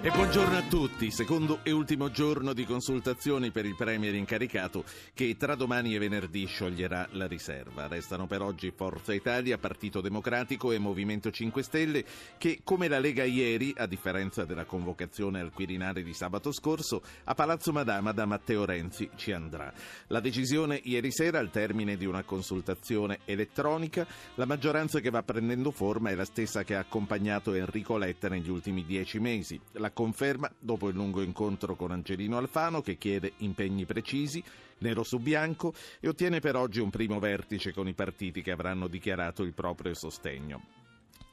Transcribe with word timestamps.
E 0.00 0.10
buongiorno 0.12 0.56
a 0.56 0.62
tutti. 0.62 1.10
Secondo 1.10 1.58
e 1.64 1.72
ultimo 1.72 2.08
giorno 2.12 2.52
di 2.52 2.64
consultazioni 2.64 3.50
per 3.50 3.66
il 3.66 3.74
Premier 3.74 4.14
incaricato 4.14 4.84
che 5.12 5.36
tra 5.36 5.56
domani 5.56 5.92
e 5.92 5.98
venerdì 5.98 6.46
scioglierà 6.46 7.08
la 7.12 7.26
riserva. 7.26 7.88
Restano 7.88 8.28
per 8.28 8.40
oggi 8.40 8.70
Forza 8.70 9.12
Italia, 9.12 9.58
Partito 9.58 10.00
Democratico 10.00 10.70
e 10.70 10.78
Movimento 10.78 11.32
5 11.32 11.62
Stelle 11.64 12.04
che, 12.38 12.60
come 12.62 12.86
la 12.86 13.00
Lega 13.00 13.24
ieri, 13.24 13.74
a 13.76 13.86
differenza 13.86 14.44
della 14.44 14.66
convocazione 14.66 15.40
al 15.40 15.50
Quirinale 15.50 16.04
di 16.04 16.14
sabato 16.14 16.52
scorso, 16.52 17.02
a 17.24 17.34
Palazzo 17.34 17.72
Madama 17.72 18.12
da 18.12 18.24
Matteo 18.24 18.64
Renzi 18.64 19.10
ci 19.16 19.32
andrà. 19.32 19.72
La 20.06 20.20
decisione 20.20 20.80
ieri 20.84 21.10
sera, 21.10 21.40
al 21.40 21.50
termine 21.50 21.96
di 21.96 22.06
una 22.06 22.22
consultazione 22.22 23.18
elettronica, 23.24 24.06
la 24.36 24.46
maggioranza 24.46 25.00
che 25.00 25.10
va 25.10 25.24
prendendo 25.24 25.72
forma 25.72 26.10
è 26.10 26.14
la 26.14 26.24
stessa 26.24 26.62
che 26.62 26.76
ha 26.76 26.80
accompagnato 26.80 27.52
Enrico 27.52 27.96
Letta 27.96 28.28
negli 28.28 28.48
ultimi 28.48 28.84
dieci 28.84 29.18
mesi. 29.18 29.60
La 29.72 29.86
la 29.88 29.90
conferma 29.92 30.50
dopo 30.58 30.88
il 30.88 30.94
lungo 30.94 31.22
incontro 31.22 31.74
con 31.74 31.90
Angelino 31.90 32.36
Alfano 32.36 32.82
che 32.82 32.98
chiede 32.98 33.32
impegni 33.38 33.86
precisi, 33.86 34.42
nero 34.78 35.02
su 35.02 35.18
bianco, 35.18 35.72
e 36.00 36.08
ottiene 36.08 36.40
per 36.40 36.56
oggi 36.56 36.80
un 36.80 36.90
primo 36.90 37.18
vertice 37.18 37.72
con 37.72 37.88
i 37.88 37.94
partiti 37.94 38.42
che 38.42 38.50
avranno 38.50 38.86
dichiarato 38.86 39.42
il 39.42 39.54
proprio 39.54 39.94
sostegno. 39.94 40.77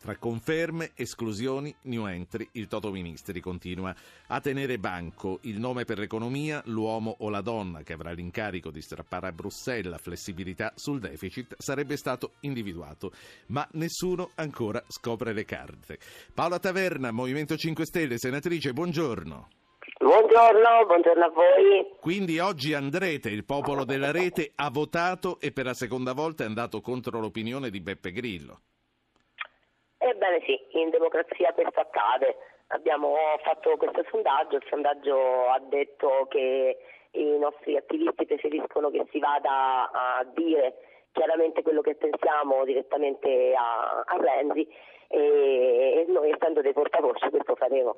Tra 0.06 0.18
conferme, 0.18 0.92
esclusioni, 0.94 1.74
new 1.86 2.06
entry, 2.06 2.48
il 2.52 2.68
Toto 2.68 2.92
Ministri 2.92 3.40
continua 3.40 3.92
a 4.28 4.40
tenere 4.40 4.78
banco 4.78 5.40
il 5.42 5.58
nome 5.58 5.84
per 5.84 5.98
l'economia, 5.98 6.62
l'uomo 6.66 7.16
o 7.22 7.30
la 7.32 7.42
donna 7.42 7.82
che 7.82 7.94
avrà 7.94 8.12
l'incarico 8.12 8.70
di 8.70 8.82
strappare 8.82 9.26
a 9.26 9.32
Bruxelles 9.32 9.90
la 9.90 9.98
flessibilità 9.98 10.74
sul 10.76 11.00
deficit 11.00 11.56
sarebbe 11.58 11.98
stato 11.98 12.34
individuato, 12.42 13.14
ma 13.48 13.68
nessuno 13.72 14.30
ancora 14.36 14.80
scopre 14.90 15.34
le 15.34 15.44
carte. 15.44 15.98
Paola 16.32 16.60
Taverna, 16.60 17.10
Movimento 17.10 17.56
5 17.56 17.84
Stelle, 17.84 18.20
senatrice, 18.20 18.74
buongiorno. 18.74 19.48
Buongiorno, 19.98 20.86
buongiorno 20.86 21.26
a 21.26 21.30
voi. 21.30 21.98
Quindi 22.00 22.38
oggi 22.38 22.76
andrete, 22.76 23.32
il 23.32 23.44
popolo 23.44 23.86
della 23.86 24.12
rete 24.12 24.52
ha 24.54 24.70
votato 24.70 25.40
e 25.40 25.52
per 25.52 25.66
la 25.66 25.74
seconda 25.74 26.14
volta 26.14 26.44
è 26.44 26.46
andato 26.46 26.80
contro 26.80 27.20
l'opinione 27.20 27.72
di 27.72 27.82
Beppe 27.82 28.12
Grillo. 28.12 28.60
Ebbene 30.06 30.40
sì, 30.46 30.60
in 30.80 30.92
democrazia 30.92 31.52
questo 31.54 31.80
accade. 31.80 32.36
Abbiamo 32.68 33.16
fatto 33.42 33.76
questo 33.76 34.06
sondaggio, 34.12 34.58
il 34.58 34.66
sondaggio 34.70 35.48
ha 35.48 35.60
detto 35.60 36.28
che 36.30 36.78
i 37.12 37.38
nostri 37.40 37.76
attivisti 37.76 38.28
preferiscono 38.28 38.92
che 38.92 39.04
si 39.10 39.18
vada 39.18 39.90
a 39.90 40.24
dire 40.36 40.76
chiaramente 41.12 41.64
quello 41.64 41.82
che 41.82 41.96
pensiamo 41.96 42.66
direttamente 42.66 43.54
a, 43.56 44.04
a 44.06 44.18
Renzi 44.18 44.68
e, 45.08 46.06
e 46.08 46.12
noi 46.12 46.30
essendo 46.30 46.62
dei 46.62 46.74
portavoce 46.74 47.32
questo 47.32 47.56
faremo. 47.56 47.96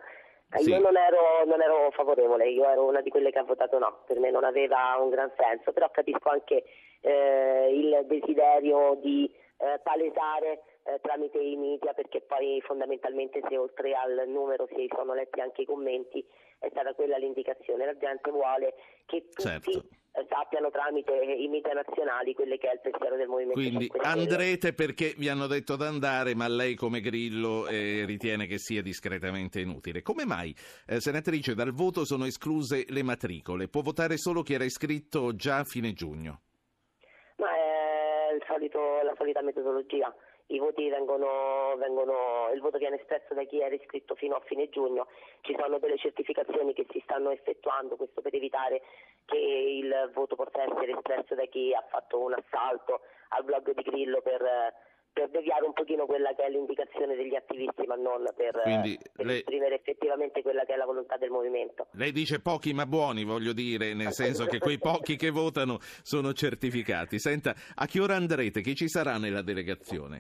Sì. 0.56 0.70
Io 0.70 0.80
non 0.80 0.96
ero, 0.96 1.44
non 1.46 1.62
ero, 1.62 1.92
favorevole, 1.92 2.48
io 2.48 2.64
ero 2.70 2.86
una 2.86 3.02
di 3.02 3.10
quelle 3.10 3.32
che 3.32 3.40
ha 3.40 3.44
votato 3.44 3.78
no, 3.80 4.04
per 4.06 4.18
me 4.20 4.32
non 4.32 4.46
aveva 4.46 4.96
un 4.98 5.10
gran 5.10 5.30
senso, 5.36 5.74
però 5.74 5.90
capisco 5.92 6.30
anche 6.30 6.64
eh, 7.02 7.70
il 7.70 8.06
desiderio 8.06 8.98
di 9.02 9.30
eh, 9.58 9.80
palesare 9.84 10.62
eh, 10.84 11.00
tramite 11.02 11.40
i 11.40 11.56
media 11.56 11.94
perché 11.94 12.22
poi 12.22 12.62
fondamentalmente 12.62 13.42
se 13.48 13.58
oltre 13.58 13.94
al 13.94 14.28
numero 14.28 14.68
si 14.68 14.88
sono 14.96 15.14
letti 15.14 15.42
anche 15.42 15.64
i 15.64 15.66
commenti 15.66 16.26
è 16.60 16.70
stata 16.72 16.94
quella 16.94 17.18
l'indicazione. 17.18 17.86
La 17.86 17.98
gente 17.98 18.32
vuole 18.32 18.74
che 19.06 19.28
tutti 19.30 19.42
certo. 19.44 19.84
Eh, 20.12 20.26
sappiano 20.30 20.72
tramite 20.72 21.14
i 21.14 21.48
media 21.48 21.74
nazionali 21.74 22.34
quello 22.34 22.56
che 22.58 22.70
è 22.70 22.74
il 22.74 22.80
pensiero 22.82 23.16
del 23.18 23.28
Movimento 23.28 23.60
Quindi 23.60 23.92
andrete 24.02 24.74
perché 24.74 25.14
vi 25.18 25.30
hanno 25.30 25.46
detto 25.46 25.76
di 25.76 25.84
andare, 25.84 26.34
ma 26.34 26.48
lei 26.48 26.76
come 26.76 27.02
Grillo 27.02 27.68
eh, 27.68 28.04
ritiene 28.06 28.48
che 28.48 28.58
sia 28.58 28.82
discretamente 28.82 29.60
inutile. 29.60 30.02
Come 30.02 30.26
mai, 30.26 30.56
eh, 30.88 31.00
senatrice, 31.00 31.54
dal 31.54 31.72
voto 31.72 32.06
sono 32.06 32.26
escluse 32.26 32.86
le 32.88 33.04
matricole? 33.04 33.68
Può 33.68 33.82
votare 33.82 34.18
solo 34.18 34.42
chi 34.42 34.54
era 34.54 34.64
iscritto 34.64 35.36
già 35.36 35.58
a 35.60 35.64
fine 35.64 35.94
giugno? 35.94 36.42
Solito, 38.48 39.02
la 39.04 39.14
solita 39.18 39.42
metodologia. 39.42 40.14
Vengono, 40.98 41.76
vengono, 41.78 42.50
il 42.54 42.62
voto 42.62 42.78
viene 42.78 42.96
espresso 42.96 43.34
da 43.34 43.44
chi 43.44 43.60
era 43.60 43.76
iscritto 43.76 44.16
fino 44.16 44.36
a 44.36 44.40
fine 44.40 44.70
giugno, 44.70 45.08
ci 45.42 45.56
sono 45.60 45.78
delle 45.78 45.98
certificazioni 45.98 46.74
che 46.74 46.86
si 46.90 47.00
stanno 47.04 47.32
effettuando, 47.32 47.96
questo 47.96 48.22
per 48.22 48.34
evitare 48.34 48.82
che 49.26 49.38
il 49.38 50.10
voto 50.14 50.36
possa 50.36 50.64
essere 50.64 50.94
espresso 50.94 51.36
da 51.36 51.46
chi 51.46 51.74
ha 51.74 51.84
fatto 51.90 52.20
un 52.20 52.34
assalto 52.34 53.02
al 53.30 53.44
blog 53.44 53.74
di 53.74 53.82
Grillo 53.84 54.22
per 54.22 54.42
per 55.18 55.30
deviare 55.30 55.66
un 55.66 55.74
pochino 55.74 56.06
quella 56.06 56.32
che 56.36 56.44
è 56.44 56.50
l'indicazione 56.50 57.16
degli 57.16 57.34
attivisti, 57.34 57.88
ma 57.88 57.96
non 57.96 58.24
per, 58.36 58.52
per 58.62 59.26
lei, 59.26 59.40
esprimere 59.40 59.76
effettivamente 59.76 60.44
quella 60.44 60.64
che 60.64 60.74
è 60.74 60.78
la 60.78 60.86
volontà 60.86 61.18
del 61.18 61.32
movimento. 61.32 61.88
Lei 61.94 62.12
dice 62.12 62.40
pochi 62.40 62.72
ma 62.72 62.86
buoni, 62.86 63.24
voglio 63.24 63.52
dire, 63.52 63.96
nel 63.96 64.12
senso 64.12 64.46
che 64.46 64.60
quei 64.60 64.78
pochi 64.78 65.16
che 65.16 65.32
votano 65.32 65.80
sono 66.04 66.34
certificati. 66.34 67.18
Senta, 67.18 67.56
a 67.74 67.88
che 67.88 68.00
ora 68.00 68.14
andrete? 68.14 68.62
Chi 68.62 68.76
ci 68.76 68.88
sarà 68.88 69.18
nella 69.18 69.42
delegazione? 69.42 70.20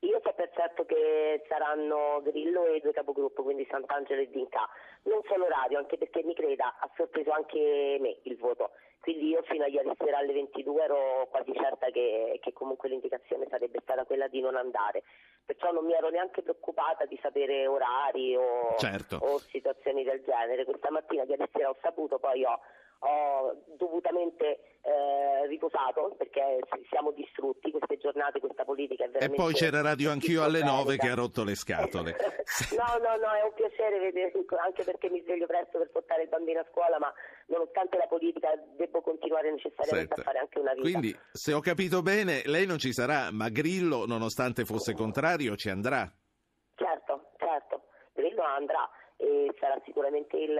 Io 0.00 0.20
so 0.22 0.32
per 0.34 0.50
certo 0.54 0.84
che 0.84 1.42
saranno 1.48 2.20
Grillo 2.22 2.66
e 2.66 2.80
due 2.80 2.92
capogruppo, 2.92 3.42
quindi 3.42 3.66
Sant'Angelo 3.70 4.20
e 4.20 4.28
Dinca. 4.30 4.68
Non 5.02 5.20
solo 5.26 5.48
radio, 5.48 5.78
anche 5.78 5.96
perché 5.96 6.22
mi 6.22 6.34
creda, 6.34 6.76
ha 6.78 6.90
sorpreso 6.94 7.30
anche 7.30 7.96
me 8.00 8.18
il 8.24 8.36
voto 8.36 8.70
quindi 9.00 9.28
io 9.28 9.42
fino 9.44 9.64
a 9.64 9.66
ieri 9.66 9.90
sera 9.96 10.18
alle 10.18 10.34
22 10.34 10.82
ero 10.82 11.26
quasi 11.30 11.52
certa 11.54 11.88
che, 11.90 12.38
che, 12.40 12.52
comunque 12.52 12.90
l'indicazione 12.90 13.46
sarebbe 13.48 13.80
stata 13.82 14.04
quella 14.04 14.28
di 14.28 14.40
non 14.40 14.56
andare, 14.56 15.04
perciò 15.44 15.72
non 15.72 15.86
mi 15.86 15.94
ero 15.94 16.10
neanche 16.10 16.42
preoccupata 16.42 17.06
di 17.06 17.18
sapere 17.22 17.66
orari 17.66 18.36
o, 18.36 18.74
certo. 18.76 19.16
o 19.16 19.38
situazioni 19.38 20.04
del 20.04 20.22
genere. 20.22 20.66
Questa 20.66 20.90
mattina 20.90 21.22
ieri 21.22 21.48
sera 21.50 21.70
ho 21.70 21.76
saputo, 21.80 22.18
poi 22.18 22.44
ho 22.44 22.60
ho 23.00 23.56
dovutamente 23.78 24.78
eh, 24.82 25.46
riposato 25.46 26.14
perché 26.18 26.58
siamo 26.88 27.12
distrutti 27.12 27.70
queste 27.70 27.96
giornate, 27.98 28.40
questa 28.40 28.64
politica 28.64 29.04
è 29.04 29.08
veramente... 29.08 29.34
E 29.34 29.44
poi 29.44 29.54
c'era 29.54 29.80
Radio 29.80 30.10
Anch'io 30.10 30.42
alle 30.42 30.62
9 30.62 30.96
che 30.96 31.08
ha 31.08 31.14
rotto 31.14 31.44
le 31.44 31.54
scatole. 31.54 32.12
no, 32.76 32.98
no, 33.00 33.16
no, 33.16 33.32
è 33.32 33.42
un 33.42 33.54
piacere 33.54 33.98
vedere, 33.98 34.32
anche 34.62 34.84
perché 34.84 35.08
mi 35.08 35.22
sveglio 35.22 35.46
presto 35.46 35.78
per 35.78 35.90
portare 35.90 36.22
il 36.22 36.28
bambino 36.28 36.60
a 36.60 36.66
scuola, 36.70 36.98
ma 36.98 37.12
nonostante 37.46 37.96
la 37.96 38.06
politica 38.06 38.50
devo 38.76 39.00
continuare 39.00 39.50
necessariamente 39.50 40.14
Senta. 40.14 40.20
a 40.20 40.24
fare 40.24 40.38
anche 40.38 40.58
una 40.58 40.72
vita. 40.72 40.82
Quindi, 40.82 41.16
se 41.32 41.52
ho 41.54 41.60
capito 41.60 42.02
bene, 42.02 42.42
lei 42.44 42.66
non 42.66 42.78
ci 42.78 42.92
sarà, 42.92 43.30
ma 43.32 43.48
Grillo, 43.48 44.04
nonostante 44.06 44.64
fosse 44.64 44.94
contrario, 44.94 45.56
ci 45.56 45.70
andrà? 45.70 46.10
Certo, 46.74 47.32
certo, 47.38 47.84
Grillo 48.12 48.42
andrà 48.42 48.88
e 49.20 49.54
sarà 49.58 49.78
sicuramente 49.84 50.38
il, 50.38 50.58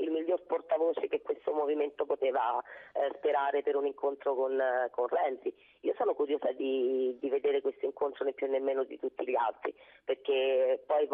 il, 0.00 0.10
miglior 0.10 0.42
portavoce 0.42 1.08
che 1.08 1.22
questo 1.22 1.52
movimento 1.52 2.04
poteva 2.04 2.62
eh, 2.92 3.10
sperare 3.16 3.62
per 3.62 3.74
un 3.74 3.86
incontro 3.86 4.34
con, 4.34 4.62
con, 4.90 5.06
Renzi. 5.08 5.52
Io 5.80 5.94
sono 5.96 6.14
curiosa 6.14 6.52
di, 6.52 7.16
di, 7.18 7.28
vedere 7.30 7.62
questo 7.62 7.86
incontro 7.86 8.26
né 8.26 8.34
più 8.34 8.48
né 8.48 8.60
meno 8.60 8.84
di 8.84 8.98
tutti 8.98 9.26
gli 9.26 9.34
altri, 9.34 9.74
perché 10.04 10.82
poi 10.86 11.08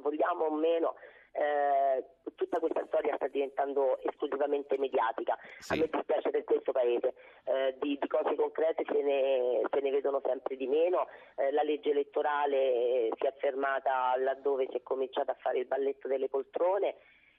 vogliamo 0.00 0.46
o 0.46 0.50
meno 0.50 0.96
eh, 1.34 2.04
tutta 2.36 2.58
questa 2.60 2.84
storia 2.86 3.16
sta 3.16 3.26
diventando 3.28 3.98
esclusivamente 4.02 4.78
mediatica. 4.78 5.36
Sì. 5.58 5.72
A 5.72 5.76
me 5.76 5.88
dispiace 5.90 6.30
per 6.30 6.44
questo 6.44 6.72
Paese, 6.72 7.14
eh, 7.44 7.76
di, 7.80 7.98
di, 8.00 8.08
cose 8.08 8.34
concrete 8.34 8.84
se 8.86 9.02
ne, 9.02 9.60
se 9.70 9.80
ne, 9.80 9.90
vedono 9.90 10.20
sempre 10.24 10.56
di 10.56 10.66
meno, 10.66 11.06
eh, 11.36 11.50
la 11.52 11.62
legge 11.62 11.90
elettorale 11.90 13.08
si 13.18 13.26
è 13.26 13.34
fermata 13.38 14.14
laddove 14.16 14.68
si 14.70 14.76
è 14.76 14.82
cominciato 14.82 15.32
a 15.32 15.36
fare 15.40 15.58
il 15.58 15.66
balletto 15.66 16.08
delle 16.08 16.28
poltrone. 16.28 16.96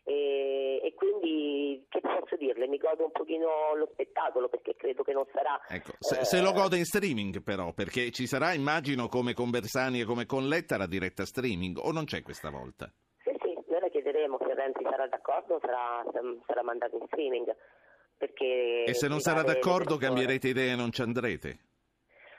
E, 0.07 0.81
e, 0.83 0.93
quindi 0.93 1.83
che 1.89 1.99
posso 1.99 2.35
dirle? 2.37 2.67
Mi 2.67 2.77
godo 2.77 3.05
un 3.05 3.11
pochino 3.11 3.73
lo 3.75 3.89
spettacolo 3.91 4.49
perché 4.49 4.75
credo 4.75 5.01
che 5.03 5.13
non 5.13 5.25
sarà. 5.33 5.59
Ecco, 5.67 5.93
se, 5.97 6.19
eh... 6.19 6.25
se, 6.25 6.41
lo 6.41 6.51
gode 6.51 6.77
in 6.77 6.85
streaming, 6.85 7.41
però, 7.41 7.73
perché 7.73 8.11
ci 8.11 8.27
sarà, 8.27 8.53
immagino, 8.53 9.07
come 9.07 9.33
con 9.33 9.49
Bersani 9.49 10.01
e 10.01 10.05
come 10.05 10.27
con 10.27 10.47
Letta, 10.47 10.77
la 10.77 10.85
diretta 10.85 11.25
streaming, 11.25 11.77
o 11.79 11.91
non 11.91 12.05
c'è 12.05 12.21
questa 12.21 12.51
volta? 12.51 12.91
Renzi 14.65 14.83
sarà 14.83 15.07
d'accordo 15.07 15.59
sarà, 15.61 16.03
sarà 16.47 16.63
mandato 16.63 16.97
in 16.97 17.05
streaming. 17.05 17.55
e 18.17 18.93
se 18.93 19.07
non 19.07 19.19
sarà 19.19 19.43
d'accordo 19.43 19.97
cambierete 19.97 20.47
idea 20.47 20.73
e 20.73 20.75
non 20.75 20.91
ci 20.91 21.03
andrete? 21.03 21.59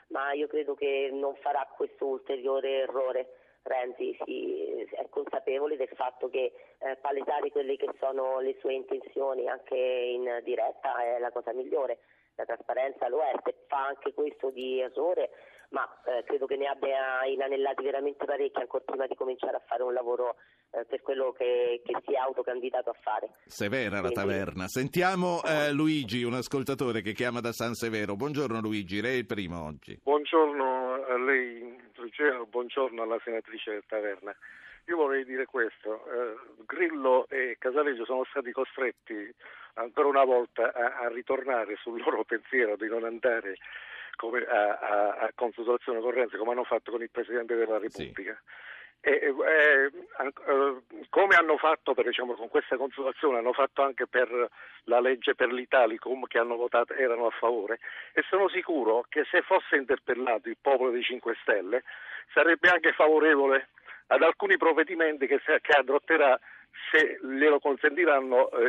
Ma 0.09 0.33
io 0.33 0.47
credo 0.47 0.73
che 0.73 1.09
non 1.13 1.35
farà 1.35 1.65
questo 1.73 2.05
ulteriore 2.05 2.81
errore. 2.81 3.59
Renzi 3.63 4.17
si, 4.25 4.85
è 4.91 5.07
consapevole 5.09 5.77
del 5.77 5.89
fatto 5.95 6.29
che 6.29 6.51
eh, 6.79 6.97
palesare 6.97 7.49
quelle 7.49 7.77
che 7.77 7.89
sono 7.99 8.39
le 8.39 8.55
sue 8.59 8.73
intenzioni 8.73 9.47
anche 9.47 9.75
in 9.75 10.41
diretta 10.43 11.01
è 11.03 11.19
la 11.19 11.31
cosa 11.31 11.53
migliore. 11.53 11.99
La 12.35 12.45
trasparenza 12.45 13.07
lo 13.07 13.21
è, 13.21 13.31
se 13.43 13.55
fa 13.67 13.87
anche 13.87 14.13
questo 14.13 14.49
di 14.49 14.81
errore 14.81 15.29
ma 15.69 15.85
eh, 16.05 16.23
credo 16.23 16.45
che 16.45 16.55
ne 16.55 16.67
abbia 16.67 17.25
inanellati 17.25 17.83
veramente 17.83 18.25
parecchi 18.25 18.59
ancora 18.59 18.83
prima 18.85 19.05
di 19.05 19.15
cominciare 19.15 19.57
a 19.57 19.63
fare 19.67 19.83
un 19.83 19.93
lavoro 19.93 20.35
eh, 20.71 20.85
per 20.85 21.01
quello 21.01 21.33
che, 21.33 21.81
che, 21.83 21.93
si 22.05 22.13
è 22.13 22.17
autocandidato 22.17 22.89
a 22.89 22.95
fare. 23.01 23.29
Severa 23.45 23.99
la 24.01 24.09
taverna. 24.09 24.67
Sentiamo 24.67 25.41
eh, 25.43 25.71
Luigi, 25.73 26.23
un 26.23 26.35
ascoltatore 26.35 27.01
che 27.01 27.13
chiama 27.13 27.41
da 27.41 27.51
San 27.51 27.73
Severo. 27.73 28.15
Buongiorno 28.15 28.61
Luigi, 28.61 29.01
lei 29.01 29.15
è 29.15 29.17
il 29.19 29.25
primo 29.25 29.65
oggi. 29.65 29.99
Buongiorno 30.01 31.05
a 31.05 31.17
lei, 31.17 31.75
Luciano, 31.95 32.45
buongiorno 32.45 33.01
alla 33.01 33.19
senatrice 33.23 33.71
del 33.71 33.83
Taverna. 33.87 34.35
Io 34.85 34.95
vorrei 34.95 35.25
dire 35.25 35.45
questo, 35.45 36.05
eh, 36.05 36.35
Grillo 36.65 37.27
e 37.27 37.57
Casaleggio 37.59 38.05
sono 38.05 38.23
stati 38.29 38.53
costretti 38.53 39.13
ancora 39.73 40.07
una 40.07 40.23
volta 40.23 40.71
a, 40.73 40.99
a 40.99 41.09
ritornare 41.09 41.75
sul 41.75 42.01
loro 42.01 42.23
pensiero 42.23 42.77
di 42.77 42.87
non 42.87 43.03
andare 43.03 43.57
come, 44.17 44.43
a, 44.43 44.77
a, 44.77 45.09
a, 45.19 45.31
consultazione 45.33 46.01
corrente 46.01 46.37
come 46.37 46.51
hanno 46.51 46.65
fatto 46.65 46.91
con 46.91 47.01
il 47.01 47.09
Presidente 47.09 47.55
della 47.55 47.77
Repubblica. 47.77 48.33
Sì. 48.33 48.75
E, 48.99 49.11
e, 49.11 49.91
come 51.09 51.35
hanno 51.35 51.57
fatto 51.57 51.93
per, 51.93 52.05
diciamo, 52.05 52.33
con 52.33 52.49
questa 52.49 52.75
consultazione, 52.75 53.37
hanno 53.37 53.53
fatto 53.53 53.81
anche 53.81 54.07
per 54.07 54.49
la 54.83 54.99
legge 54.99 55.35
per 55.35 55.53
l'Italicum 55.53 56.25
che 56.25 56.39
hanno 56.39 56.57
votato, 56.57 56.93
erano 56.93 57.27
a 57.27 57.31
favore 57.31 57.79
e 58.11 58.23
sono 58.27 58.49
sicuro 58.49 59.05
che 59.07 59.23
se 59.31 59.43
fosse 59.43 59.77
interpellato 59.77 60.49
il 60.49 60.57
popolo 60.59 60.89
dei 60.91 61.03
5 61.03 61.37
Stelle 61.41 61.83
sarebbe 62.33 62.69
anche 62.69 62.91
favorevole 62.91 63.69
ad 64.07 64.23
alcuni 64.23 64.57
provvedimenti 64.57 65.27
che, 65.27 65.39
che 65.39 65.71
adotterà 65.73 66.37
se 66.91 67.19
glielo 67.21 67.59
consentiranno 67.59 68.49
eh, 68.51 68.65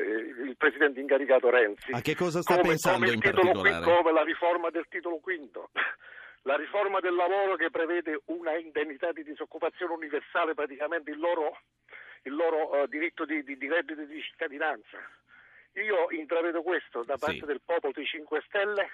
il 0.47 0.57
presidente 0.57 1.01
incaricato 1.01 1.51
Renzi. 1.51 1.93
A 1.93 2.01
che 2.01 2.15
cosa 2.15 2.41
sta 2.41 2.57
come, 2.57 2.69
pensando 2.69 3.05
come 3.05 3.13
in 3.13 3.21
particolare? 3.21 3.85
come 3.85 4.13
la 4.13 4.23
riforma 4.23 4.71
del 4.71 4.87
titolo 4.89 5.19
quinto. 5.19 5.71
La 6.43 6.57
riforma 6.57 7.01
del 7.01 7.15
lavoro 7.15 7.57
che 7.57 7.69
prevede 7.69 8.23
una 8.27 8.57
indennità 8.57 9.13
di 9.13 9.23
disoccupazione 9.23 9.93
universale, 9.93 10.55
praticamente 10.55 11.11
il 11.11 11.19
loro, 11.19 11.61
il 12.23 12.35
loro 12.35 12.75
uh, 12.75 12.87
diritto 12.87 13.27
di, 13.27 13.43
di, 13.43 13.59
di, 13.59 13.69
reddito 13.69 14.03
di 14.05 14.23
cittadinanza. 14.23 14.97
Io 15.75 16.11
intravedo 16.11 16.63
questo 16.63 17.03
da 17.03 17.19
parte 17.19 17.41
sì. 17.41 17.45
del 17.45 17.61
popolo 17.63 17.93
dei 17.93 18.07
5 18.07 18.43
Stelle 18.47 18.89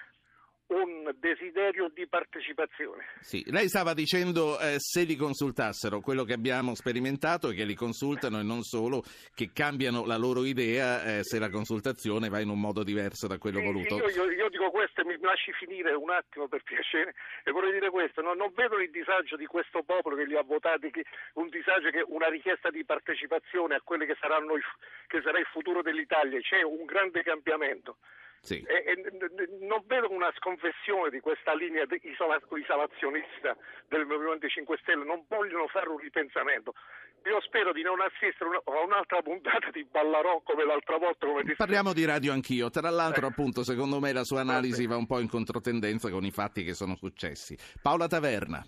un 0.67 1.13
desiderio 1.19 1.89
di 1.93 2.07
partecipazione. 2.07 3.05
Sì, 3.19 3.43
lei 3.51 3.67
stava 3.67 3.93
dicendo 3.93 4.59
eh, 4.59 4.75
se 4.79 5.03
li 5.03 5.15
consultassero, 5.15 5.99
quello 5.99 6.23
che 6.23 6.33
abbiamo 6.33 6.73
sperimentato 6.73 7.49
è 7.49 7.53
che 7.53 7.65
li 7.65 7.75
consultano 7.75 8.39
e 8.39 8.43
non 8.43 8.63
solo, 8.63 9.03
che 9.35 9.51
cambiano 9.53 10.05
la 10.05 10.17
loro 10.17 10.43
idea 10.43 11.03
eh, 11.03 11.23
se 11.23 11.37
la 11.37 11.49
consultazione 11.49 12.29
va 12.29 12.39
in 12.39 12.49
un 12.49 12.59
modo 12.59 12.83
diverso 12.83 13.27
da 13.27 13.37
quello 13.37 13.59
sì, 13.59 13.65
voluto. 13.65 13.95
Io, 13.97 14.09
io, 14.09 14.31
io, 14.31 14.49
dico 14.49 14.71
questo 14.71 15.01
e 15.01 15.05
mi 15.05 15.17
lasci 15.19 15.51
finire 15.53 15.93
un 15.93 16.09
attimo 16.09 16.47
per 16.47 16.63
piacere 16.63 17.13
e 17.43 17.51
vorrei 17.51 17.71
dire 17.71 17.89
questo, 17.89 18.21
no, 18.21 18.33
non 18.33 18.51
vedo 18.55 18.79
il 18.79 18.89
disagio 18.89 19.35
di 19.35 19.45
questo 19.45 19.83
popolo 19.83 20.15
che 20.15 20.25
li 20.25 20.35
ha 20.35 20.43
votati, 20.43 20.89
che, 20.89 21.05
un 21.33 21.49
disagio 21.49 21.89
che 21.91 22.03
una 22.07 22.27
richiesta 22.27 22.71
di 22.71 22.83
partecipazione 22.83 23.75
a 23.75 23.81
quello 23.83 24.05
che, 24.05 24.17
saranno, 24.19 24.53
che 25.07 25.21
sarà 25.21 25.37
il 25.37 25.47
futuro 25.51 25.81
dell'Italia, 25.81 26.39
c'è 26.39 26.63
un 26.63 26.85
grande 26.85 27.21
cambiamento. 27.21 27.97
Sì. 28.45 28.61
E, 28.61 28.83
e, 28.85 28.95
non 29.61 29.81
vedo 29.87 30.11
una 30.11 30.31
sconfessione 30.37 31.09
di 31.09 31.19
questa 31.19 31.55
linea 31.55 31.85
isolazionista 31.89 33.57
del 33.89 34.05
Movimento 34.05 34.47
5 34.47 34.77
Stelle, 34.81 35.03
non 35.03 35.25
vogliono 35.27 35.67
fare 35.67 35.89
un 35.89 35.97
ripensamento. 35.97 36.73
Io 37.25 37.41
spero 37.41 37.73
di 37.73 37.81
non 37.81 37.99
assistere 38.01 38.61
a 38.63 38.83
un'altra 38.85 39.23
puntata 39.23 39.71
di 39.71 39.83
Ballarò 39.83 40.41
come 40.43 40.63
l'altra 40.63 40.97
volta. 40.97 41.25
Come 41.25 41.55
Parliamo 41.57 41.91
di 41.91 42.05
radio 42.05 42.31
anch'io. 42.33 42.69
Tra 42.69 42.91
l'altro, 42.91 43.25
eh. 43.25 43.29
appunto, 43.29 43.63
secondo 43.63 43.99
me 43.99 44.13
la 44.13 44.23
sua 44.23 44.41
analisi 44.41 44.85
va 44.85 44.95
un 44.95 45.07
po' 45.07 45.19
in 45.19 45.27
controtendenza 45.27 46.11
con 46.11 46.23
i 46.23 46.29
fatti 46.29 46.63
che 46.63 46.75
sono 46.75 46.95
successi. 46.95 47.57
Paola 47.81 48.05
Taverna. 48.05 48.63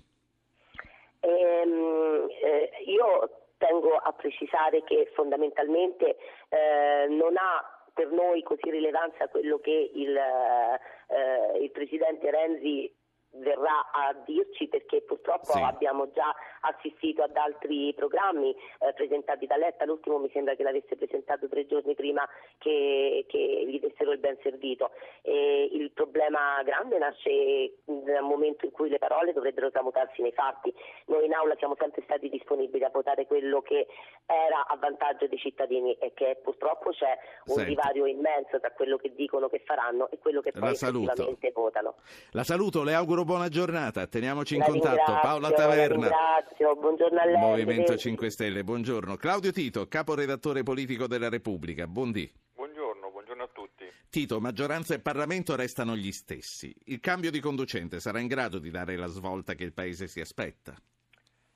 Ehm, 1.19 2.27
eh, 2.41 2.71
io 2.87 3.45
tengo 3.57 3.95
a 3.95 4.11
precisare 4.13 4.83
che 4.83 5.11
fondamentalmente 5.13 6.17
eh, 6.49 7.07
non 7.09 7.37
ha 7.37 7.76
per 7.97 8.11
noi 8.11 8.43
così 8.43 8.69
rilevanza 8.69 9.27
quello 9.27 9.57
che 9.57 9.91
il, 9.95 10.15
eh, 10.15 11.57
il 11.63 11.71
Presidente 11.71 12.29
Renzi 12.29 12.95
verrà 13.31 13.89
a 13.91 14.13
dirci 14.23 14.67
perché 14.67 15.01
purtroppo 15.01 15.53
sì. 15.53 15.61
abbiamo 15.61 16.11
già 16.11 16.33
assistito 16.61 17.23
ad 17.23 17.35
altri 17.35 17.93
programmi 17.93 18.51
eh, 18.51 18.93
presentati 18.93 19.45
da 19.45 19.57
Letta, 19.57 19.85
l'ultimo 19.85 20.17
mi 20.17 20.29
sembra 20.31 20.55
che 20.55 20.63
l'avesse 20.63 20.95
presentato 20.95 21.47
tre 21.47 21.65
giorni 21.67 21.95
prima 21.95 22.27
che, 22.57 23.25
che 23.27 23.65
gli 23.67 23.79
dessero 23.79 24.11
il 24.11 24.19
ben 24.19 24.37
servito. 24.41 24.91
E 25.21 25.69
il 25.71 25.91
problema 25.91 26.61
grande 26.63 26.97
nasce 26.97 27.73
nel 27.85 28.23
momento 28.23 28.65
in 28.65 28.71
cui 28.71 28.89
le 28.89 28.97
parole 28.97 29.33
dovrebbero 29.33 29.71
tramutarsi 29.71 30.21
nei 30.21 30.33
fatti. 30.33 30.73
Noi 31.05 31.25
in 31.25 31.33
aula 31.33 31.55
siamo 31.57 31.75
sempre 31.79 32.01
stati 32.03 32.29
disponibili 32.29 32.83
a 32.83 32.89
votare 32.89 33.25
quello 33.25 33.61
che 33.61 33.87
era 34.25 34.65
a 34.67 34.77
vantaggio 34.77 35.27
dei 35.27 35.37
cittadini 35.37 35.93
e 35.99 36.13
che 36.13 36.39
purtroppo 36.41 36.91
c'è 36.91 37.17
un 37.45 37.55
Senti. 37.55 37.69
divario 37.69 38.05
immenso 38.05 38.59
tra 38.59 38.71
quello 38.71 38.97
che 38.97 39.13
dicono 39.15 39.47
che 39.49 39.61
faranno 39.65 40.09
e 40.09 40.19
quello 40.19 40.41
che 40.41 40.51
poi 40.51 40.71
effettivamente 40.71 41.51
votano. 41.53 41.95
La 42.31 42.43
saluto, 42.43 42.83
le 42.83 42.93
auguro 42.93 43.23
buona 43.23 43.47
giornata, 43.49 44.05
teniamoci 44.07 44.55
in 44.55 44.61
la 44.61 44.65
contatto. 44.67 45.19
Paola 45.21 45.51
Taverna. 45.51 46.09
Ringrazio, 46.57 46.75
buongiorno 46.75 47.19
a 47.19 47.25
lei. 47.25 47.37
Movimento 47.37 47.95
5 47.95 48.29
Stelle, 48.31 48.63
buongiorno. 48.63 49.15
Claudio 49.15 49.51
Tito, 49.51 49.87
caporedattore 49.87 50.63
politico 50.63 51.05
della 51.07 51.29
Repubblica, 51.29 51.85
buondì. 51.85 52.31
Buongiorno, 52.55 53.11
buongiorno 53.11 53.43
a 53.43 53.47
tutti. 53.47 53.85
Tito, 54.09 54.39
maggioranza 54.39 54.95
e 54.95 54.99
Parlamento 54.99 55.55
restano 55.55 55.95
gli 55.95 56.11
stessi. 56.11 56.75
Il 56.85 56.99
cambio 56.99 57.29
di 57.29 57.39
conducente 57.39 57.99
sarà 57.99 58.19
in 58.19 58.27
grado 58.27 58.57
di 58.57 58.71
dare 58.71 58.95
la 58.95 59.07
svolta 59.07 59.53
che 59.53 59.63
il 59.63 59.73
Paese 59.73 60.07
si 60.07 60.19
aspetta? 60.19 60.73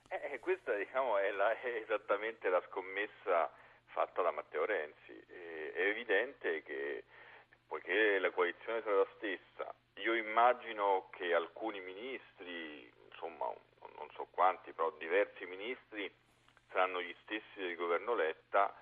Eh, 0.08 0.40
questa 0.40 0.76
diciamo, 0.76 1.18
è, 1.18 1.32
la, 1.32 1.60
è 1.60 1.82
esattamente 1.84 2.50
la 2.50 2.62
scommessa 2.70 3.52
fatta 3.88 4.22
da 4.22 4.32
Matteo 4.32 4.66
Renzi. 4.66 5.18
È 5.74 5.82
evidente 5.82 6.62
che 6.62 7.04
poiché 7.66 8.20
la 8.20 8.30
coalizione 8.30 8.82
sarà 8.84 8.98
la 8.98 9.08
stessa, 9.16 9.74
io 10.04 10.14
immagino 10.14 11.08
che 11.12 11.34
alcuni 11.34 11.80
ministri, 11.80 12.92
insomma 13.10 13.52
non 13.98 14.10
so 14.14 14.28
quanti, 14.32 14.72
però 14.74 14.92
diversi 14.98 15.46
ministri 15.46 16.12
saranno 16.70 17.02
gli 17.02 17.16
stessi 17.24 17.60
del 17.60 17.76
governo 17.76 18.14
Letta 18.16 18.74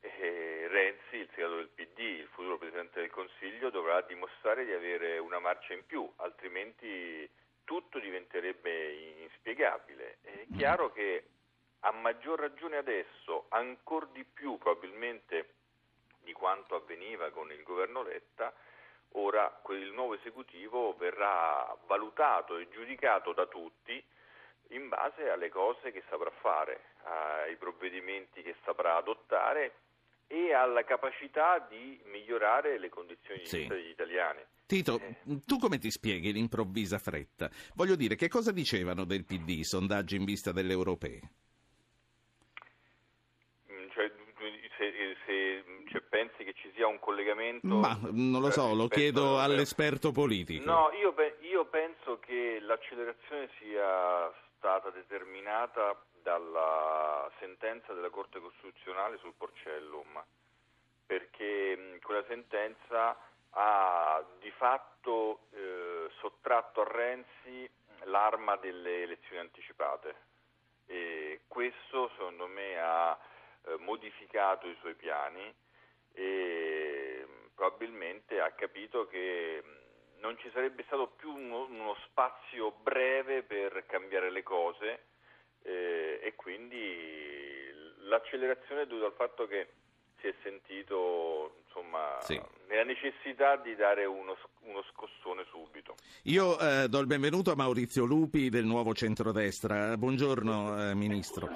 e 0.00 0.68
Renzi, 0.68 1.16
il 1.16 1.28
segretario 1.30 1.56
del 1.56 1.68
PD, 1.68 1.98
il 1.98 2.28
futuro 2.28 2.58
Presidente 2.58 3.00
del 3.00 3.10
Consiglio, 3.10 3.70
dovrà 3.70 4.00
dimostrare 4.02 4.64
di 4.64 4.72
avere 4.72 5.18
una 5.18 5.38
marcia 5.38 5.74
in 5.74 5.84
più, 5.86 6.10
altrimenti 6.16 7.28
tutto 7.64 7.98
diventerebbe 7.98 8.92
inspiegabile. 9.22 10.18
È 10.22 10.46
chiaro 10.56 10.92
che 10.92 11.24
a 11.80 11.90
maggior 11.92 12.38
ragione 12.38 12.76
adesso, 12.76 13.46
ancora 13.48 14.06
di 14.12 14.24
più 14.24 14.56
probabilmente 14.58 15.54
di 16.20 16.32
quanto 16.32 16.74
avveniva 16.74 17.30
con 17.30 17.50
il 17.52 17.62
governo 17.62 18.02
Letta, 18.02 18.54
ora 19.18 19.60
il 19.70 19.92
nuovo 19.92 20.14
esecutivo 20.14 20.94
verrà 20.98 21.76
valutato 21.86 22.56
e 22.58 22.68
giudicato 22.70 23.32
da 23.32 23.46
tutti 23.46 24.02
in 24.70 24.88
base 24.88 25.30
alle 25.30 25.48
cose 25.48 25.92
che 25.92 26.02
saprà 26.08 26.30
fare, 26.40 26.94
ai 27.04 27.56
provvedimenti 27.56 28.42
che 28.42 28.56
saprà 28.64 28.96
adottare 28.96 29.74
e 30.26 30.52
alla 30.52 30.84
capacità 30.84 31.64
di 31.68 32.00
migliorare 32.06 32.78
le 32.78 32.88
condizioni 32.88 33.42
di 33.42 33.58
vita 33.58 33.74
degli 33.74 33.90
italiani. 33.90 34.40
Tito, 34.66 34.98
eh. 34.98 35.40
tu 35.46 35.58
come 35.58 35.78
ti 35.78 35.90
spieghi 35.90 36.32
l'improvvisa 36.32 36.98
fretta? 36.98 37.48
Voglio 37.74 37.94
dire, 37.94 38.16
che 38.16 38.28
cosa 38.28 38.50
dicevano 38.50 39.04
del 39.04 39.24
PD 39.24 39.50
i 39.50 39.64
sondaggi 39.64 40.16
in 40.16 40.24
vista 40.24 40.50
delle 40.50 40.72
europee? 40.72 41.20
Pensi 46.08 46.44
che 46.44 46.52
ci 46.54 46.70
sia 46.74 46.86
un 46.86 46.98
collegamento? 46.98 47.66
Ma 47.66 47.98
non 48.10 48.40
lo 48.40 48.50
so, 48.50 48.74
lo 48.74 48.88
chiedo 48.88 49.40
all'esperto 49.40 50.12
politico. 50.12 50.64
No, 50.64 50.90
io, 50.92 51.14
io 51.40 51.64
penso 51.66 52.18
che 52.20 52.58
l'accelerazione 52.60 53.48
sia 53.58 54.32
stata 54.56 54.90
determinata 54.90 55.96
dalla 56.22 57.30
sentenza 57.38 57.92
della 57.92 58.10
Corte 58.10 58.40
Costituzionale 58.40 59.18
sul 59.18 59.34
Porcellum, 59.36 60.22
perché 61.06 61.98
quella 62.02 62.24
sentenza 62.26 63.16
ha 63.50 64.24
di 64.40 64.50
fatto 64.50 65.40
eh, 65.52 66.10
sottratto 66.20 66.82
a 66.82 66.88
Renzi 66.88 67.68
l'arma 68.04 68.56
delle 68.56 69.02
elezioni 69.02 69.40
anticipate 69.40 70.14
e 70.86 71.40
questo 71.48 72.10
secondo 72.16 72.46
me 72.46 72.78
ha 72.78 73.18
eh, 73.64 73.76
modificato 73.78 74.68
i 74.68 74.76
suoi 74.80 74.94
piani 74.94 75.52
e 76.16 77.26
probabilmente 77.54 78.40
ha 78.40 78.50
capito 78.52 79.06
che 79.06 79.62
non 80.20 80.36
ci 80.38 80.50
sarebbe 80.52 80.82
stato 80.86 81.08
più 81.08 81.30
uno, 81.30 81.66
uno 81.66 81.94
spazio 82.06 82.72
breve 82.82 83.42
per 83.42 83.84
cambiare 83.86 84.30
le 84.30 84.42
cose 84.42 85.04
eh, 85.62 86.20
e 86.22 86.34
quindi 86.34 87.70
l'accelerazione 88.08 88.82
è 88.82 88.86
dovuta 88.86 89.06
al 89.06 89.12
fatto 89.12 89.46
che 89.46 89.68
si 90.26 90.28
è 90.28 90.34
sentito 90.42 91.56
insomma, 91.66 92.18
Sì. 92.22 92.40
nella 92.68 92.82
necessità 92.82 93.56
di 93.56 93.76
dare 93.76 94.04
uno, 94.06 94.36
uno 94.62 94.82
scossone 94.90 95.44
subito. 95.50 95.94
Io 96.24 96.58
eh, 96.58 96.88
do 96.88 96.98
il 96.98 97.06
benvenuto 97.06 97.52
a 97.52 97.54
Maurizio 97.56 98.04
Lupi 98.04 98.48
del 98.48 98.64
Nuovo 98.64 98.92
Centrodestra. 98.92 99.96
Buongiorno, 99.96 100.90
eh, 100.90 100.94
Ministro. 100.94 101.48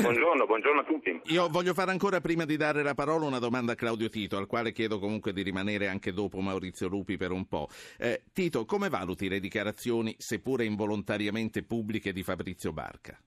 Buongiorno, 0.00 0.46
buongiorno 0.46 0.80
a 0.80 0.84
tutti. 0.84 1.20
Io 1.26 1.48
voglio 1.48 1.74
fare 1.74 1.90
ancora, 1.90 2.20
prima 2.20 2.44
di 2.44 2.56
dare 2.56 2.82
la 2.82 2.94
parola, 2.94 3.26
una 3.26 3.38
domanda 3.38 3.72
a 3.72 3.74
Claudio 3.76 4.08
Tito, 4.08 4.36
al 4.36 4.46
quale 4.46 4.72
chiedo 4.72 4.98
comunque 4.98 5.32
di 5.32 5.42
rimanere 5.42 5.86
anche 5.88 6.12
dopo 6.12 6.40
Maurizio 6.40 6.88
Lupi 6.88 7.16
per 7.16 7.30
un 7.30 7.46
po'. 7.46 7.68
Eh, 7.98 8.22
Tito, 8.32 8.64
come 8.64 8.88
valuti 8.88 9.28
le 9.28 9.38
dichiarazioni, 9.40 10.14
seppure 10.18 10.64
involontariamente 10.64 11.62
pubbliche, 11.62 12.12
di 12.12 12.22
Fabrizio 12.22 12.72
Barca? 12.72 13.20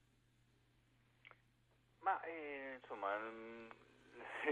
Ma 1.99 2.19
eh, 2.23 2.79
insomma, 2.81 3.07
mm, 3.17 3.67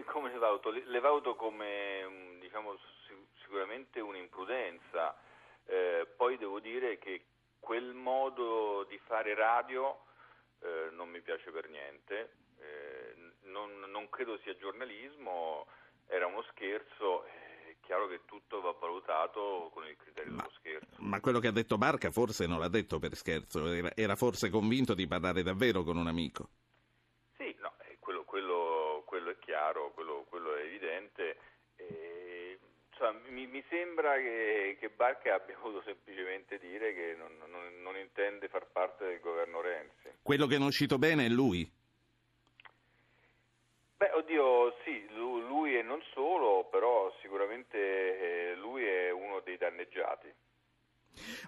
come 0.12 0.32
le 0.32 0.38
valuto? 0.38 0.70
Le, 0.72 1.00
valuto 1.00 1.36
come 1.36 2.06
mm, 2.08 2.40
diciamo, 2.40 2.78
si- 3.08 3.26
sicuramente 3.42 4.00
un'imprudenza. 4.00 5.16
Eh, 5.66 6.08
poi 6.18 6.38
devo 6.38 6.60
dire 6.60 6.98
che 6.98 7.26
quel 7.60 7.94
modo 7.94 8.86
di 8.90 8.98
fare 9.06 9.34
radio 9.36 10.04
eh, 10.62 10.90
non 10.92 11.10
mi 11.10 11.22
piace 11.22 11.52
per 11.52 11.70
niente. 11.70 12.34
Eh, 12.60 13.16
non, 13.44 13.80
non 13.90 14.10
credo 14.10 14.38
sia 14.40 14.56
giornalismo, 14.58 15.68
era 16.08 16.26
uno 16.28 16.44
scherzo. 16.52 17.24
È 17.26 17.76
chiaro 17.82 18.08
che 18.08 18.22
tutto 18.26 18.62
va 18.62 18.72
valutato 18.80 19.70
con 19.74 19.86
il 19.88 19.96
criterio 19.98 20.32
Ma- 20.34 20.42
dello 20.44 20.54
scherzo. 20.60 20.96
Ma 20.98 21.20
quello 21.20 21.40
che 21.40 21.48
ha 21.48 21.52
detto 21.52 21.78
Barca 21.78 22.12
forse 22.12 22.48
non 22.48 22.60
l'ha 22.60 22.68
detto 22.68 23.00
per 23.00 23.16
scherzo, 23.16 23.66
era, 23.68 23.92
era 23.96 24.16
forse 24.16 24.50
convinto 24.50 24.94
di 24.94 25.08
parlare 25.08 25.42
davvero 25.44 25.84
con 25.84 25.98
un 25.98 26.08
amico. 26.08 26.50
Sì, 27.38 27.56
no, 27.60 27.74
eh, 27.88 27.98
quello, 28.00 28.24
quello- 28.24 29.04
quello 29.06 29.30
è 29.32 29.38
chiaro, 29.62 29.92
quello, 29.92 30.26
quello 30.28 30.56
è 30.56 30.64
evidente. 30.64 31.38
E, 31.76 32.58
insomma, 32.90 33.20
mi, 33.28 33.46
mi 33.46 33.64
sembra 33.70 34.16
che, 34.16 34.78
che 34.80 34.90
Barca 34.90 35.36
abbia 35.36 35.56
voluto 35.62 35.84
semplicemente 35.84 36.58
dire 36.58 36.94
che 36.94 37.16
non, 37.16 37.38
non- 37.48 37.82
non 37.82 37.96
intende 37.98 38.48
far 38.48 38.66
parte 38.72 39.06
del 39.06 39.20
governo 39.20 39.62
Renzi. 39.62 40.10
Quello 40.24 40.48
che 40.48 40.58
non 40.58 40.66
è 40.66 40.70
uscito 40.70 40.98
bene 40.98 41.26
è 41.26 41.30
lui. 41.30 41.70
Beh, 43.98 44.12
oddio, 44.14 44.76
sì, 44.84 45.06
lu- 45.14 45.46
lui 45.46 45.78
e 45.78 45.84
non 45.84 46.02
solo, 46.14 46.68
però 46.72 47.14
sicuramente 47.22 47.78
eh, 47.78 48.56
lui 48.56 48.84
è 48.84 49.12
uno 49.12 49.42
dei 49.42 49.58
danneggiati. 49.58 50.34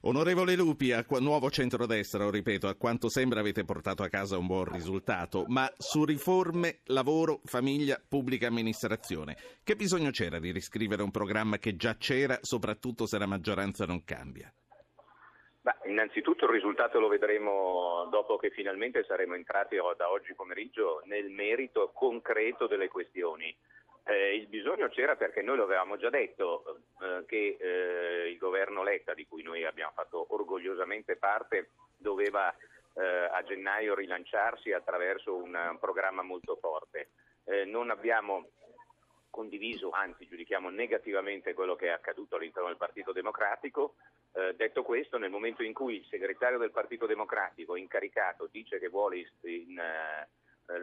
Onorevole 0.02 0.56
Lupi, 0.56 0.92
a 0.92 1.06
nuovo 1.20 1.50
centrodestra, 1.50 2.30
ripeto, 2.30 2.68
a 2.68 2.76
quanto 2.76 3.10
sembra 3.10 3.40
avete 3.40 3.64
portato 3.64 4.04
a 4.04 4.10
casa 4.10 4.38
un 4.38 4.48
buon 4.48 4.66
risultato, 4.66 5.46
ma 5.48 5.72
su 5.78 6.06
riforme, 6.06 6.80
lavoro, 6.86 7.42
famiglia, 7.46 8.02
pubblica 8.08 8.48
amministrazione, 8.48 9.38
che 9.64 9.76
bisogno 9.76 10.10
c'era 10.12 10.40
di 10.40 10.52
riscrivere 10.52 11.04
un 11.04 11.12
programma 11.12 11.58
che 11.58 11.76
già 11.76 11.96
c'era, 11.98 12.38
soprattutto 12.42 13.06
se 13.06 13.18
la 13.18 13.26
maggioranza 13.26 13.86
non 13.86 14.04
cambia? 14.04 14.54
Beh, 15.64 15.90
innanzitutto 15.90 16.44
il 16.44 16.52
risultato 16.52 17.00
lo 17.00 17.08
vedremo 17.08 18.10
dopo 18.12 18.36
che 18.36 18.50
finalmente 18.50 19.06
saremo 19.08 19.34
entrati 19.34 19.78
da 19.96 20.12
oggi 20.12 20.34
pomeriggio 20.34 21.02
nel 21.06 21.30
merito 21.30 21.92
concreto 21.94 22.68
delle 22.68 22.90
questioni. 22.90 23.56
Eh, 24.06 24.36
il 24.36 24.48
bisogno 24.48 24.90
c'era 24.90 25.16
perché 25.16 25.42
noi 25.42 25.56
lo 25.56 25.64
avevamo 25.64 25.96
già 25.96 26.10
detto 26.10 26.82
eh, 27.02 27.24
che 27.26 27.58
eh, 27.60 28.30
il 28.30 28.38
governo 28.38 28.84
Letta, 28.84 29.14
di 29.14 29.26
cui 29.26 29.44
noi 29.44 29.64
abbiamo 29.64 29.94
fatto 29.96 30.26
orgogliosamente 30.34 31.16
parte, 31.16 31.70
doveva 31.98 32.54
eh, 32.96 33.04
a 33.04 33.42
gennaio 33.44 33.96
rilanciarsi 33.96 34.74
attraverso 34.74 35.36
un, 35.36 35.56
un 35.56 35.80
programma 35.80 36.22
molto 36.22 36.58
forte. 36.58 37.10
Eh, 37.46 37.66
non 37.66 37.90
abbiamo 37.92 38.50
condiviso, 39.30 39.90
anzi 39.90 40.28
giudichiamo 40.28 40.70
negativamente 40.70 41.54
quello 41.54 41.76
che 41.76 41.88
è 41.88 41.90
accaduto 41.90 42.36
all'interno 42.36 42.68
del 42.68 42.78
Partito 42.78 43.14
Democratico. 43.14 43.96
Eh, 44.34 44.54
detto 44.56 44.84
questo, 44.84 45.18
nel 45.18 45.32
momento 45.32 45.64
in 45.64 45.74
cui 45.74 45.96
il 45.96 46.06
segretario 46.06 46.58
del 46.58 46.72
Partito 46.72 47.06
Democratico 47.06 47.76
incaricato 47.76 48.48
dice 48.52 48.80
che 48.80 48.90
vuole 48.90 49.26
in, 49.44 49.82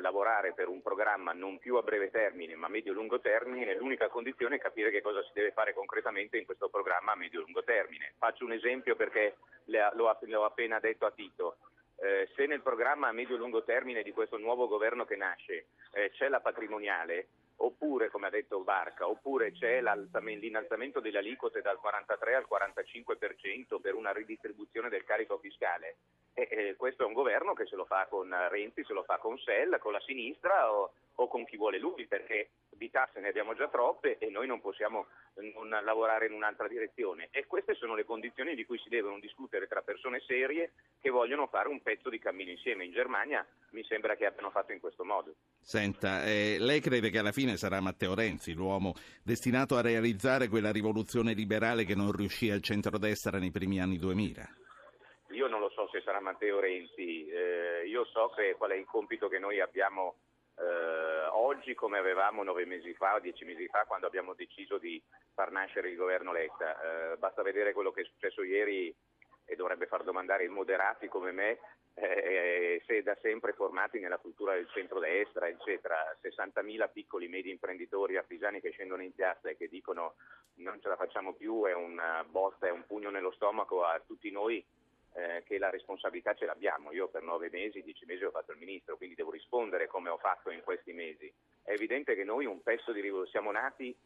lavorare 0.01 0.53
per 0.53 0.69
un 0.69 0.83
programma 0.83 1.33
non 1.33 1.59
più 1.59 1.77
a 1.77 1.83
breve 1.83 2.11
termine 2.11 2.55
ma 2.55 2.67
a 2.67 2.71
medio-lungo 2.71 3.21
termine, 3.21 3.75
l'unica 3.77 4.09
condizione 4.09 4.57
è 4.57 4.61
capire 4.61 4.91
che 4.91 5.01
cosa 5.01 5.23
si 5.23 5.31
deve 5.33 5.53
fare 5.53 5.73
concretamente 5.73 6.37
in 6.37 6.45
questo 6.45 6.69
programma 6.69 7.13
a 7.13 7.17
medio-lungo 7.17 7.63
termine. 7.65 8.15
Faccio 8.19 8.45
un 8.45 8.53
esempio 8.53 8.97
perché 8.97 9.37
l'ho 9.65 10.45
appena 10.45 10.79
detto 10.81 11.07
a 11.07 11.11
Tito. 11.11 11.57
Eh, 12.03 12.29
se 12.35 12.47
nel 12.47 12.63
programma 12.63 13.09
a 13.09 13.13
medio-lungo 13.13 13.63
termine 13.63 14.03
di 14.03 14.13
questo 14.13 14.39
nuovo 14.39 14.69
governo 14.69 15.05
che 15.05 15.17
nasce 15.17 15.67
eh, 15.93 16.11
c'è 16.13 16.29
la 16.29 16.41
patrimoniale, 16.41 17.27
oppure, 17.63 18.11
come 18.11 18.27
ha 18.27 18.31
detto 18.31 18.61
Barca, 18.61 19.09
oppure 19.09 19.53
c'è 19.53 19.81
l'innalzamento 19.81 21.01
delle 21.01 21.19
aliquote 21.19 21.61
dal 21.61 21.79
43 21.79 22.35
al 22.35 22.47
45% 22.49 23.81
per 23.81 23.95
una 23.95 24.13
ridistribuzione 24.13 24.89
del 24.89 25.05
carico 25.05 25.39
fiscale. 25.39 25.97
E, 26.35 26.49
eh, 26.51 26.77
questo 26.77 27.03
è 27.03 27.07
un 27.07 27.13
governo 27.13 27.55
che 27.55 27.67
se 27.67 27.77
lo 27.77 27.85
fa 27.85 28.07
con 28.07 28.35
Renzi, 28.49 28.85
se 28.85 28.93
lo 28.93 29.03
fa 29.03 29.19
con 29.19 29.39
Sell, 29.39 29.79
con 29.79 29.93
la 29.93 30.01
sinistra 30.01 30.73
o, 30.73 30.93
o 31.15 31.29
con 31.29 31.45
chi 31.45 31.57
vuole 31.57 31.79
lui, 31.79 32.07
perché 32.07 32.51
di 32.81 32.91
tasse 32.91 33.21
ne 33.21 33.29
abbiamo 33.29 33.55
già 33.55 33.69
troppe 33.69 34.17
e 34.17 34.31
noi 34.31 34.47
non 34.47 34.63
possiamo 34.63 35.07
non 35.35 35.69
lavorare 35.85 36.27
in 36.27 36.33
un'altra 36.33 36.67
direzione. 36.67 37.29
E 37.31 37.47
queste 37.47 37.75
sono 37.75 37.95
le 37.95 38.07
condizioni 38.07 38.55
di 38.55 38.65
cui 38.65 38.79
si 38.79 38.89
devono 38.89 39.19
discutere 39.21 39.67
tra 39.67 39.83
persone 39.83 40.21
serie 40.27 40.73
che 40.99 41.11
vogliono 41.11 41.47
fare 41.47 41.69
un 41.69 41.83
pezzo 41.83 42.09
di 42.09 42.19
cammino 42.19 42.51
insieme. 42.51 42.87
In 42.87 42.93
Germania 42.93 43.47
mi 43.73 43.85
sembra 43.85 44.17
che 44.17 44.25
abbiano 44.25 44.51
fatto 44.51 44.73
in 44.73 44.81
questo 44.81 45.05
modo. 45.05 45.35
Senta, 45.61 46.25
eh, 46.25 46.57
lei 46.59 46.81
crede 46.81 47.11
che 47.11 47.19
alla 47.19 47.33
fine 47.33 47.59
sarà 47.59 47.81
Matteo 47.81 48.15
Renzi 48.15 48.55
l'uomo 48.55 48.95
destinato 49.23 49.77
a 49.77 49.83
realizzare 49.83 50.49
quella 50.49 50.73
rivoluzione 50.73 51.35
liberale 51.35 51.85
che 51.85 51.95
non 51.95 52.13
riuscì 52.13 52.51
al 52.51 52.63
centrodestra 52.63 53.39
nei 53.39 53.51
primi 53.51 53.79
anni 53.79 53.99
2000? 53.99 54.57
Io 55.33 55.47
non 55.49 55.61
lo 55.61 55.69
so 55.69 55.87
se 55.93 56.01
sarà 56.01 56.21
Matteo 56.21 56.59
Renzi, 56.59 57.29
eh, 57.29 57.87
io 57.87 58.05
so 58.07 58.33
che, 58.35 58.55
qual 58.57 58.71
è 58.71 58.75
il 58.75 58.87
compito 58.87 59.29
che 59.29 59.39
noi 59.39 59.61
abbiamo 59.61 60.17
eh, 60.61 61.27
oggi 61.33 61.75
come 61.75 61.99
avevamo 61.99 62.43
nove 62.43 62.67
mesi 62.67 62.93
fa 62.95 63.15
o 63.15 63.21
dieci 63.21 63.45
mesi 63.45 63.67
fa 63.69 63.85
quando 63.87 64.07
abbiamo 64.07 64.35
deciso 64.35 64.79
di 64.79 65.03
far 65.33 65.51
nascere 65.51 65.91
il 65.91 65.97
governo 65.97 66.33
Letta. 66.33 67.13
Eh, 67.13 67.17
basta 67.17 67.43
vedere 67.43 67.73
quello 67.73 67.91
che 67.91 68.03
è 68.03 68.05
successo 68.05 68.43
ieri 68.43 68.95
e 69.45 69.57
dovrebbe 69.57 69.87
far 69.87 70.05
domandare 70.05 70.45
i 70.45 70.49
moderati 70.49 71.09
come 71.09 71.33
me 71.33 71.59
eh, 71.95 72.83
se 72.87 73.03
da 73.03 73.17
sempre 73.21 73.53
formati 73.53 73.99
nella 73.99 74.19
cultura 74.19 74.55
del 74.55 74.69
centrodestra, 74.73 75.49
eccetera, 75.49 75.97
60.000 76.23 76.91
piccoli 76.93 77.29
medi 77.29 77.51
imprenditori 77.51 78.17
artigiani 78.17 78.61
che 78.61 78.71
scendono 78.71 79.03
in 79.03 79.15
piazza 79.15 79.49
e 79.49 79.57
che 79.57 79.69
dicono 79.69 80.15
non 80.57 80.81
ce 80.81 80.89
la 80.89 80.97
facciamo 80.97 81.35
più, 81.35 81.65
è 81.65 81.75
una 81.75 82.25
botta, 82.29 82.67
è 82.67 82.71
un 82.71 82.85
pugno 82.87 83.11
nello 83.11 83.33
stomaco 83.33 83.85
a 83.85 84.01
tutti 84.07 84.31
noi 84.31 84.65
eh, 85.15 85.43
che 85.45 85.59
la 85.59 85.71
responsabilità 85.71 86.35
ce 86.35 86.47
l'abbiamo. 86.47 86.93
Io 86.93 87.09
per 87.09 87.23
nove 87.23 87.49
mesi, 87.51 87.83
dieci 87.83 88.05
mesi 88.07 88.25
ho 88.25 88.31
fatto 88.31 88.53
il 88.53 88.59
ministro, 88.59 88.97
quindi 88.97 89.15
devo 89.15 89.31
rispondere 89.31 89.87
come 89.87 90.09
ho 90.09 90.19
fatto 90.19 90.51
in 90.51 90.63
questi 90.63 90.93
mesi. 90.93 91.33
È 91.63 91.73
evidente 91.73 92.15
che 92.15 92.25
noi 92.25 92.47
un 92.47 92.63
pezzo 92.63 92.93
di 92.93 93.01
rivoluzione 93.01 93.29
siamo 93.31 93.51
nati 93.53 93.97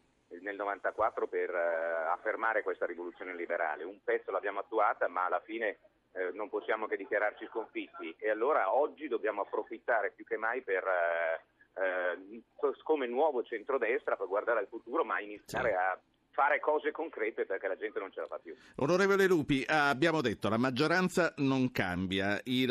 nel 0.41 0.55
94 0.55 1.27
per 1.27 1.49
eh, 1.49 2.09
affermare 2.11 2.63
questa 2.63 2.85
rivoluzione 2.85 3.35
liberale, 3.35 3.83
un 3.83 3.99
pezzo 4.03 4.31
l'abbiamo 4.31 4.59
attuata 4.59 5.07
ma 5.07 5.25
alla 5.25 5.39
fine 5.39 5.77
eh, 6.13 6.31
non 6.33 6.49
possiamo 6.49 6.87
che 6.87 6.97
dichiararci 6.97 7.47
sconfitti 7.47 8.15
e 8.17 8.29
allora 8.29 8.73
oggi 8.73 9.07
dobbiamo 9.07 9.41
approfittare 9.41 10.11
più 10.11 10.25
che 10.25 10.37
mai 10.37 10.61
per 10.61 10.83
eh, 10.83 11.81
eh, 11.81 12.41
come 12.83 13.05
nuovo 13.05 13.43
centrodestra 13.43 14.15
per 14.15 14.27
guardare 14.27 14.59
al 14.59 14.67
futuro 14.67 15.03
ma 15.03 15.19
iniziare 15.19 15.75
a 15.75 15.99
fare 16.35 16.59
cose 16.59 16.91
concrete 16.91 17.45
perché 17.45 17.67
la 17.67 17.77
gente 17.77 17.97
non 17.99 18.11
ce 18.11 18.19
la 18.19 18.27
fa 18.27 18.37
più. 18.37 18.53
Onorevole 18.75 19.25
Lupi, 19.25 19.63
abbiamo 19.65 20.21
detto 20.21 20.49
la 20.49 20.57
maggioranza 20.57 21.33
non 21.37 21.71
cambia, 21.71 22.39
il 22.43 22.69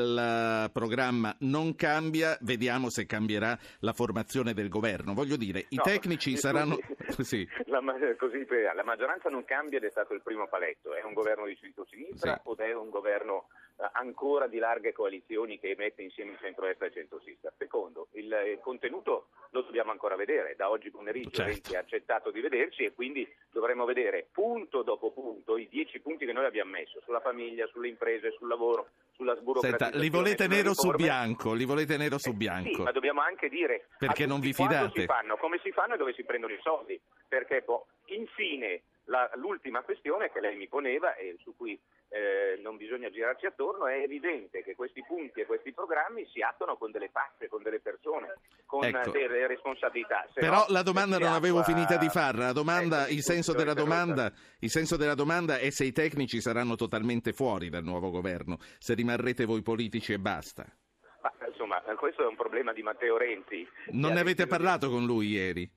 eh, 0.67 0.71
programma 0.71 1.35
non 1.41 1.75
cambia, 1.75 2.37
vediamo 2.43 2.91
se 2.91 3.07
cambierà 3.07 3.59
la 3.81 3.95
formazione 3.95 4.53
del 4.53 4.69
governo. 4.69 5.15
Voglio 5.15 5.37
dire, 5.37 5.65
i 5.71 5.77
No, 5.77 5.83
tecnici 5.83 6.37
saranno... 6.37 6.77
Sì. 7.19 7.47
La, 7.67 7.81
così, 8.19 8.45
la 8.75 8.83
maggioranza 8.83 9.29
non 9.29 9.45
cambia 9.45 9.79
ed 9.79 9.85
è 9.85 9.91
stato 9.91 10.15
il 10.15 10.23
primo 10.23 10.49
paletto. 10.49 10.95
È 10.95 11.03
un 11.05 11.13
governo 11.13 11.47
di 11.47 11.57
centro-sinistra 11.57 12.35
Sì. 12.35 12.41
o 12.49 12.57
è 12.57 12.75
un 12.75 12.91
governo 12.91 13.47
ancora 13.93 14.47
di 14.47 14.59
larghe 14.59 14.93
coalizioni 14.93 15.59
che 15.59 15.75
mette 15.77 16.03
insieme 16.03 16.33
il 16.33 16.39
centro-est 16.39 16.81
e 16.83 16.87
il 16.87 16.93
centro-sinistra? 16.93 17.53
Secondo, 17.59 18.09
il, 18.13 18.25
il 18.47 18.59
contenuto 18.61 19.29
lo 19.51 19.63
dobbiamo 19.63 19.91
ancora 19.91 20.17
vedere. 20.17 20.55
Da 20.57 20.71
oggi 20.71 20.91
pomeriggio 20.91 21.31
Certo. 21.31 21.51
Renzi 21.53 21.77
ha 21.77 21.81
accettato 21.81 22.31
di 22.31 22.41
vederci 22.41 22.85
e 22.85 22.93
quindi 22.93 23.29
dovremo 23.51 23.85
vedere 23.85 24.27
punto 24.33 24.83
dopo 24.83 25.11
punto 25.13 25.57
i 25.57 25.69
dieci 25.69 26.01
punti 26.01 26.25
che 26.27 26.33
noi 26.33 26.45
abbiamo 26.45 26.71
messo 26.73 27.01
sulla 27.05 27.21
famiglia, 27.21 27.67
sulle 27.69 27.89
imprese, 27.89 28.33
sul 28.33 28.49
lavoro, 28.49 28.89
sulla 29.13 29.35
sburocratizzazione. 29.37 29.93
Senta, 29.93 29.99
li 29.99 30.11
volete 30.11 30.47
nero 30.49 30.75
su 30.75 30.91
riforme. 30.91 31.05
bianco, 31.07 31.53
li 31.55 31.65
volete 31.65 31.97
nero 31.97 32.19
su 32.19 32.29
Eh, 32.29 32.33
Sì, 32.33 32.37
bianco. 32.39 32.83
ma 32.83 32.93
dobbiamo 32.93 33.21
anche 33.21 33.49
dire 33.49 33.87
Perché 33.99 34.27
non 34.27 34.41
vi 34.41 34.53
fidate? 34.53 35.01
si 35.01 35.07
fanno, 35.07 35.37
come 35.37 35.59
si 35.63 35.71
fanno 35.73 35.95
e 35.95 35.97
dove 35.97 36.13
si 36.15 36.25
prendono 36.25 36.53
i 36.53 36.59
soldi. 36.63 37.01
Perché 37.29 37.63
poi, 37.63 37.81
infine, 38.07 38.83
la- 39.07 39.31
l'ultima 39.35 39.83
questione 39.83 40.31
che 40.31 40.41
lei 40.41 40.57
mi 40.57 40.69
poneva 40.69 41.15
e 41.15 41.37
su 41.43 41.55
cui 41.57 41.79
eh, 42.09 42.61
non 42.63 42.77
bisogna 42.77 43.11
girarci 43.11 43.47
attorno, 43.47 43.87
è 43.89 43.97
evidente 44.01 44.63
che 44.63 44.75
questi 44.77 45.03
punti 45.05 45.41
e 45.41 45.47
questi 45.47 45.73
programmi 45.73 46.25
si 46.33 46.41
attuano 46.43 46.77
con 46.77 46.91
delle 46.93 47.09
facce, 47.09 47.49
con 47.49 47.63
delle 47.63 47.81
persone, 47.81 48.35
con 48.67 48.85
Ecco. 48.85 49.11
delle 49.11 49.47
responsabilità. 49.49 50.25
Se 50.33 50.41
Però 50.41 50.59
no, 50.59 50.65
la 50.69 50.83
domanda 50.83 51.19
non 51.19 51.33
avevo 51.33 51.59
acqua- 51.59 51.75
finita 51.75 51.97
di 51.97 52.09
farla. 52.09 52.47
La 52.47 52.53
domanda, 52.53 53.03
Ecco, 53.05 53.13
il, 53.15 53.23
senso 53.23 53.53
domanda, 53.75 54.33
il 54.61 54.71
senso 54.71 54.97
della 54.97 55.15
domanda 55.15 55.59
è 55.59 55.71
se 55.71 55.85
i 55.85 55.93
tecnici 55.93 56.41
saranno 56.41 56.77
totalmente 56.77 57.33
fuori 57.33 57.69
dal 57.69 57.83
nuovo 57.83 58.11
governo, 58.11 58.59
se 58.79 58.95
rimarrete 58.95 59.45
voi 59.45 59.63
politici 59.63 60.13
e 60.13 60.19
basta. 60.19 60.65
Ma, 61.23 61.33
insomma, 61.49 61.81
questo 61.99 62.23
è 62.23 62.27
un 62.27 62.37
problema 62.37 62.73
di 62.73 62.83
Matteo 62.83 63.17
Renzi. 63.17 63.67
Non 63.91 64.13
ne 64.13 64.21
avete 64.21 64.47
parlato 64.47 64.89
con 64.89 65.05
lui 65.05 65.29
ieri? 65.29 65.69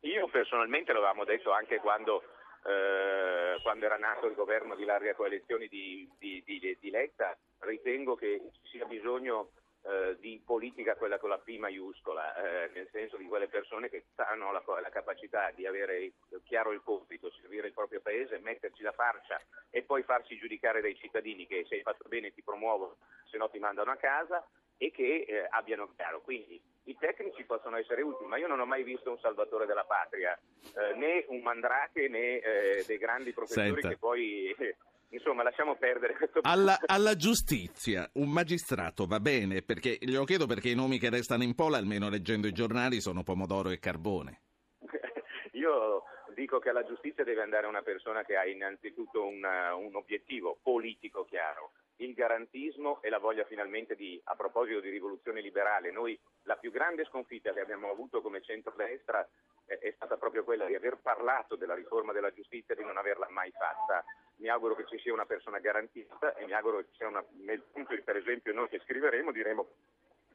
Io 0.00 0.28
personalmente 0.28 0.92
lo 0.92 0.98
avevamo 0.98 1.24
detto 1.24 1.52
anche 1.52 1.76
quando, 1.78 2.22
eh, 2.68 3.60
quando 3.62 3.86
era 3.86 3.96
nato 3.96 4.26
il 4.26 4.34
governo 4.34 4.74
di 4.74 4.84
larga 4.84 5.14
coalizione 5.14 5.66
di, 5.68 6.08
di- 6.18 6.42
di- 6.44 6.76
di 6.78 6.90
Letta, 6.90 7.36
ritengo 7.60 8.14
che 8.14 8.40
ci 8.62 8.68
sia 8.78 8.84
bisogno 8.84 9.50
eh, 9.84 10.16
di 10.18 10.42
politica 10.44 10.96
quella 10.96 11.18
con 11.18 11.30
la 11.30 11.38
P 11.38 11.56
maiuscola, 11.56 12.34
eh, 12.36 12.70
nel 12.74 12.88
senso 12.90 13.16
di 13.16 13.26
quelle 13.26 13.48
persone 13.48 13.88
che 13.88 14.04
hanno 14.16 14.52
la, 14.52 14.62
la 14.80 14.90
capacità 14.90 15.50
di 15.52 15.66
avere 15.66 16.12
chiaro 16.44 16.72
il 16.72 16.82
compito, 16.82 17.30
servire 17.30 17.68
il 17.68 17.72
proprio 17.72 18.00
paese, 18.00 18.38
metterci 18.38 18.82
la 18.82 18.92
farcia 18.92 19.40
e 19.70 19.82
poi 19.82 20.02
farsi 20.02 20.36
giudicare 20.36 20.80
dai 20.80 20.96
cittadini 20.96 21.46
che 21.46 21.64
se 21.68 21.76
hai 21.76 21.82
fatto 21.82 22.08
bene 22.08 22.32
ti 22.32 22.42
promuovono, 22.42 22.96
se 23.30 23.38
no 23.38 23.48
ti 23.48 23.58
mandano 23.58 23.90
a 23.92 23.96
casa 23.96 24.46
e 24.76 24.90
che 24.90 25.24
eh, 25.26 25.46
abbiano 25.50 25.90
chiaro. 25.94 26.20
Quindi 26.20 26.60
i 26.88 26.96
tecnici 26.98 27.44
possono 27.44 27.76
essere 27.76 28.02
utili, 28.02 28.28
ma 28.28 28.38
io 28.38 28.46
non 28.48 28.60
ho 28.60 28.64
mai 28.66 28.82
visto 28.82 29.10
un 29.10 29.18
salvatore 29.18 29.66
della 29.66 29.84
patria, 29.84 30.38
eh, 30.74 30.94
né 30.96 31.24
un 31.28 31.40
mandrake 31.40 32.08
né 32.08 32.38
eh, 32.38 32.84
dei 32.86 32.96
grandi 32.98 33.32
professori 33.32 33.72
Senta. 33.72 33.88
che 33.88 33.98
poi, 33.98 34.50
eh, 34.58 34.76
insomma, 35.10 35.42
lasciamo 35.42 35.76
perdere 35.76 36.14
questo 36.14 36.40
Alla, 36.42 36.78
alla 36.86 37.14
giustizia, 37.14 38.08
un 38.14 38.30
magistrato 38.30 39.06
va 39.06 39.20
bene, 39.20 39.60
perché 39.62 39.98
glielo 40.00 40.24
chiedo 40.24 40.46
perché 40.46 40.70
i 40.70 40.74
nomi 40.74 40.98
che 40.98 41.10
restano 41.10 41.42
in 41.42 41.54
pola, 41.54 41.76
almeno 41.76 42.08
leggendo 42.08 42.46
i 42.46 42.52
giornali, 42.52 43.00
sono 43.00 43.22
pomodoro 43.22 43.68
e 43.68 43.78
carbone. 43.78 44.40
Io 45.52 46.04
dico 46.34 46.58
che 46.58 46.70
alla 46.70 46.86
giustizia 46.86 47.22
deve 47.22 47.42
andare 47.42 47.66
una 47.66 47.82
persona 47.82 48.24
che 48.24 48.36
ha 48.36 48.46
innanzitutto 48.46 49.26
una- 49.26 49.74
un 49.74 49.94
obiettivo 49.94 50.58
politico 50.62 51.24
chiaro, 51.26 51.72
il 51.98 52.14
garantismo 52.14 53.00
e 53.02 53.08
la 53.08 53.18
voglia 53.18 53.44
finalmente 53.44 53.94
di, 53.94 54.20
a 54.24 54.34
proposito 54.36 54.80
di 54.80 54.90
rivoluzione 54.90 55.40
liberale, 55.40 55.90
noi 55.90 56.18
la 56.42 56.56
più 56.56 56.70
grande 56.70 57.04
sconfitta 57.04 57.52
che 57.52 57.60
abbiamo 57.60 57.90
avuto 57.90 58.20
come 58.20 58.42
centrodestra 58.42 59.26
eh, 59.66 59.78
è 59.78 59.92
stata 59.96 60.16
proprio 60.16 60.44
quella 60.44 60.66
di 60.66 60.74
aver 60.74 60.98
parlato 60.98 61.56
della 61.56 61.74
riforma 61.74 62.12
della 62.12 62.32
giustizia 62.32 62.74
e 62.74 62.78
di 62.78 62.84
non 62.84 62.96
averla 62.96 63.28
mai 63.30 63.50
fatta. 63.52 64.04
Mi 64.36 64.48
auguro 64.48 64.76
che 64.76 64.86
ci 64.86 64.98
sia 64.98 65.12
una 65.12 65.26
persona 65.26 65.58
garantista 65.58 66.34
e 66.34 66.44
mi 66.46 66.52
auguro 66.52 66.78
che 66.78 66.86
ci 66.90 66.96
sia 66.98 67.08
una, 67.08 67.24
nel 67.40 67.62
punto 67.72 67.94
per 68.04 68.16
esempio 68.16 68.52
noi 68.52 68.68
che 68.68 68.80
scriveremo 68.84 69.32
diremo 69.32 69.68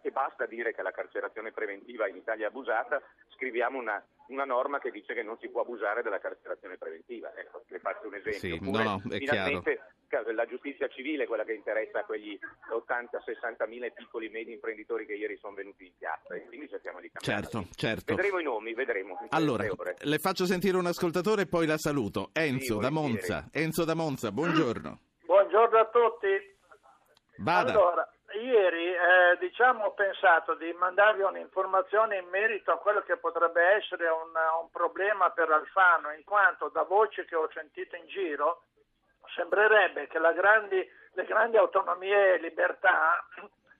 che 0.03 0.11
basta 0.11 0.45
dire 0.45 0.73
che 0.73 0.81
la 0.81 0.91
carcerazione 0.91 1.53
preventiva 1.53 2.09
in 2.09 2.17
Italia 2.17 2.47
è 2.47 2.49
abusata, 2.49 3.01
scriviamo 3.35 3.79
una, 3.79 4.03
una 4.27 4.43
norma 4.43 4.79
che 4.79 4.91
dice 4.91 5.13
che 5.13 5.23
non 5.23 5.37
si 5.39 5.47
può 5.47 5.61
abusare 5.61 6.03
della 6.03 6.19
carcerazione 6.19 6.77
preventiva. 6.77 7.33
Ecco, 7.33 7.63
le 7.69 7.79
faccio 7.79 8.07
un 8.07 8.15
esempio. 8.15 8.39
Sì, 8.39 8.51
Oppure, 8.51 8.83
no, 8.83 9.01
no, 9.01 9.15
è 9.15 9.17
finalmente 9.17 9.81
ca- 10.09 10.29
la 10.33 10.45
giustizia 10.45 10.89
civile 10.89 11.23
è 11.23 11.25
quella 11.25 11.45
che 11.45 11.53
interessa 11.53 11.99
a 11.99 12.03
quegli 12.03 12.37
80-60 12.69 13.65
mila 13.69 13.87
piccoli 13.91 14.25
e 14.25 14.29
medi 14.29 14.51
imprenditori 14.51 15.05
che 15.05 15.13
ieri 15.13 15.37
sono 15.37 15.53
venuti 15.53 15.85
in 15.85 15.93
piazza 15.97 16.35
e 16.35 16.45
quindi 16.47 16.67
cerchiamo 16.67 16.99
di 16.99 17.09
cambiare. 17.09 17.43
Certo, 17.43 17.67
certo. 17.73 18.15
Vedremo 18.15 18.39
i 18.39 18.43
nomi, 18.43 18.73
vedremo. 18.73 19.25
Allora, 19.29 19.65
le 19.99 20.17
faccio 20.17 20.45
sentire 20.45 20.75
un 20.75 20.85
ascoltatore 20.85 21.43
e 21.43 21.47
poi 21.47 21.65
la 21.65 21.77
saluto. 21.77 22.29
Enzo 22.33 22.75
Sì, 22.75 22.79
da. 22.81 22.89
Monza. 22.89 23.47
Enzo 23.53 23.85
da 23.85 23.93
Monza, 23.95 24.33
buongiorno. 24.33 24.99
Buongiorno 25.23 25.77
a 25.77 25.85
tutti. 25.85 26.51
Vada. 27.37 27.71
Allora, 27.71 28.12
ieri 28.33 28.93
eh, 28.93 29.37
diciamo, 29.39 29.85
ho 29.85 29.93
pensato 29.93 30.55
di 30.55 30.71
mandarvi 30.73 31.21
un'informazione 31.21 32.17
in 32.17 32.27
merito 32.29 32.71
a 32.71 32.77
quello 32.77 33.01
che 33.01 33.17
potrebbe 33.17 33.61
essere 33.75 34.07
un, 34.07 34.31
un 34.61 34.69
problema 34.71 35.29
per 35.31 35.49
Alfano, 35.51 36.11
in 36.11 36.23
quanto 36.23 36.69
da 36.69 36.83
voci 36.83 37.23
che 37.25 37.35
ho 37.35 37.49
sentito 37.53 37.95
in 37.95 38.07
giro 38.07 38.63
sembrerebbe 39.35 40.07
che 40.07 40.19
la 40.19 40.31
grandi- 40.31 40.87
le 41.13 41.25
grandi 41.25 41.57
autonomie 41.57 42.33
e 42.33 42.37
libertà, 42.37 43.25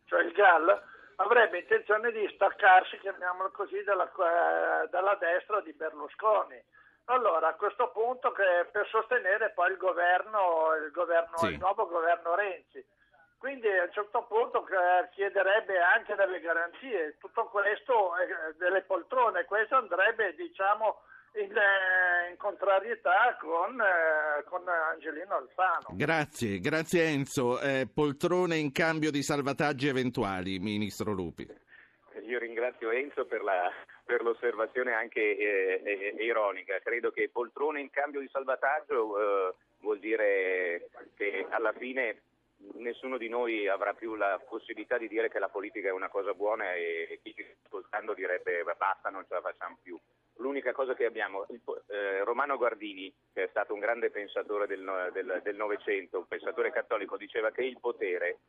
cioè 0.05 0.21
il 0.21 0.31
GAL, 0.31 0.81
avrebbe 1.17 1.59
intenzione 1.59 2.11
di 2.11 2.27
staccarsi, 2.33 2.97
chiamiamolo 2.99 3.51
così, 3.51 3.83
dalla, 3.83 4.09
eh, 4.09 4.87
dalla 4.89 5.15
destra 5.15 5.61
di 5.61 5.73
Berlusconi. 5.73 6.61
Allora, 7.05 7.49
a 7.49 7.55
questo 7.55 7.89
punto 7.89 8.31
per 8.31 8.87
sostenere 8.89 9.51
poi 9.51 9.71
il 9.71 9.77
governo, 9.77 10.73
il, 10.83 10.91
governo 10.91 11.37
Sì. 11.37 11.47
il 11.47 11.59
nuovo 11.59 11.87
governo 11.87 12.33
Renzi. 12.35 12.83
Quindi 13.43 13.67
a 13.67 13.83
un 13.83 13.91
certo 13.91 14.25
punto 14.29 14.63
chiederebbe 15.11 15.77
anche 15.77 16.15
delle 16.15 16.39
garanzie, 16.39 17.17
tutto 17.19 17.49
questo, 17.51 18.15
eh, 18.15 18.55
delle 18.57 18.83
poltrone, 18.83 19.43
questo 19.43 19.75
andrebbe 19.75 20.33
diciamo 20.33 21.01
in, 21.33 21.51
eh, 21.51 22.29
in 22.29 22.37
contrarietà 22.37 23.35
con, 23.41 23.81
eh, 23.81 24.45
con 24.45 24.65
Angelino 24.65 25.35
Alfano. 25.35 25.87
Grazie, 25.89 26.59
grazie 26.61 27.03
Enzo. 27.03 27.59
Eh, 27.59 27.85
poltrone 27.93 28.55
in 28.55 28.71
cambio 28.71 29.11
di 29.11 29.21
salvataggi 29.21 29.89
eventuali, 29.89 30.59
Ministro 30.59 31.11
Lupi. 31.11 31.45
Io 32.25 32.39
ringrazio 32.39 32.91
Enzo 32.91 33.25
per, 33.25 33.43
la- 33.43 33.69
per 34.05 34.21
l'osservazione 34.21 34.93
anche 34.93 35.19
eh, 35.19 35.81
eh, 35.83 36.23
ironica. 36.23 36.79
Credo 36.79 37.11
che 37.11 37.27
poltrone 37.29 37.81
in 37.81 37.89
cambio 37.89 38.21
di 38.21 38.29
salvataggio 38.31 39.19
eh, 39.49 39.53
vuol 39.81 39.99
dire 39.99 40.87
che 41.17 41.45
alla 41.49 41.73
fine 41.73 42.21
nessuno 42.75 43.17
di 43.17 43.29
noi 43.29 43.67
avrà 43.67 43.93
più 43.93 44.15
la 44.15 44.41
possibilità 44.47 44.97
di 44.97 45.07
dire 45.07 45.29
che 45.29 45.39
la 45.39 45.49
politica 45.49 45.89
è 45.89 45.91
una 45.91 46.09
cosa 46.09 46.33
buona 46.33 46.73
e 46.73 47.19
chi 47.21 47.33
ci 47.33 47.43
sta 47.43 47.53
ascoltando 47.65 48.13
direbbe 48.13 48.63
"Beh, 48.63 48.75
basta, 48.77 49.09
non 49.09 49.25
ce 49.27 49.33
la 49.33 49.41
facciamo 49.41 49.77
più. 49.81 49.99
L'unica 50.37 50.71
cosa 50.71 50.95
che 50.95 51.05
abbiamo, 51.05 51.45
il 51.49 51.61
eh, 51.87 52.23
Romano 52.23 52.57
Guardini, 52.57 53.13
che 53.31 53.43
è 53.43 53.47
stato 53.49 53.73
un 53.73 53.79
grande 53.79 54.09
pensatore 54.09 54.65
del 54.65 55.55
Novecento, 55.55 56.17
un 56.19 56.27
pensatore 56.27 56.71
cattolico, 56.71 57.17
diceva 57.17 57.51
che 57.51 57.63
il 57.63 57.79
potere 57.79 58.39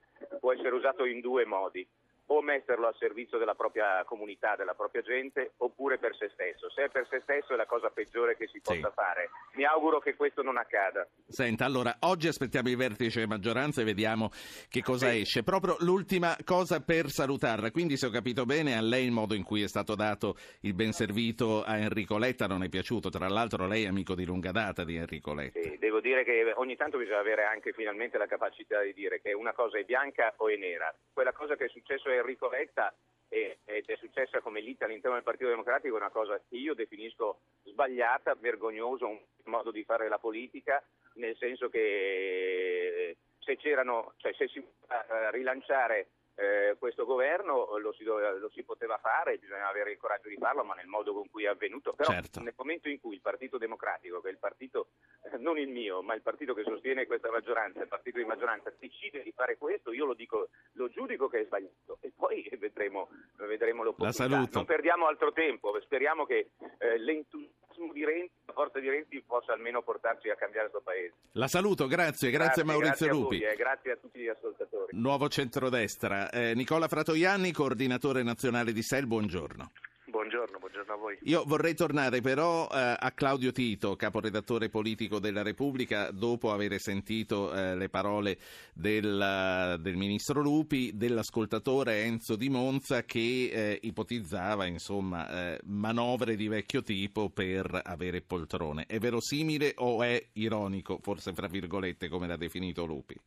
può 0.40 0.52
essere 0.52 0.74
usato 0.74 1.04
in 1.04 1.20
due 1.20 1.44
modi 1.44 1.86
o 2.26 2.40
metterlo 2.42 2.86
a 2.86 2.94
servizio 2.98 3.38
della 3.38 3.54
propria 3.54 4.02
comunità, 4.04 4.56
della 4.56 4.74
propria 4.74 5.02
gente, 5.02 5.52
oppure 5.58 5.98
per 5.98 6.14
se 6.16 6.30
stesso. 6.32 6.70
Se 6.70 6.84
è 6.84 6.88
per 6.88 7.06
se 7.10 7.20
stesso 7.22 7.52
è 7.52 7.56
la 7.56 7.66
cosa 7.66 7.90
peggiore 7.90 8.36
che 8.36 8.46
si 8.46 8.60
Sì. 8.62 8.80
possa 8.80 8.90
fare. 8.92 9.30
Mi 9.54 9.64
auguro 9.64 9.98
che 9.98 10.14
questo 10.16 10.42
non 10.42 10.56
accada. 10.56 11.06
Senta, 11.28 11.64
allora, 11.64 11.96
oggi 12.00 12.28
aspettiamo 12.28 12.68
i 12.68 12.76
vertici 12.76 13.20
di 13.20 13.26
maggioranza 13.26 13.82
e 13.82 13.84
vediamo 13.84 14.30
che 14.68 14.82
cosa 14.82 15.14
esce. 15.14 15.42
Proprio 15.42 15.76
l'ultima 15.80 16.36
cosa 16.44 16.80
per 16.80 17.08
salutarla. 17.08 17.70
Quindi, 17.70 17.96
se 17.96 18.06
ho 18.06 18.10
capito 18.10 18.44
bene, 18.46 18.76
a 18.76 18.80
lei 18.80 19.04
il 19.04 19.12
modo 19.12 19.34
in 19.34 19.42
cui 19.42 19.62
è 19.62 19.68
stato 19.68 19.94
dato 19.94 20.36
il 20.60 20.74
ben 20.74 20.92
servito 20.92 21.62
a 21.62 21.76
Enrico 21.76 22.18
Letta 22.18 22.46
non 22.46 22.62
è 22.62 22.68
piaciuto. 22.68 23.10
Tra 23.10 23.28
l'altro, 23.28 23.66
lei 23.66 23.84
è 23.84 23.88
amico 23.88 24.14
di 24.14 24.24
lunga 24.24 24.50
data 24.50 24.84
di 24.84 24.96
Enrico 24.96 25.34
Letta. 25.34 25.60
Sì, 25.60 25.76
devo 25.78 26.00
dire 26.00 26.24
che 26.24 26.52
ogni 26.56 26.76
tanto 26.76 26.98
bisogna 26.98 27.18
avere 27.18 27.44
anche 27.44 27.72
finalmente 27.72 28.18
la 28.18 28.26
capacità 28.26 28.80
di 28.80 28.92
dire 28.94 29.20
che 29.20 29.32
una 29.32 29.52
cosa 29.52 29.78
è 29.78 29.84
bianca 29.84 30.32
o 30.36 30.48
è 30.48 30.56
nera. 30.56 30.92
Quella 31.12 31.32
cosa 31.32 31.56
che 31.56 31.66
è 31.66 31.68
successo 31.68 32.08
a 32.14 32.18
Enrico 32.20 32.48
Letta 32.48 32.94
ed 33.28 33.86
è 33.86 33.96
successa 33.96 34.40
come 34.40 34.60
lite 34.60 34.84
all'interno 34.84 35.16
del 35.16 35.24
Partito 35.24 35.48
Democratico 35.48 35.96
una 35.96 36.10
cosa 36.10 36.40
che 36.48 36.56
io 36.56 36.72
definisco 36.74 37.40
sbagliata, 37.64 38.36
vergognosa, 38.36 39.06
un 39.06 39.18
modo 39.44 39.72
di 39.72 39.82
fare 39.82 40.08
la 40.08 40.18
politica, 40.18 40.80
nel 41.14 41.36
senso 41.36 41.68
che 41.68 43.16
se 43.40 43.56
c'erano, 43.56 44.14
cioè 44.18 44.32
se 44.34 44.46
si 44.48 44.64
voleva 45.08 45.30
rilanciare 45.30 46.10
eh, 46.36 46.76
questo 46.78 47.04
governo 47.04 47.78
lo 47.78 47.92
si, 47.92 48.02
doveva- 48.04 48.32
lo 48.32 48.50
si 48.50 48.62
poteva 48.62 48.98
fare, 48.98 49.38
bisognava 49.38 49.68
avere 49.70 49.92
il 49.92 49.98
coraggio 49.98 50.28
di 50.28 50.36
farlo, 50.36 50.64
ma 50.64 50.74
nel 50.74 50.86
modo 50.86 51.12
con 51.12 51.28
cui 51.30 51.44
è 51.44 51.48
avvenuto. 51.48 51.92
Però 51.92 52.10
Certo. 52.10 52.40
nel 52.40 52.54
momento 52.56 52.88
in 52.88 53.00
cui 53.00 53.14
il 53.14 53.20
Partito 53.20 53.58
Democratico, 53.58 54.20
che 54.20 54.28
è 54.28 54.32
il 54.32 54.38
partito, 54.38 54.88
eh, 55.32 55.38
non 55.38 55.58
il 55.58 55.68
mio, 55.68 56.02
ma 56.02 56.14
il 56.14 56.22
partito 56.22 56.54
che 56.54 56.62
sostiene 56.64 57.06
questa 57.06 57.30
maggioranza, 57.30 57.82
il 57.82 57.88
partito 57.88 58.18
di 58.18 58.24
maggioranza, 58.24 58.72
decide 58.78 59.22
di 59.22 59.32
fare 59.32 59.56
questo, 59.56 59.92
io 59.92 60.04
lo 60.06 60.14
dico, 60.14 60.48
lo 60.72 60.88
giudico 60.88 61.28
che 61.28 61.40
è 61.40 61.44
sbagliato 61.44 61.98
e 62.00 62.12
poi 62.14 62.48
vedremo, 62.58 63.08
vedremo 63.36 63.82
l'opportunità. 63.84 64.48
Non 64.52 64.64
perdiamo 64.64 65.06
altro 65.06 65.32
tempo, 65.32 65.78
speriamo 65.80 66.24
che 66.26 66.50
eh, 66.78 66.98
l'entusiasmo 66.98 67.92
di 67.92 68.04
Renzi, 68.04 68.32
la 68.46 68.52
forza 68.52 68.78
di 68.78 68.88
Renzi 68.88 69.22
possa 69.22 69.52
almeno 69.52 69.82
portarci 69.82 70.30
a 70.30 70.36
cambiare 70.36 70.70
questo 70.70 70.88
paese. 70.88 71.14
La 71.32 71.48
saluto, 71.48 71.86
grazie, 71.86 72.30
grazie, 72.30 72.62
a 72.62 72.64
Maurizio 72.64 73.06
grazie 73.06 73.08
Lupi. 73.08 73.36
A 73.36 73.38
voi, 73.40 73.48
eh, 73.52 73.56
grazie 73.56 73.90
a 73.92 73.96
tutti 73.96 74.20
gli 74.20 74.28
ascoltatori. 74.28 74.96
Nuovo 74.96 75.28
centrodestra. 75.28 76.23
Eh, 76.30 76.54
Nicola 76.54 76.88
Fratoianni, 76.88 77.52
coordinatore 77.52 78.22
nazionale 78.22 78.72
di 78.72 78.82
SEL, 78.82 79.06
buongiorno. 79.06 79.70
Buongiorno 80.04 80.58
buongiorno, 80.74 80.92
a 80.92 80.96
voi. 80.96 81.18
Io 81.22 81.44
vorrei 81.46 81.74
tornare 81.74 82.20
però 82.20 82.68
eh, 82.70 82.96
a 82.98 83.12
Claudio 83.12 83.52
Tito, 83.52 83.96
caporedattore 83.96 84.68
politico 84.68 85.18
della 85.18 85.42
Repubblica, 85.42 86.10
dopo 86.10 86.52
aver 86.52 86.78
sentito 86.80 87.52
eh, 87.52 87.76
le 87.76 87.88
parole 87.88 88.38
del, 88.72 89.78
del, 89.80 89.96
ministro 89.96 90.42
Lupi, 90.42 90.92
dell'ascoltatore 90.94 92.02
Enzo 92.02 92.36
Di 92.36 92.48
Monza 92.48 93.04
che 93.04 93.50
eh, 93.52 93.78
ipotizzava 93.82 94.66
insomma, 94.66 95.28
eh, 95.28 95.60
manovre 95.64 96.36
di 96.36 96.48
vecchio 96.48 96.82
tipo 96.82 97.30
per 97.30 97.80
avere 97.84 98.20
poltrone. 98.20 98.86
È 98.86 98.98
verosimile 98.98 99.74
o 99.76 100.02
è 100.02 100.30
ironico, 100.34 100.98
forse 101.00 101.32
fra 101.32 101.46
virgolette, 101.46 102.08
come 102.08 102.26
l'ha 102.26 102.36
definito 102.36 102.84
Lupi? 102.84 103.18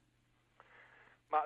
Ma 1.30 1.44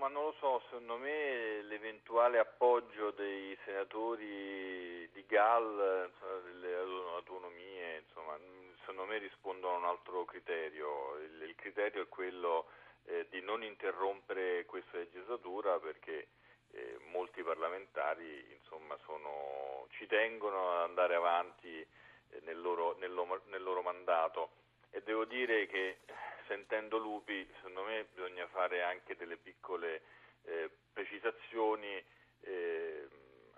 insomma 0.00 0.08
non 0.08 0.24
lo 0.24 0.34
so, 0.38 0.62
secondo 0.70 0.96
me 0.96 1.60
l'eventuale 1.62 2.38
appoggio 2.38 3.10
dei 3.10 3.56
senatori 3.64 5.06
di 5.12 5.24
GAL, 5.26 6.10
delle 6.44 6.74
autonomie, 7.16 7.98
insomma, 7.98 8.38
secondo 8.78 9.04
me 9.04 9.18
rispondono 9.18 9.74
a 9.74 9.78
un 9.78 9.84
altro 9.84 10.24
criterio. 10.24 11.18
Il, 11.18 11.42
il 11.42 11.54
criterio 11.54 12.02
è 12.04 12.08
quello 12.08 12.68
eh, 13.04 13.26
di 13.28 13.42
non 13.42 13.62
interrompere 13.62 14.64
questa 14.64 14.96
legislatura 14.96 15.78
perché 15.78 16.28
eh, 16.70 16.96
molti 17.10 17.42
parlamentari 17.42 18.56
insomma, 18.58 18.96
sono, 19.04 19.86
ci 19.90 20.06
tengono 20.06 20.76
ad 20.76 20.88
andare 20.88 21.14
avanti 21.14 21.78
eh, 21.78 22.40
nel, 22.44 22.58
loro, 22.58 22.96
nel, 23.00 23.12
loro, 23.12 23.42
nel 23.48 23.62
loro 23.62 23.82
mandato 23.82 24.50
e 24.90 25.02
devo 25.02 25.24
dire 25.24 25.66
che 25.66 25.98
sentendo 26.46 26.98
Lupi 26.98 27.48
secondo 27.56 27.84
me 27.84 28.06
bisogna 28.12 28.46
fare 28.48 28.82
anche 28.82 29.16
delle 29.16 29.36
piccole 29.36 30.02
eh, 30.42 30.70
precisazioni 30.92 32.04
eh, 32.40 33.08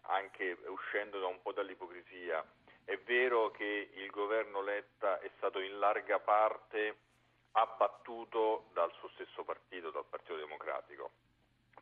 anche 0.03 0.59
uscendo 0.67 1.19
da 1.19 1.27
un 1.27 1.41
po' 1.41 1.53
dall'ipocrisia. 1.53 2.45
È 2.85 2.99
vero 2.99 3.51
che 3.51 3.91
il 3.95 4.11
governo 4.11 4.61
Letta 4.61 5.21
è 5.21 5.31
stato 5.37 5.61
in 5.61 5.79
larga 5.79 6.19
parte 6.19 6.97
abbattuto 7.53 8.69
dal 8.73 8.93
suo 8.95 9.09
stesso 9.11 9.45
partito, 9.45 9.91
dal 9.91 10.07
Partito 10.09 10.37
Democratico, 10.37 11.13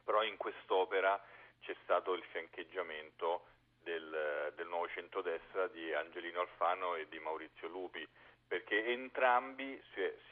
però 0.04 0.22
in 0.22 0.36
quest'opera 0.36 1.20
c'è 1.60 1.74
stato 1.82 2.12
il 2.14 2.22
fiancheggiamento 2.24 3.46
del, 3.82 4.52
del 4.54 4.66
nuovo 4.66 4.88
centrodestra 4.88 5.68
di 5.68 5.92
Angelino 5.94 6.40
Alfano 6.40 6.96
e 6.96 7.08
di 7.08 7.18
Maurizio 7.18 7.68
Lupi 7.68 8.06
perché 8.50 8.84
entrambi, 8.84 9.80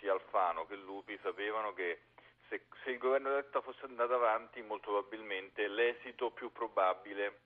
sia 0.01 0.13
Alfano 0.13 0.67
che 0.67 0.75
Lupi, 0.75 1.17
sapevano 1.23 1.73
che 1.73 2.01
se, 2.49 2.63
se 2.83 2.91
il 2.91 2.99
governo 2.99 3.33
Letta 3.33 3.61
fosse 3.61 3.85
andato 3.85 4.15
avanti, 4.15 4.61
molto 4.61 4.91
probabilmente 4.91 5.69
l'esito 5.69 6.33
più 6.33 6.51
probabile 6.51 7.39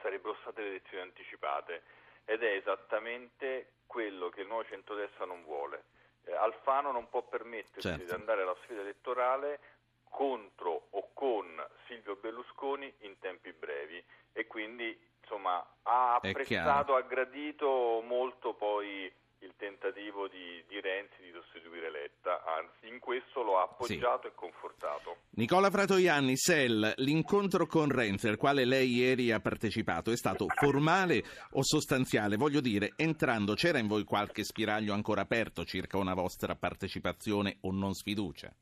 sarebbero 0.00 0.34
state 0.40 0.62
le 0.62 0.68
elezioni 0.68 1.02
anticipate 1.02 1.82
ed 2.24 2.42
è 2.42 2.52
esattamente 2.52 3.72
quello 3.84 4.30
che 4.30 4.40
il 4.40 4.46
nuovo 4.46 4.64
centrodestra 4.64 5.26
non 5.26 5.44
vuole. 5.44 5.84
Eh, 6.24 6.32
Alfano 6.32 6.90
non 6.90 7.10
può 7.10 7.20
permettersi 7.20 7.88
certo. 7.88 8.04
di 8.04 8.10
andare 8.10 8.40
alla 8.40 8.56
sfida 8.62 8.80
elettorale 8.80 9.60
contro 10.08 10.86
o 10.88 11.10
con 11.12 11.62
Silvio 11.86 12.16
Berlusconi 12.16 12.90
in 13.00 13.18
tempi 13.18 13.52
brevi 13.52 14.02
e 14.32 14.46
quindi 14.46 14.98
insomma 15.20 15.62
ha 15.82 16.14
apprezzato, 16.14 16.94
ha 16.94 17.02
gradito 17.02 18.02
molto 18.06 18.54
poi 18.54 19.12
il 19.40 19.54
tentativo 19.56 20.26
di, 20.26 20.64
di, 20.66 20.80
Renzi 20.80 21.22
di 21.22 21.30
sostituire 21.32 21.90
Letta, 21.90 22.42
anzi 22.44 22.88
in 22.88 22.98
questo 22.98 23.42
lo 23.42 23.58
ha 23.58 23.62
appoggiato 23.62 24.22
sì. 24.22 24.26
e 24.28 24.34
confortato. 24.34 25.16
Nicola 25.30 25.70
Fratoianni, 25.70 26.36
SEL, 26.36 26.94
l'incontro 26.96 27.66
con 27.66 27.90
Renzi 27.90 28.26
al 28.28 28.36
quale 28.36 28.64
lei 28.64 28.90
ieri 28.90 29.30
ha 29.30 29.40
partecipato 29.40 30.10
è 30.10 30.16
stato 30.16 30.46
formale 30.48 31.22
o 31.52 31.62
sostanziale? 31.62 32.36
Voglio 32.36 32.60
dire, 32.60 32.92
entrando 32.96 33.54
c'era 33.54 33.78
in 33.78 33.86
voi 33.86 34.04
qualche 34.04 34.42
spiraglio 34.42 34.92
ancora 34.92 35.20
aperto 35.20 35.64
circa 35.64 35.98
una 35.98 36.14
vostra 36.14 36.56
partecipazione 36.56 37.58
o 37.62 37.72
non 37.72 37.94
sfiducia? 37.94 38.52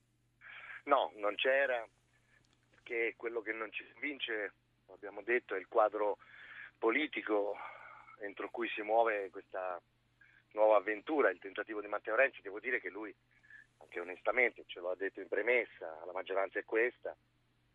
No, 0.84 1.12
non 1.16 1.34
c'era, 1.36 1.86
perché 2.70 3.14
quello 3.16 3.40
che 3.40 3.52
non 3.52 3.72
ci 3.72 3.84
convince, 3.92 4.52
abbiamo 4.92 5.22
detto, 5.22 5.54
è 5.54 5.58
il 5.58 5.68
quadro 5.68 6.18
politico 6.78 7.56
entro 8.20 8.50
cui 8.50 8.68
si 8.68 8.82
muove 8.82 9.30
questa 9.30 9.80
avventura, 10.86 11.30
il 11.30 11.40
tentativo 11.40 11.80
di 11.80 11.88
Matteo 11.88 12.14
Renzi, 12.14 12.42
devo 12.42 12.60
dire 12.60 12.80
che 12.80 12.90
lui, 12.90 13.14
anche 13.78 14.00
onestamente, 14.00 14.64
ce 14.66 14.80
l'ha 14.80 14.94
detto 14.94 15.20
in 15.20 15.28
premessa, 15.28 16.04
la 16.04 16.12
maggioranza 16.12 16.60
è 16.60 16.64
questa 16.64 17.14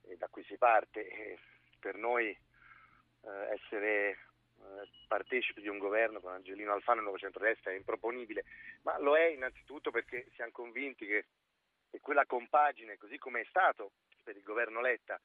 e 0.08 0.16
da 0.16 0.28
qui 0.30 0.44
si 0.46 0.58
parte. 0.58 1.08
E 1.08 1.40
per 1.80 1.96
noi 1.96 2.30
eh, 2.30 3.54
essere 3.54 4.10
eh, 4.10 4.90
partecipi 5.08 5.62
di 5.62 5.68
un 5.68 5.78
governo 5.78 6.22
con 6.22 6.32
Angelino 6.32 6.72
Alfano 6.72 6.98
e 6.98 7.00
il 7.00 7.04
nuovo 7.04 7.20
centrodestra 7.20 7.72
è 7.72 7.76
improponibile, 7.76 8.46
ma 8.84 8.98
lo 9.00 9.18
è 9.18 9.26
innanzitutto 9.26 9.92
perché 9.92 10.28
siamo 10.36 10.52
convinti 10.52 11.06
che, 11.06 11.26
che 11.90 12.00
quella 12.00 12.26
compagine, 12.26 12.98
così 12.98 13.18
come 13.18 13.42
è 13.42 13.46
stato 13.50 13.92
per 14.24 14.38
il 14.38 14.44
governo 14.44 14.80
Letta, 14.80 15.20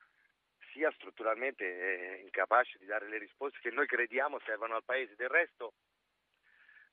sia 0.72 0.90
strutturalmente 0.92 1.64
eh, 1.64 2.20
incapace 2.22 2.78
di 2.78 2.86
dare 2.86 3.08
le 3.08 3.18
risposte 3.18 3.58
che 3.60 3.70
noi 3.70 3.86
crediamo 3.86 4.40
servano 4.40 4.74
al 4.74 4.84
Paese. 4.84 5.14
Del 5.14 5.28
resto 5.28 5.72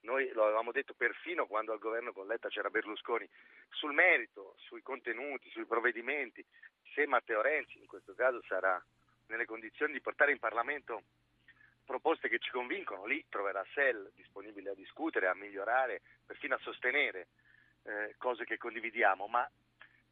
noi 0.03 0.29
lo 0.31 0.43
avevamo 0.43 0.71
detto 0.71 0.93
perfino 0.93 1.45
quando 1.45 1.71
al 1.71 1.79
governo 1.79 2.13
con 2.13 2.27
Letta 2.27 2.49
c'era 2.49 2.69
Berlusconi, 2.69 3.27
sul 3.69 3.93
merito, 3.93 4.55
sui 4.59 4.81
contenuti, 4.81 5.49
sui 5.49 5.65
provvedimenti, 5.65 6.45
se 6.93 7.05
Matteo 7.07 7.41
Renzi 7.41 7.79
in 7.79 7.87
questo 7.87 8.13
caso 8.13 8.41
sarà 8.47 8.81
nelle 9.27 9.45
condizioni 9.45 9.93
di 9.93 10.01
portare 10.01 10.31
in 10.31 10.39
Parlamento 10.39 11.03
proposte 11.85 12.29
che 12.29 12.39
ci 12.39 12.49
convincono, 12.51 13.05
lì 13.05 13.25
troverà 13.29 13.65
SEL 13.73 14.11
disponibile 14.15 14.71
a 14.71 14.75
discutere, 14.75 15.27
a 15.27 15.35
migliorare, 15.35 16.01
perfino 16.25 16.55
a 16.55 16.59
sostenere 16.59 17.27
eh, 17.83 18.15
cose 18.17 18.45
che 18.45 18.57
condividiamo, 18.57 19.27
ma 19.27 19.49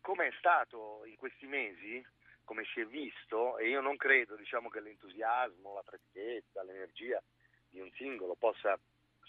come 0.02 0.28
è 0.28 0.32
stato 0.38 1.04
in 1.06 1.16
questi 1.16 1.48
mesi, 1.48 2.06
come 2.44 2.66
si 2.74 2.82
è 2.82 2.86
visto, 2.86 3.58
e 3.58 3.70
io 3.70 3.82
non 3.82 3.96
credo 3.96 4.36
diciamo, 4.36 4.70
che 4.70 4.82
l'entusiasmo, 4.82 5.76
la 5.76 5.84
freschezza, 5.84 6.64
l'energia 6.64 7.22
di 7.70 7.80
un 7.80 7.90
singolo 7.92 8.36
possa 8.36 8.78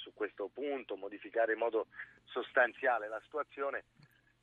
su 0.03 0.13
questo 0.13 0.49
punto, 0.53 0.97
modificare 0.97 1.53
in 1.53 1.59
modo 1.59 1.87
sostanziale 2.25 3.09
la 3.09 3.21
situazione, 3.21 3.85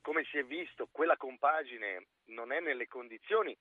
come 0.02 0.24
si 0.24 0.38
è 0.38 0.44
visto 0.44 0.88
quella 0.90 1.18
compagine 1.18 2.08
non 2.28 2.54
è 2.54 2.62
nelle 2.62 2.88
condizioni 2.88 3.56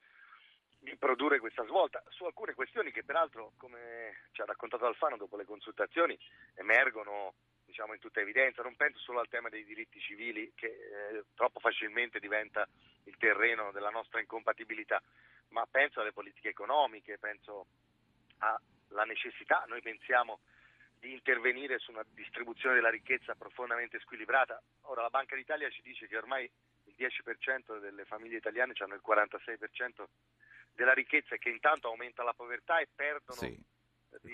di 0.79 0.95
produrre 0.95 1.39
questa 1.39 1.65
svolta. 1.65 2.01
Su 2.07 2.23
alcune 2.23 2.53
questioni 2.53 2.91
che 2.91 3.03
peraltro, 3.03 3.51
come 3.57 4.27
ci 4.31 4.41
ha 4.41 4.45
raccontato 4.45 4.85
Alfano 4.85 5.17
dopo 5.17 5.35
le 5.35 5.43
consultazioni, 5.43 6.17
emergono 6.55 7.33
diciamo, 7.65 7.93
in 7.93 7.99
tutta 7.99 8.21
evidenza. 8.21 8.63
Non 8.63 8.77
penso 8.77 8.99
solo 8.99 9.19
al 9.19 9.27
tema 9.27 9.49
dei 9.49 9.65
diritti 9.65 9.99
civili 9.99 10.53
che 10.55 10.67
eh, 10.67 11.23
troppo 11.35 11.59
facilmente 11.59 12.19
diventa 12.19 12.65
il 13.03 13.17
terreno 13.17 13.71
della 13.71 13.89
nostra 13.89 14.21
incompatibilità, 14.21 15.01
ma 15.49 15.67
penso 15.69 15.99
alle 15.99 16.13
politiche 16.13 16.49
economiche, 16.49 17.17
penso 17.17 17.65
alla 18.39 19.03
necessità, 19.03 19.65
noi 19.67 19.81
pensiamo 19.81 20.39
di 20.99 21.13
intervenire 21.13 21.79
su 21.79 21.91
una 21.91 22.05
distribuzione 22.13 22.75
della 22.75 22.89
ricchezza 22.89 23.35
profondamente 23.35 23.99
squilibrata. 23.99 24.61
Ora 24.81 25.01
la 25.01 25.09
Banca 25.09 25.35
d'Italia 25.35 25.69
ci 25.69 25.81
dice 25.81 26.07
che 26.07 26.17
ormai 26.17 26.43
il 26.43 26.95
10% 26.97 27.79
delle 27.79 28.05
famiglie 28.05 28.37
italiane 28.37 28.73
hanno 28.77 28.95
il 28.95 29.01
46% 29.05 30.05
della 30.73 30.93
ricchezza 30.93 31.35
e 31.35 31.39
che 31.39 31.49
intanto 31.49 31.87
aumenta 31.87 32.23
la 32.23 32.33
povertà 32.33 32.79
e 32.79 32.87
perdono 32.93 33.39
sì. 33.39 33.57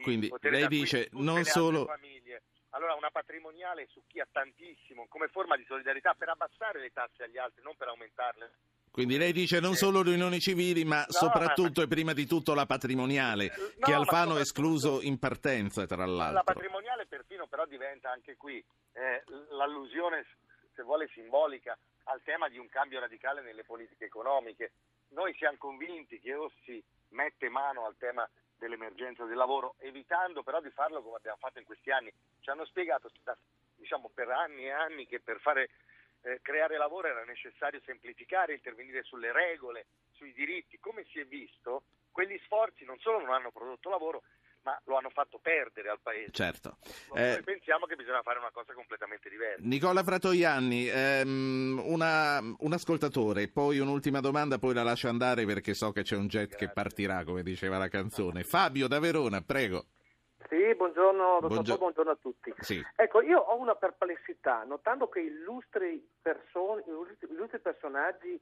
Quindi 0.02 0.32
lei 0.42 0.68
dice 0.68 1.10
non 1.14 1.44
solo 1.44 1.86
famiglie. 1.86 2.44
Allora 2.70 2.94
una 2.96 3.10
patrimoniale 3.10 3.88
su 3.88 4.02
chi 4.08 4.20
ha 4.20 4.28
tantissimo 4.30 5.08
come 5.08 5.28
forma 5.28 5.56
di 5.56 5.64
solidarietà 5.66 6.14
per 6.14 6.30
abbassare 6.30 6.80
le 6.80 6.92
tasse 6.92 7.24
agli 7.24 7.38
altri, 7.38 7.62
non 7.62 7.76
per 7.76 7.88
aumentarle. 7.88 8.52
Quindi 8.96 9.18
lei 9.18 9.34
dice 9.34 9.60
non 9.60 9.74
solo 9.74 10.04
le 10.04 10.14
unioni 10.14 10.40
civili, 10.40 10.86
ma 10.86 11.00
no, 11.00 11.06
soprattutto 11.10 11.82
ma... 11.82 11.84
e 11.84 11.88
prima 11.90 12.14
di 12.14 12.26
tutto 12.26 12.54
la 12.54 12.66
patrimoniale, 12.66 13.52
no, 13.58 13.86
che 13.86 13.92
Alfano 13.92 14.36
ha 14.36 14.40
escluso 14.40 15.02
in 15.02 15.20
partenza, 15.20 15.86
tra 15.86 16.06
l'altro. 16.06 16.36
La 16.36 16.44
patrimoniale 16.44 17.06
perfino 17.06 17.46
però 17.46 17.66
diventa 17.66 18.10
anche 18.10 18.38
qui 18.38 18.64
eh, 18.94 19.22
l'allusione, 19.50 20.26
se 20.74 20.82
vuole 20.84 21.10
simbolica, 21.12 21.78
al 22.04 22.22
tema 22.24 22.48
di 22.48 22.58
un 22.58 22.70
cambio 22.70 23.02
radicale 23.02 23.42
nelle 23.42 23.66
politiche 23.66 24.06
economiche. 24.06 24.72
Noi 25.10 25.36
siamo 25.36 25.58
convinti 25.58 26.22
che 26.22 26.34
o 26.34 26.50
si 26.64 26.82
mette 27.10 27.50
mano 27.50 27.86
al 27.86 27.98
tema 27.98 28.26
dell'emergenza 28.58 29.26
del 29.26 29.36
lavoro, 29.36 29.76
evitando 29.80 30.42
però 30.42 30.62
di 30.62 30.70
farlo 30.70 31.04
come 31.04 31.18
abbiamo 31.18 31.38
fatto 31.38 31.60
in 31.60 31.66
questi 31.66 31.92
anni. 31.92 32.14
Ci 32.40 32.50
hanno 32.50 32.64
spiegato 32.64 33.12
diciamo, 33.76 34.10
per 34.14 34.30
anni 34.30 34.68
e 34.68 34.72
anni 34.72 35.06
che 35.06 35.20
per 35.20 35.42
fare 35.42 35.70
eh, 36.26 36.40
creare 36.42 36.78
lavoro 36.78 37.08
era 37.08 37.24
necessario 37.24 37.80
semplificare, 37.86 38.54
intervenire 38.54 39.04
sulle 39.04 39.32
regole, 39.32 39.86
sui 40.14 40.34
diritti. 40.34 40.80
Come 40.80 41.06
si 41.12 41.20
è 41.20 41.26
visto, 41.26 41.84
quegli 42.12 42.40
sforzi 42.46 42.84
non 42.84 42.98
solo 43.00 43.20
non 43.20 43.32
hanno 43.32 43.52
prodotto 43.52 43.90
lavoro, 43.90 44.24
ma 44.64 44.80
lo 44.86 44.98
hanno 44.98 45.12
fatto 45.12 45.38
perdere 45.38 45.90
al 45.90 46.00
paese. 46.02 46.32
Certo. 46.32 46.78
Noi 47.14 47.34
eh, 47.34 47.42
pensiamo 47.44 47.86
che 47.86 47.96
bisogna 47.96 48.24
fare 48.24 48.40
una 48.40 48.50
cosa 48.50 48.74
completamente 48.74 49.30
diversa. 49.30 49.62
Nicola 49.64 50.04
Fratoianni, 50.04 50.90
ehm, 50.90 51.82
una, 51.86 52.40
un 52.40 52.74
ascoltatore, 52.74 53.48
poi 53.48 53.78
un'ultima 53.78 54.20
domanda, 54.20 54.58
poi 54.58 54.74
la 54.74 54.82
lascio 54.82 55.08
andare 55.08 55.46
perché 55.46 55.76
so 55.76 55.92
che 55.92 56.02
c'è 56.02 56.16
un 56.16 56.26
jet 56.26 56.50
Grazie. 56.50 56.68
che 56.68 56.74
partirà, 56.74 57.24
come 57.24 57.44
diceva 57.44 57.78
la 57.78 57.88
canzone. 57.88 58.44
Fabio 58.44 58.88
da 58.88 58.98
Verona, 58.98 59.42
prego. 59.42 59.86
Sì, 60.48 60.76
buongiorno, 60.76 61.40
dottor 61.40 61.48
Buongio- 61.50 61.74
Po, 61.74 61.80
buongiorno 61.80 62.12
a 62.12 62.18
tutti. 62.22 62.54
Sì. 62.60 62.84
Ecco, 62.96 63.22
io 63.22 63.40
ho 63.40 63.56
una 63.58 63.76
perplessità, 63.76 64.64
notando 64.64 65.10
che 65.10 65.20
illustri, 65.22 66.08
perso- 66.22 66.84
illustri 66.86 67.60
personaggi 67.60 68.40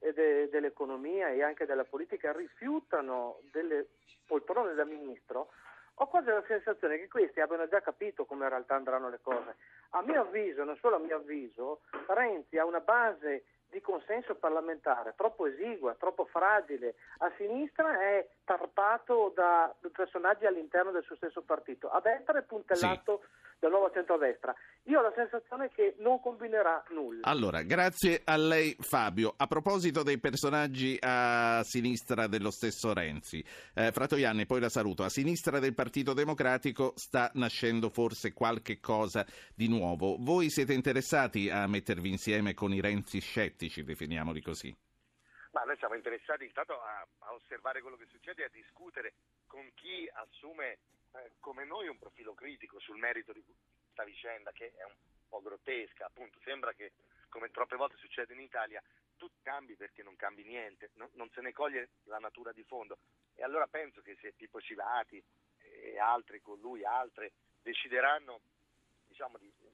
eh, 0.00 0.12
de- 0.12 0.48
dell'economia 0.48 1.28
e 1.28 1.42
anche 1.42 1.64
della 1.66 1.84
politica 1.84 2.32
rifiutano 2.32 3.38
delle 3.52 3.86
poltrone 4.26 4.74
da 4.74 4.84
ministro, 4.84 5.50
ho 5.98 6.08
quasi 6.08 6.28
la 6.28 6.42
sensazione 6.48 6.98
che 6.98 7.06
questi 7.08 7.40
abbiano 7.40 7.68
già 7.68 7.80
capito 7.80 8.24
come 8.24 8.42
in 8.44 8.50
realtà 8.50 8.74
andranno 8.74 9.08
le 9.08 9.20
cose. 9.22 9.56
A 9.90 10.02
mio 10.02 10.22
avviso, 10.22 10.64
non 10.64 10.76
solo 10.78 10.96
a 10.96 10.98
mio 10.98 11.16
avviso, 11.16 11.82
Renzi 12.08 12.58
ha 12.58 12.64
una 12.64 12.80
base 12.80 13.44
di 13.74 13.80
consenso 13.80 14.36
parlamentare 14.36 15.14
troppo 15.16 15.46
esigua, 15.46 15.96
troppo 15.98 16.26
fragile. 16.26 16.94
A 17.18 17.32
sinistra 17.36 18.00
è 18.00 18.24
tarpato 18.44 19.32
da 19.34 19.74
personaggi 19.90 20.46
all'interno 20.46 20.92
del 20.92 21.02
suo 21.02 21.16
stesso 21.16 21.42
partito, 21.42 21.90
a 21.90 22.00
destra 22.00 22.38
è 22.38 22.42
puntellato 22.42 23.24
dal 23.64 23.72
nuovo 23.72 23.90
centrodestra. 23.90 24.54
Io 24.84 24.98
ho 24.98 25.02
la 25.02 25.12
sensazione 25.14 25.70
che 25.70 25.94
non 25.98 26.20
combinerà 26.20 26.84
nulla. 26.90 27.22
Allora, 27.22 27.62
grazie 27.62 28.20
a 28.22 28.36
lei 28.36 28.76
Fabio. 28.78 29.32
A 29.38 29.46
proposito 29.46 30.02
dei 30.02 30.18
personaggi 30.18 30.98
a 31.00 31.62
sinistra 31.64 32.26
dello 32.26 32.50
stesso 32.50 32.92
Renzi, 32.92 33.42
eh, 33.74 33.90
Fratoianni, 33.90 34.44
poi 34.44 34.60
la 34.60 34.68
saluto, 34.68 35.02
a 35.02 35.08
sinistra 35.08 35.60
del 35.60 35.74
Partito 35.74 36.12
Democratico 36.12 36.92
sta 36.96 37.30
nascendo 37.34 37.88
forse 37.88 38.34
qualche 38.34 38.80
cosa 38.80 39.24
di 39.54 39.68
nuovo. 39.68 40.16
Voi 40.18 40.50
siete 40.50 40.74
interessati 40.74 41.48
a 41.48 41.66
mettervi 41.66 42.10
insieme 42.10 42.52
con 42.52 42.74
i 42.74 42.82
Renzi 42.82 43.20
scettici, 43.20 43.82
definiamoli 43.82 44.42
così? 44.42 44.76
Ma 45.52 45.62
noi 45.62 45.76
siamo 45.78 45.94
interessati 45.94 46.44
intanto 46.44 46.74
a, 46.74 47.06
a 47.20 47.32
osservare 47.32 47.80
quello 47.80 47.96
che 47.96 48.08
succede 48.10 48.42
e 48.42 48.46
a 48.46 48.50
discutere 48.52 49.14
con 49.46 49.62
chi 49.74 50.06
assume 50.12 50.78
eh, 51.16 51.32
come 51.40 51.64
noi 51.64 51.88
un 51.88 51.98
profilo 51.98 52.34
critico 52.34 52.78
sul 52.80 52.98
merito 52.98 53.32
di 53.32 53.42
questa 53.42 54.04
vicenda 54.04 54.50
che 54.52 54.72
è 54.74 54.84
un 54.84 54.94
po' 55.28 55.40
grottesca, 55.40 56.06
appunto 56.06 56.38
sembra 56.44 56.72
che 56.72 56.92
come 57.28 57.50
troppe 57.50 57.76
volte 57.76 57.96
succede 57.96 58.34
in 58.34 58.40
Italia 58.40 58.82
tu 59.16 59.30
cambi 59.42 59.76
perché 59.76 60.02
non 60.02 60.16
cambi 60.16 60.44
niente, 60.44 60.90
no- 60.94 61.10
non 61.14 61.30
se 61.30 61.40
ne 61.40 61.52
coglie 61.52 61.90
la 62.04 62.18
natura 62.18 62.52
di 62.52 62.62
fondo. 62.64 62.98
E 63.34 63.42
allora 63.42 63.66
penso 63.66 64.00
che 64.02 64.16
se 64.20 64.32
Pippo 64.32 64.60
Civati 64.60 65.22
e 65.58 65.98
altri 65.98 66.40
con 66.40 66.58
lui, 66.60 66.84
altre 66.84 67.32
decideranno 67.62 68.40
diciamo 69.08 69.38
di, 69.38 69.52
di 69.58 69.66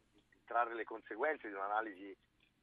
trarre 0.44 0.74
le 0.74 0.85
conseguenze 0.85 1.48
di 1.48 1.55
un'analisi 1.55 2.16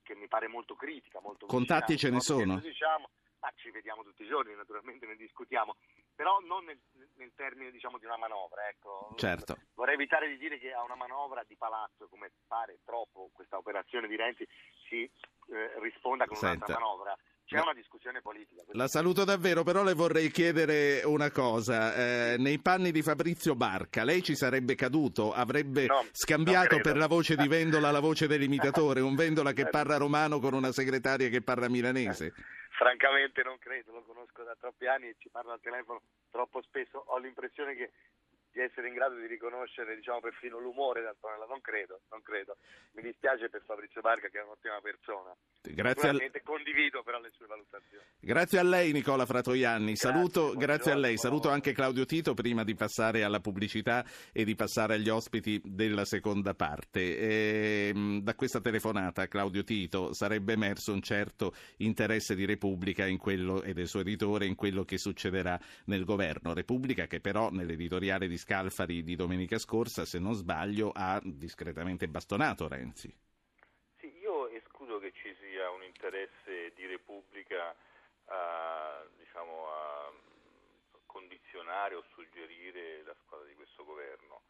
che 0.03 0.15
mi 0.15 0.27
pare 0.27 0.47
molto 0.47 0.75
critica, 0.75 1.19
molto 1.19 1.47
Contatti 1.47 1.93
vicina, 1.93 2.11
ce 2.11 2.15
ne 2.15 2.21
sono? 2.21 2.59
diciamo, 2.59 3.09
ma 3.39 3.51
ci 3.55 3.69
vediamo 3.71 4.03
tutti 4.03 4.23
i 4.23 4.27
giorni, 4.27 4.55
naturalmente 4.55 5.05
ne 5.05 5.15
discutiamo, 5.15 5.75
però 6.17 6.39
non 6.39 6.65
nel, 6.65 6.81
nel 7.17 7.31
termine 7.35 7.69
diciamo, 7.69 7.99
di 7.99 8.05
una 8.05 8.17
manovra. 8.17 8.67
Ecco. 8.67 9.13
Certo. 9.15 9.55
Vorrei 9.75 9.93
evitare 9.93 10.27
di 10.27 10.37
dire 10.37 10.57
che 10.57 10.73
a 10.73 10.81
una 10.81 10.95
manovra 10.95 11.43
di 11.43 11.55
palazzo, 11.55 12.07
come 12.09 12.31
pare 12.47 12.79
troppo 12.83 13.29
questa 13.31 13.57
operazione 13.57 14.07
di 14.07 14.15
Renzi, 14.15 14.45
si 14.89 15.03
eh, 15.03 15.79
risponda 15.79 16.25
con 16.25 16.35
Senta. 16.35 16.65
un'altra 16.65 16.79
manovra. 16.79 17.17
C'è 17.47 17.61
una 17.61 17.73
discussione 17.73 18.19
politica. 18.21 18.61
La 18.73 18.89
saluto 18.89 19.23
davvero, 19.23 19.63
però 19.63 19.81
le 19.81 19.93
vorrei 19.93 20.29
chiedere 20.31 21.01
una 21.05 21.31
cosa. 21.31 21.95
Eh, 21.95 22.35
nei 22.37 22.59
panni 22.59 22.91
di 22.91 23.01
Fabrizio 23.01 23.55
Barca, 23.55 24.03
lei 24.03 24.21
ci 24.21 24.35
sarebbe 24.35 24.75
caduto? 24.75 25.31
Avrebbe 25.31 25.85
No, 25.85 26.05
scambiato 26.11 26.81
per 26.81 26.97
la 26.97 27.07
voce 27.07 27.37
di 27.37 27.47
Vendola 27.47 27.89
la 27.89 28.01
voce 28.01 28.27
dell'imitatore? 28.27 28.99
Un 28.99 29.15
Vendola 29.15 29.53
che 29.53 29.61
Eh. 29.61 29.69
parla 29.69 29.95
romano 29.95 30.39
con 30.39 30.53
una 30.53 30.73
segretaria 30.73 31.29
che 31.29 31.41
parla 31.41 31.69
milanese? 31.69 32.33
Francamente 32.77 33.41
non 33.43 33.57
credo, 33.59 33.93
lo 33.93 34.03
conosco 34.03 34.43
da 34.43 34.55
troppi 34.59 34.85
anni 34.85 35.07
e 35.07 35.15
ci 35.17 35.29
parlo 35.29 35.51
al 35.53 35.61
telefono 35.61 36.01
troppo 36.29 36.61
spesso, 36.61 37.01
ho 37.07 37.17
l'impressione 37.17 37.75
che 37.75 37.91
di 38.57 38.63
essere 38.63 38.87
in 38.87 38.95
grado 38.95 39.15
di 39.15 39.27
riconoscere 39.27 39.95
diciamo 39.95 40.19
perfino 40.19 40.57
l'umore 40.57 41.03
d'Antonella, 41.03 41.45
non 41.45 41.61
credo, 41.61 42.01
non 42.09 42.23
credo. 42.23 42.57
Mi 42.93 43.03
dispiace 43.03 43.49
per 43.49 43.61
Fabrizio 43.63 44.01
Barca 44.01 44.29
che 44.29 44.39
è 44.39 44.43
un'ottima 44.43 44.81
persona. 44.81 45.35
Grazie, 45.61 46.09
al- 46.09 46.31
condivido 46.43 47.03
però 47.03 47.19
le 47.19 47.29
sue 47.35 47.45
valutazioni. 47.45 48.03
grazie 48.19 48.57
a 48.57 48.63
lei 48.63 48.93
Nicola 48.93 49.25
Fratoianni, 49.25 49.93
Grazie, 49.93 50.09
saluto, 50.11 50.53
grazie 50.55 50.91
a 50.91 50.95
lei, 50.95 51.17
saluto 51.17 51.49
anche 51.49 51.73
Claudio 51.73 52.05
Tito 52.05 52.33
prima 52.33 52.63
di 52.63 52.73
passare 52.73 53.23
alla 53.23 53.39
pubblicità 53.39 54.03
e 54.31 54.43
di 54.43 54.55
passare 54.55 54.95
agli 54.95 55.09
ospiti 55.09 55.61
della 55.63 56.05
seconda 56.05 56.55
parte. 56.55 57.89
Ehm, 57.89 58.21
da 58.21 58.33
questa 58.33 58.59
telefonata 58.59 59.27
Claudio 59.27 59.63
Tito 59.63 60.13
sarebbe 60.13 60.53
emerso 60.53 60.93
un 60.93 61.01
certo 61.01 61.53
interesse 61.77 62.33
di 62.33 62.45
Repubblica 62.45 63.05
in 63.05 63.17
quello, 63.17 63.61
e 63.61 63.73
del 63.73 63.87
suo 63.87 63.99
editore 63.99 64.45
in 64.45 64.55
quello 64.55 64.83
che 64.83 64.97
succederà 64.97 65.59
nel 65.85 66.05
governo. 66.05 66.53
Repubblica 66.53 67.05
che 67.05 67.19
però 67.19 67.51
nell'editoriale 67.51 68.27
di 68.27 68.37
Scalfari 68.47 69.03
di 69.03 69.17
domenica 69.17 69.57
scorsa, 69.57 70.05
se 70.05 70.19
non 70.19 70.31
sbaglio, 70.31 70.91
ha 70.95 71.19
discretamente 71.21 72.07
bastonato 72.07 72.69
Renzi. 72.69 73.13
Sì, 73.99 74.07
io 74.19 74.47
escludo 74.47 74.99
che 74.99 75.11
ci 75.11 75.35
sia 75.41 75.69
un 75.69 75.83
interesse 75.83 76.71
di 76.73 76.85
Repubblica 76.85 77.75
a, 78.27 79.03
diciamo, 79.17 79.67
a 79.67 80.11
condizionare 81.07 81.95
o 81.95 82.05
suggerire 82.13 83.03
la 83.03 83.13
squadra 83.25 83.45
di 83.47 83.55
questo 83.55 83.83
governo. 83.83 84.43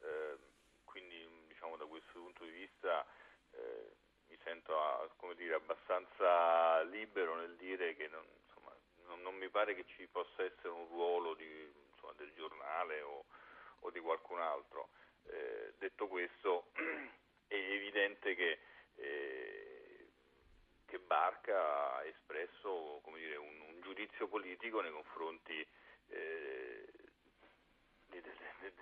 Eh, 0.00 0.36
quindi 0.82 1.24
diciamo, 1.46 1.76
da 1.76 1.84
questo 1.86 2.18
punto 2.18 2.42
di 2.42 2.50
vista 2.50 3.06
eh, 3.52 3.94
mi 4.26 4.36
sento 4.42 4.74
come 5.18 5.36
dire, 5.36 5.54
abbastanza 5.54 6.82
libero 6.82 7.36
nel 7.36 7.54
dire 7.54 7.94
che 7.94 8.08
non, 8.08 8.24
insomma, 8.44 8.74
non- 9.06 9.22
non 9.22 9.36
mi 9.36 9.48
pare 9.50 9.76
che 9.76 9.84
ci 9.94 10.08
possa 10.08 10.42
essere 10.42 10.70
un 10.70 10.88
ruolo 10.88 11.34
di- 11.34 11.84
insomma, 12.06 12.12
del 12.16 12.32
giornale 12.34 13.00
o, 13.02 13.24
o 13.80 13.90
di 13.90 14.00
qualcun 14.00 14.40
altro. 14.40 14.90
Eh, 15.26 15.74
detto 15.78 16.06
questo, 16.06 16.70
è 17.48 17.54
evidente 17.54 18.34
che, 18.34 18.58
eh, 18.96 20.08
che 20.86 20.98
Barca 21.00 21.96
ha 21.96 22.04
espresso 22.04 23.00
dire, 23.14 23.36
un, 23.36 23.60
un 23.60 23.80
giudizio 23.80 24.28
politico 24.28 24.80
nei 24.80 24.92
confronti 24.92 25.66
eh, 26.08 26.86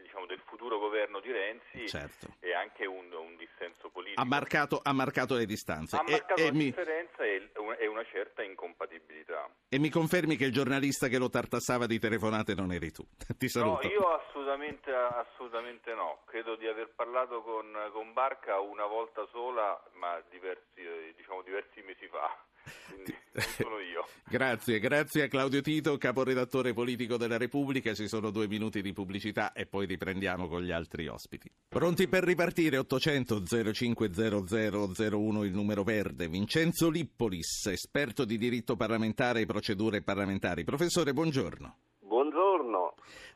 diciamo, 0.00 0.26
del 0.26 0.40
futuro 0.46 0.78
governo 0.78 1.20
di 1.20 1.30
Renzi 1.32 1.88
Certo. 1.88 2.28
e 2.40 2.54
anche 2.54 2.86
un, 2.86 3.12
un 3.12 3.36
dissenso 3.36 3.88
politico. 3.90 4.20
Ha 4.20 4.24
marcato, 4.24 4.80
ha 4.82 4.92
marcato 4.92 5.34
le 5.34 5.46
distanze. 5.46 5.96
Ha 5.96 6.04
E- 6.06 6.10
marcato 6.10 6.40
e 6.40 6.44
la 6.46 6.52
mi- 6.52 6.64
differenza 6.64 7.24
e, 7.24 7.50
una- 7.56 7.76
e 7.76 7.86
una 7.86 8.04
certa 8.04 8.42
incompatibilità. 8.42 9.48
E 9.68 9.78
mi 9.78 9.90
confermi 9.90 10.36
che 10.36 10.44
il 10.46 10.52
giornalista 10.52 11.08
che 11.08 11.18
lo 11.18 11.28
tartassava 11.28 11.86
di 11.86 11.98
telefonate 11.98 12.54
non 12.54 12.72
eri 12.72 12.90
tu. 12.90 13.02
Ti 13.38 13.44
No, 13.44 13.48
saluto. 13.48 13.86
io 13.88 14.08
assolutamente, 14.14 14.92
assolutamente 14.92 15.92
no. 15.94 16.22
Credo 16.26 16.56
di 16.56 16.66
aver 16.66 16.90
parlato 16.94 17.42
con, 17.42 17.72
con 17.92 18.12
Barca 18.12 18.60
una 18.60 18.86
volta 18.86 19.26
sola, 19.30 19.80
ma 19.94 20.22
diversi, 20.30 20.82
diciamo, 21.16 21.42
diversi 21.42 21.80
mesi 21.82 22.06
fa. 22.08 22.30
Quindi 22.86 23.14
sono 23.56 23.78
io. 23.78 24.06
Grazie, 24.26 24.78
grazie 24.80 25.24
a 25.24 25.28
Claudio 25.28 25.60
Tito, 25.60 25.98
caporedattore 25.98 26.72
politico 26.72 27.16
della 27.18 27.36
Repubblica. 27.36 27.92
Ci 27.92 28.08
sono 28.08 28.30
due 28.30 28.48
minuti 28.48 28.80
di 28.80 28.92
pubblicità 28.92 29.52
e 29.52 29.66
poi 29.66 29.86
riprendiamo 29.86 30.48
con 30.48 30.62
gli 30.62 30.70
altri 30.72 31.06
ospiti. 31.06 31.50
Pronti 31.68 32.08
per 32.08 32.24
ripartire? 32.24 32.78
800 32.78 33.42
0500 33.72 35.42
il 35.44 35.52
numero 35.52 35.84
verde. 35.84 36.28
Vincenzo 36.28 36.88
Lippolis, 36.88 37.66
esperto 37.66 38.24
di 38.24 38.38
diritto 38.38 38.76
parlamentare 38.76 39.42
e 39.42 39.46
procedure 39.46 40.00
parlamentari. 40.02 40.64
Professore, 40.64 41.12
buongiorno. 41.12 41.76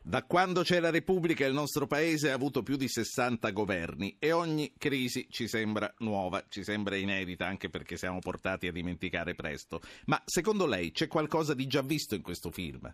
Da 0.01 0.23
quando 0.23 0.61
c'è 0.61 0.79
la 0.79 0.89
Repubblica 0.89 1.45
il 1.45 1.53
nostro 1.53 1.85
paese 1.85 2.31
ha 2.31 2.33
avuto 2.33 2.63
più 2.63 2.77
di 2.77 2.87
60 2.87 3.49
governi 3.51 4.15
e 4.17 4.31
ogni 4.31 4.73
crisi 4.77 5.27
ci 5.29 5.47
sembra 5.47 5.93
nuova, 5.99 6.43
ci 6.47 6.63
sembra 6.63 6.95
inedita 6.95 7.45
anche 7.45 7.69
perché 7.69 7.97
siamo 7.97 8.19
portati 8.19 8.67
a 8.67 8.71
dimenticare 8.71 9.35
presto. 9.35 9.81
Ma 10.05 10.21
secondo 10.25 10.65
lei 10.65 10.91
c'è 10.91 11.07
qualcosa 11.07 11.53
di 11.53 11.67
già 11.67 11.81
visto 11.81 12.15
in 12.15 12.21
questo 12.21 12.49
film? 12.49 12.93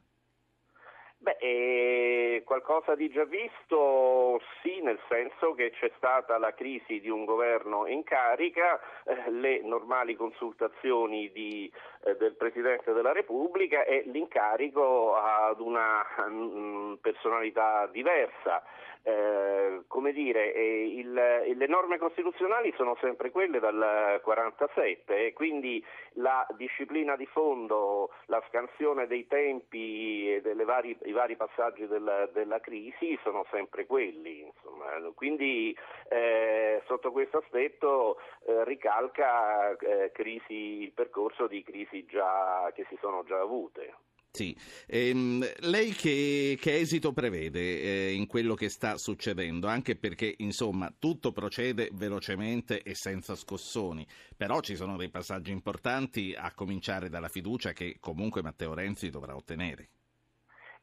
Beh, 1.26 1.38
eh, 1.40 2.44
qualcosa 2.46 2.94
di 2.94 3.10
già 3.10 3.26
visto 3.26 4.40
sì, 4.62 4.80
nel 4.82 5.00
senso 5.10 5.56
che 5.56 5.72
c'è 5.72 5.92
stata 5.98 6.38
la 6.38 6.54
crisi 6.54 7.00
di 7.00 7.10
un 7.10 7.26
governo 7.26 7.88
in 7.88 8.04
carica, 8.04 8.80
eh, 9.06 9.32
le 9.32 9.60
normali 9.64 10.16
consultazioni 10.16 11.32
di, 11.32 11.72
eh, 12.04 12.16
del 12.18 12.36
Presidente 12.36 12.94
della 12.94 13.12
Repubblica 13.12 13.86
e 13.86 14.04
l'incarico 14.06 15.16
ad 15.16 15.62
una 15.62 16.06
mm, 16.30 16.94
personalità 17.02 17.88
diversa. 17.88 18.62
Eh, 19.08 19.84
come 19.88 20.12
dire, 20.14 20.52
eh, 20.56 20.88
il- 20.98 21.14
le 21.14 21.68
norme 21.68 22.00
costituzionali 22.00 22.74
sono 22.76 22.98
sempre 23.00 23.30
quelle 23.30 23.60
dal 23.60 24.20
47 24.24 25.28
e 25.28 25.34
quindi 25.34 25.84
la 26.14 26.44
disciplina 26.58 27.16
di 27.16 27.28
fondo, 27.28 28.10
la 28.26 28.42
scansione 28.48 29.06
dei 29.06 29.28
tempi 29.28 30.34
e 30.34 30.42
delle 30.42 30.64
vari, 30.64 30.98
passaggi 31.36 31.86
del- 31.86 32.32
della 32.34 32.60
crisi 32.60 33.16
sono 33.22 33.46
sempre 33.52 33.86
quelli. 33.86 34.40
insomma. 34.42 34.86
Quindi 35.14 35.78
eh, 36.10 36.82
sotto 36.88 37.12
questo 37.12 37.38
aspetto 37.38 38.18
eh, 38.48 38.64
ricalca 38.64 39.76
eh, 39.78 40.12
crisi- 40.14 40.82
il 40.82 40.94
percorso 40.94 41.46
di 41.46 41.62
crisi 41.64 42.06
già, 42.06 42.72
che 42.74 42.86
si 42.90 42.98
sono 43.00 43.24
già 43.24 43.40
avute. 43.40 43.94
Sì, 44.36 44.54
ehm, 44.88 45.46
lei 45.62 45.92
che, 45.92 46.58
che, 46.60 46.76
esito 46.76 47.14
prevede 47.14 47.62
eh, 47.62 48.12
in 48.12 48.28
quello 48.28 48.54
che 48.54 48.68
sta 48.68 48.98
succedendo? 48.98 49.68
Anche 49.68 49.96
perché, 49.96 50.34
insomma, 50.40 50.94
tutto 51.00 51.32
procede 51.32 51.88
velocemente 51.94 52.82
e 52.84 52.96
senza 52.96 53.34
scossoni, 53.34 54.06
però 54.36 54.60
ci 54.60 54.76
sono 54.76 54.98
dei 54.98 55.10
passaggi 55.10 55.54
importanti 55.54 56.36
a 56.38 56.52
cominciare 56.54 57.08
dalla 57.08 57.30
fiducia 57.30 57.72
che 57.72 57.96
comunque 58.02 58.42
Matteo 58.42 58.74
Renzi 58.74 59.10
dovrà 59.10 59.38
ottenere. 59.38 59.88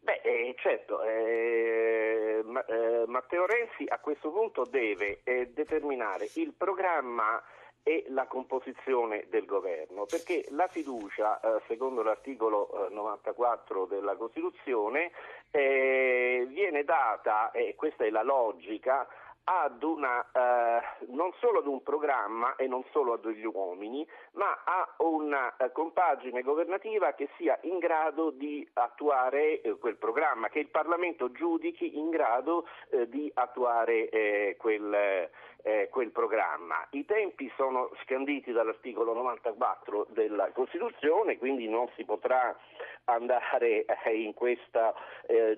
Beh, 0.00 0.22
eh, 0.24 0.54
certo, 0.56 1.02
eh, 1.02 2.42
eh 2.42 3.04
Matteo 3.06 3.44
Renzi 3.44 3.84
a 3.86 3.98
questo 3.98 4.30
punto 4.30 4.64
deve 4.64 5.20
eh, 5.24 5.50
determinare 5.52 6.26
il 6.36 6.54
programma 6.56 7.38
e 7.82 8.04
la 8.08 8.26
composizione 8.26 9.26
del 9.28 9.44
governo, 9.44 10.06
perché 10.06 10.44
la 10.50 10.68
fiducia, 10.68 11.40
eh, 11.40 11.60
secondo 11.66 12.02
l'articolo 12.02 12.88
eh, 12.88 12.94
94 12.94 13.86
della 13.86 14.14
Costituzione, 14.14 15.10
eh, 15.50 16.46
viene 16.48 16.84
data, 16.84 17.50
e 17.50 17.74
questa 17.74 18.04
è 18.04 18.10
la 18.10 18.22
logica, 18.22 19.06
ad 19.44 19.82
una, 19.82 20.24
eh, 20.32 21.06
non 21.08 21.32
solo 21.40 21.58
ad 21.58 21.66
un 21.66 21.82
programma 21.82 22.54
e 22.56 22.68
non 22.68 22.84
solo 22.92 23.14
a 23.14 23.18
degli 23.18 23.44
uomini, 23.44 24.06
ma 24.32 24.62
a 24.64 24.94
una 24.98 25.56
eh, 25.56 25.72
compagine 25.72 26.42
governativa 26.42 27.12
che 27.14 27.28
sia 27.36 27.58
in 27.62 27.78
grado 27.78 28.30
di 28.30 28.66
attuare 28.74 29.60
eh, 29.60 29.78
quel 29.78 29.96
programma, 29.96 30.48
che 30.48 30.60
il 30.60 30.68
Parlamento 30.68 31.32
giudichi 31.32 31.98
in 31.98 32.10
grado 32.10 32.66
eh, 32.90 33.08
di 33.08 33.30
attuare 33.34 34.08
eh, 34.10 34.56
quel, 34.58 35.28
eh, 35.62 35.88
quel, 35.90 36.10
programma. 36.10 36.86
I 36.90 37.04
tempi 37.04 37.50
sono 37.56 37.90
scanditi 38.02 38.52
dall'articolo 38.52 39.12
94 39.14 40.06
della 40.10 40.50
Costituzione, 40.52 41.38
quindi 41.38 41.68
non 41.68 41.88
si 41.96 42.04
potrà 42.04 42.56
andare 43.04 43.84
in 44.12 44.34
questo 44.34 44.94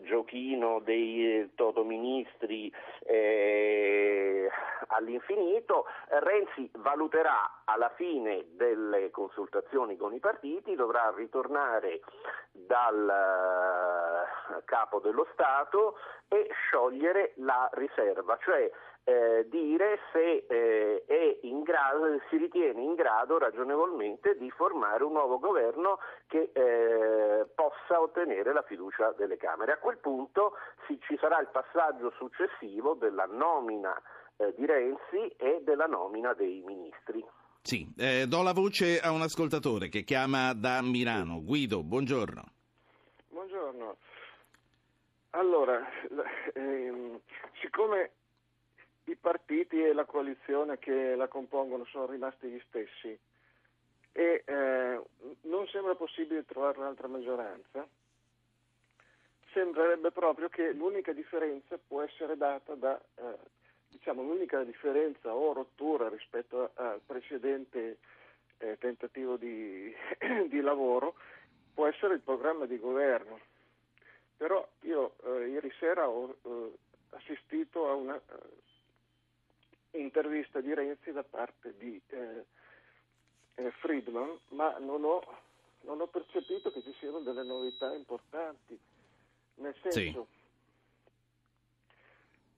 giochino 0.03 0.79
dei 0.81 1.51
totoministri 1.55 2.73
all'infinito. 4.88 5.87
Renzi 6.08 6.70
valuterà 6.78 7.62
alla 7.64 7.90
fine 7.96 8.46
delle 8.50 9.10
consultazioni 9.10 9.96
con 9.96 10.12
i 10.14 10.20
partiti, 10.20 10.74
dovrà 10.74 11.12
ritornare 11.14 12.00
dal 12.52 13.08
eh, 13.08 14.62
capo 14.64 15.00
dello 15.00 15.26
Stato 15.32 15.96
e 16.28 16.48
sciogliere 16.52 17.32
la 17.37 17.68
riserva, 17.72 18.38
cioè 18.42 18.70
eh, 19.04 19.46
dire 19.48 19.98
se 20.12 20.46
eh, 20.48 21.04
grado, 21.64 22.20
si 22.28 22.36
ritiene 22.36 22.80
in 22.80 22.94
grado 22.94 23.38
ragionevolmente 23.38 24.36
di 24.36 24.48
formare 24.50 25.02
un 25.02 25.12
nuovo 25.12 25.40
governo 25.40 25.98
che 26.28 26.50
eh, 26.52 27.46
possa 27.54 28.00
ottenere 28.00 28.52
la 28.52 28.62
fiducia 28.62 29.12
delle 29.16 29.36
Camere. 29.36 29.72
A 29.72 29.78
quel 29.78 29.98
punto 29.98 30.52
si, 30.86 30.98
ci 31.02 31.16
sarà 31.18 31.40
il 31.40 31.48
passaggio 31.50 32.12
successivo 32.16 32.94
della 32.94 33.24
nomina 33.24 34.00
eh, 34.36 34.54
di 34.56 34.66
Renzi 34.66 35.34
e 35.36 35.62
della 35.64 35.86
nomina 35.86 36.32
dei 36.34 36.62
ministri. 36.64 37.24
Sì, 37.62 37.92
eh, 37.96 38.26
do 38.28 38.42
la 38.42 38.52
voce 38.52 39.00
a 39.00 39.10
un 39.10 39.22
ascoltatore 39.22 39.88
che 39.88 40.04
chiama 40.04 40.52
da 40.52 40.82
Milano. 40.82 41.42
Guido, 41.42 41.82
buongiorno. 41.82 42.42
Buongiorno. 43.30 43.96
Allora, 45.30 45.80
ehm, 46.52 47.18
siccome 47.60 48.12
i 49.04 49.16
partiti 49.16 49.82
e 49.82 49.92
la 49.92 50.04
coalizione 50.04 50.78
che 50.78 51.14
la 51.14 51.28
compongono 51.28 51.84
sono 51.84 52.06
rimasti 52.06 52.48
gli 52.48 52.60
stessi 52.68 53.18
e 54.16 54.42
eh, 54.46 55.00
non 55.42 55.66
sembra 55.68 55.94
possibile 55.96 56.44
trovare 56.44 56.78
un'altra 56.78 57.08
maggioranza, 57.08 57.86
sembrerebbe 59.52 60.12
proprio 60.12 60.48
che 60.48 60.72
l'unica 60.72 61.12
differenza 61.12 61.78
può 61.78 62.02
essere 62.02 62.36
data 62.36 62.74
da 62.74 63.00
eh, 63.16 63.38
diciamo, 63.88 64.22
l'unica 64.22 64.62
differenza 64.62 65.34
o 65.34 65.52
rottura 65.52 66.08
rispetto 66.08 66.70
al 66.74 67.00
precedente 67.04 67.98
eh, 68.58 68.76
tentativo 68.78 69.36
di, 69.36 69.92
di, 70.48 70.60
lavoro 70.60 71.14
può 71.72 71.86
essere 71.86 72.14
il 72.14 72.20
programma 72.20 72.66
di 72.66 72.78
governo. 72.78 73.40
Però 74.36 74.66
io 74.82 75.14
eh, 75.24 75.48
ieri 75.48 75.72
sera 75.78 76.08
ho 76.08 76.36
eh, 76.42 76.72
assistito 77.10 77.88
a 77.88 77.94
una 77.94 78.16
eh, 78.16 78.22
intervista 79.94 80.61
di 80.61 80.74
Renzi 80.74 81.12
da 81.12 81.22
parte 81.22 81.74
di 81.76 82.00
eh, 82.09 82.44
eh, 83.54 83.70
Friedman, 83.80 84.38
ma 84.50 84.78
non 84.78 85.04
ho, 85.04 85.22
non 85.83 86.00
ho, 86.00 86.07
percepito 86.07 86.72
che 86.72 86.83
ci 86.83 86.94
siano 86.98 87.20
delle 87.20 87.44
novità 87.44 87.94
importanti, 87.94 88.78
nel 89.57 89.74
senso 89.83 90.00
sì. 90.00 90.42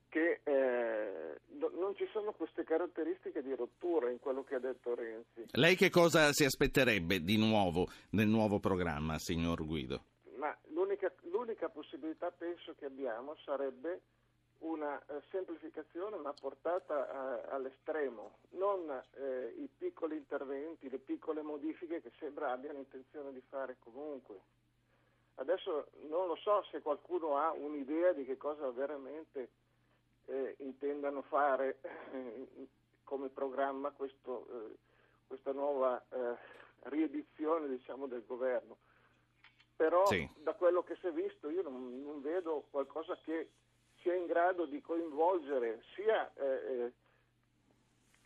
che 0.09 0.41
non 1.87 1.95
ci 1.95 2.07
sono 2.11 2.33
queste 2.33 2.63
caratteristiche 2.63 3.41
di 3.41 3.55
rottura 3.55 4.09
in 4.09 4.19
quello 4.19 4.43
che 4.43 4.55
ha 4.55 4.59
detto 4.59 4.93
Renzi. 4.93 5.45
Lei 5.51 5.75
che 5.75 5.89
cosa 5.89 6.31
si 6.33 6.43
aspetterebbe 6.43 7.21
di 7.21 7.37
nuovo 7.37 7.87
nel 8.11 8.27
nuovo 8.27 8.59
programma, 8.59 9.17
signor 9.19 9.65
Guido? 9.65 10.03
Ma 10.35 10.55
l'unica, 10.69 11.11
l'unica 11.31 11.69
possibilità 11.69 12.29
penso 12.31 12.75
che 12.77 12.85
abbiamo 12.85 13.35
sarebbe 13.45 14.01
una 14.59 14.99
eh, 15.05 15.21
semplificazione 15.29 16.17
ma 16.17 16.33
portata 16.33 17.09
a, 17.09 17.35
eh, 17.35 17.43
all'estremo, 17.49 18.37
non 18.51 18.89
eh, 19.15 19.53
i 19.57 19.69
piccoli 19.77 20.15
interventi, 20.15 20.89
le 20.89 20.97
piccole 20.97 21.41
modifiche 21.41 22.01
che 22.01 22.11
sembra 22.17 22.51
abbiano 22.51 22.79
intenzione 22.79 23.31
di 23.31 23.41
fare 23.49 23.77
comunque. 23.79 24.39
Adesso 25.35 25.89
non 26.07 26.27
lo 26.27 26.35
so 26.35 26.63
se 26.71 26.81
qualcuno 26.81 27.37
ha 27.37 27.51
un'idea 27.51 28.11
di 28.13 28.25
che 28.25 28.37
cosa 28.37 28.71
veramente 28.71 29.49
eh, 30.25 30.55
intendano 30.59 31.21
fare 31.21 31.77
eh, 32.11 32.67
come 33.03 33.29
programma 33.29 33.91
questo, 33.91 34.47
eh, 34.49 34.75
questa 35.27 35.51
nuova 35.51 36.03
riedizione 36.83 37.67
diciamo, 37.67 38.07
del 38.07 38.23
governo. 38.25 38.77
Però 39.75 40.07
sì. 40.07 40.27
da 40.37 40.53
quello 40.53 40.81
che 40.83 40.95
si 40.95 41.07
è 41.07 41.11
visto 41.11 41.49
io 41.49 41.61
non, 41.61 42.01
non, 42.01 42.19
vedo 42.21 42.65
qualcosa 42.71 43.15
che 43.23 43.49
sia 44.01 44.13
in 44.13 44.25
grado 44.25 44.65
di 44.65 44.81
coinvolgere 44.81 45.81
sia 45.95 46.31
eh, 46.35 46.45
eh, 46.45 46.91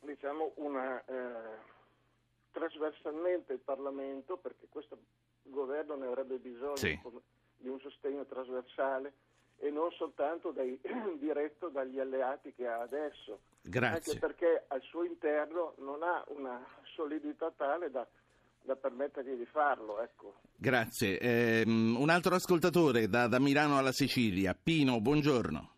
diciamo 0.01 0.53
una, 0.55 1.03
trasversalmente 2.51 3.53
il 3.53 3.59
Parlamento, 3.59 4.37
perché 4.37 4.67
questo 4.69 4.97
governo 5.43 5.95
ne 5.95 6.07
avrebbe 6.07 6.37
bisogno 6.37 6.75
sì. 6.75 6.99
di 7.57 7.67
un 7.67 7.79
sostegno 7.79 8.25
trasversale, 8.25 9.13
e 9.57 9.69
non 9.69 9.91
soltanto 9.91 10.51
dai, 10.51 10.79
diretto 11.17 11.69
dagli 11.69 11.99
alleati 11.99 12.53
che 12.53 12.67
ha 12.67 12.81
adesso. 12.81 13.41
Grazie. 13.61 14.13
Anche 14.13 14.19
perché 14.19 14.65
al 14.67 14.81
suo 14.81 15.03
interno 15.03 15.75
non 15.77 16.03
ha 16.03 16.23
una 16.29 16.65
solidità 16.95 17.51
tale 17.51 17.91
da, 17.91 18.05
da 18.63 18.75
permettergli 18.75 19.33
di 19.35 19.45
farlo. 19.45 20.01
Ecco. 20.01 20.39
Grazie. 20.55 21.19
Eh, 21.19 21.63
un 21.65 22.09
altro 22.09 22.35
ascoltatore 22.35 23.07
da, 23.07 23.27
da 23.27 23.39
Milano 23.39 23.77
alla 23.77 23.91
Sicilia, 23.91 24.53
Pino, 24.53 24.99
buongiorno. 24.99 25.73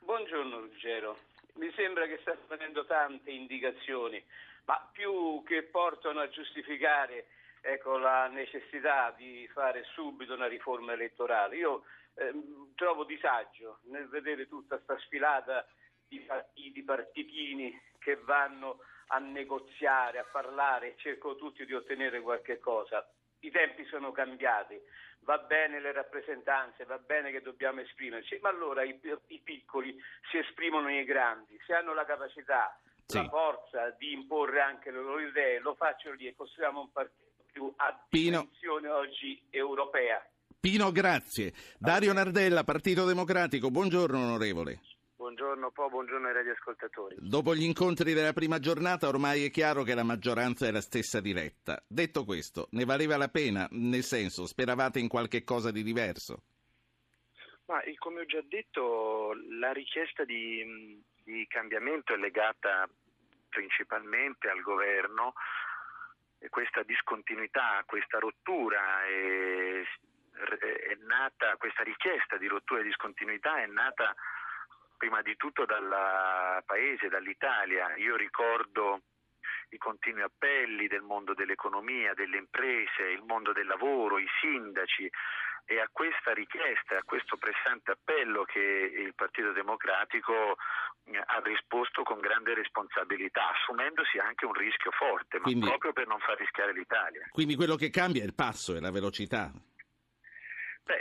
Buongiorno 0.00 0.60
Ruggero. 0.60 1.18
Mi 1.54 1.70
sembra 1.74 2.06
che 2.06 2.18
sta 2.22 2.36
venendo 2.48 2.86
tante 2.86 3.30
indicazioni, 3.30 4.22
ma 4.64 4.88
più 4.92 5.42
che 5.44 5.64
portano 5.64 6.20
a 6.20 6.28
giustificare 6.28 7.26
ecco, 7.60 7.98
la 7.98 8.28
necessità 8.28 9.14
di 9.16 9.48
fare 9.52 9.84
subito 9.92 10.34
una 10.34 10.46
riforma 10.46 10.92
elettorale. 10.92 11.56
Io 11.56 11.82
eh, 12.14 12.32
trovo 12.74 13.04
disagio 13.04 13.80
nel 13.84 14.08
vedere 14.08 14.48
tutta 14.48 14.76
questa 14.76 14.98
sfilata 15.04 15.66
di 16.08 16.20
partiti, 16.20 16.82
partitini 16.82 17.78
che 17.98 18.16
vanno 18.24 18.78
a 19.12 19.18
negoziare, 19.18 20.18
a 20.18 20.26
parlare 20.30 20.94
cercano 20.96 21.36
tutti 21.36 21.64
di 21.64 21.74
ottenere 21.74 22.20
qualche 22.20 22.58
cosa. 22.58 23.06
I 23.40 23.50
tempi 23.50 23.84
sono 23.86 24.12
cambiati, 24.12 24.78
va 25.20 25.38
bene 25.38 25.80
le 25.80 25.92
rappresentanze, 25.92 26.84
va 26.84 26.98
bene 26.98 27.30
che 27.30 27.40
dobbiamo 27.40 27.80
esprimerci, 27.80 28.38
ma 28.42 28.50
allora 28.50 28.82
i, 28.82 28.98
i 29.28 29.40
piccoli 29.42 29.96
si 30.30 30.38
esprimono 30.38 30.86
nei 30.86 31.04
grandi, 31.04 31.58
se 31.66 31.74
hanno 31.74 31.94
la 31.94 32.04
capacità, 32.04 32.78
sì. 33.06 33.16
la 33.16 33.28
forza 33.28 33.90
di 33.98 34.12
imporre 34.12 34.60
anche 34.60 34.90
le 34.90 35.00
loro 35.00 35.20
idee, 35.20 35.58
lo 35.60 35.74
facciano 35.74 36.14
lì 36.14 36.26
e 36.26 36.34
costruiamo 36.34 36.80
un 36.80 36.92
partito 36.92 37.28
più 37.50 37.72
a 37.76 37.98
dimensione 38.08 38.88
oggi 38.88 39.42
europea. 39.50 40.24
Pino, 40.60 40.92
grazie. 40.92 41.52
Dario 41.78 42.12
Nardella, 42.12 42.64
Partito 42.64 43.06
Democratico, 43.06 43.70
buongiorno 43.70 44.18
onorevole. 44.18 44.80
Buongiorno 45.20 45.70
Po, 45.70 45.90
buongiorno 45.90 46.28
ai 46.28 46.32
radioascoltatori. 46.32 47.14
Dopo 47.18 47.54
gli 47.54 47.64
incontri 47.64 48.14
della 48.14 48.32
prima 48.32 48.58
giornata 48.58 49.06
ormai 49.06 49.44
è 49.44 49.50
chiaro 49.50 49.82
che 49.82 49.94
la 49.94 50.02
maggioranza 50.02 50.66
è 50.66 50.70
la 50.70 50.80
stessa 50.80 51.20
diretta. 51.20 51.84
Detto 51.86 52.24
questo, 52.24 52.68
ne 52.70 52.86
valeva 52.86 53.18
la 53.18 53.28
pena? 53.28 53.68
Nel 53.72 54.02
senso, 54.02 54.46
speravate 54.46 54.98
in 54.98 55.08
qualche 55.08 55.44
cosa 55.44 55.70
di 55.70 55.82
diverso? 55.82 56.40
Ma 57.66 57.82
come 57.98 58.22
ho 58.22 58.24
già 58.24 58.40
detto, 58.40 59.34
la 59.58 59.72
richiesta 59.72 60.24
di, 60.24 60.98
di 61.22 61.46
cambiamento 61.48 62.14
è 62.14 62.16
legata 62.16 62.88
principalmente 63.50 64.48
al 64.48 64.62
governo 64.62 65.34
questa 66.48 66.82
discontinuità, 66.82 67.82
questa 67.84 68.18
rottura 68.18 69.04
è, 69.04 69.84
nata, 71.04 71.56
questa 71.58 71.82
richiesta 71.82 72.38
di 72.38 72.46
rottura 72.46 72.80
e 72.80 72.84
discontinuità 72.84 73.60
è 73.62 73.66
nata 73.66 74.16
prima 75.00 75.22
di 75.22 75.34
tutto 75.36 75.64
dal 75.64 76.62
paese, 76.66 77.08
dall'Italia. 77.08 77.96
Io 77.96 78.16
ricordo 78.16 79.00
i 79.70 79.78
continui 79.78 80.20
appelli 80.20 80.88
del 80.88 81.00
mondo 81.00 81.32
dell'economia, 81.32 82.12
delle 82.12 82.36
imprese, 82.36 83.08
il 83.08 83.22
mondo 83.24 83.52
del 83.52 83.66
lavoro, 83.66 84.18
i 84.18 84.28
sindaci 84.42 85.10
e 85.64 85.80
a 85.80 85.88
questa 85.90 86.34
richiesta, 86.34 86.98
a 86.98 87.02
questo 87.02 87.38
pressante 87.38 87.92
appello 87.92 88.44
che 88.44 88.60
il 88.60 89.14
Partito 89.14 89.52
Democratico 89.52 90.58
eh, 91.04 91.16
ha 91.16 91.40
risposto 91.44 92.02
con 92.02 92.20
grande 92.20 92.52
responsabilità, 92.52 93.52
assumendosi 93.56 94.18
anche 94.18 94.44
un 94.44 94.52
rischio 94.52 94.90
forte, 94.90 95.38
ma 95.38 95.44
Quindi- 95.44 95.66
proprio 95.66 95.92
per 95.94 96.08
non 96.08 96.18
far 96.18 96.36
rischiare 96.36 96.74
l'Italia. 96.74 97.26
Quindi 97.30 97.54
quello 97.56 97.76
che 97.76 97.88
cambia 97.88 98.20
è 98.20 98.26
il 98.26 98.34
passo, 98.34 98.76
è 98.76 98.80
la 98.80 98.90
velocità. 98.90 99.50
Beh, 100.84 101.00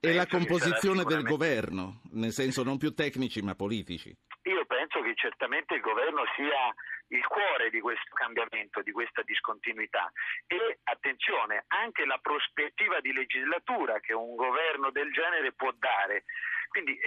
E 0.00 0.12
la 0.12 0.26
composizione 0.26 1.02
sarà 1.02 1.08
del 1.08 1.24
sicuramente- 1.24 1.30
governo, 1.30 2.00
nel 2.12 2.32
senso 2.32 2.62
non 2.62 2.78
più 2.78 2.94
tecnici 2.94 3.40
ma 3.42 3.54
politici. 3.54 4.14
Io 4.44 4.64
penso 4.66 5.00
che 5.02 5.14
certamente 5.14 5.74
il 5.74 5.80
governo 5.80 6.24
sia 6.34 6.72
il 7.08 7.26
cuore 7.26 7.70
di 7.70 7.80
questo 7.80 8.14
cambiamento, 8.14 8.82
di 8.82 8.92
questa 8.92 9.22
discontinuità 9.22 10.10
e 10.46 10.78
attenzione, 10.84 11.64
anche 11.68 12.04
la 12.06 12.18
prospettiva 12.18 13.00
di 13.00 13.12
legislatura 13.12 13.98
che 14.00 14.12
un 14.12 14.36
governo 14.36 14.90
del 14.90 15.12
genere 15.12 15.52
può 15.52 15.72
dare. 15.76 16.24
Quindi 16.68 16.98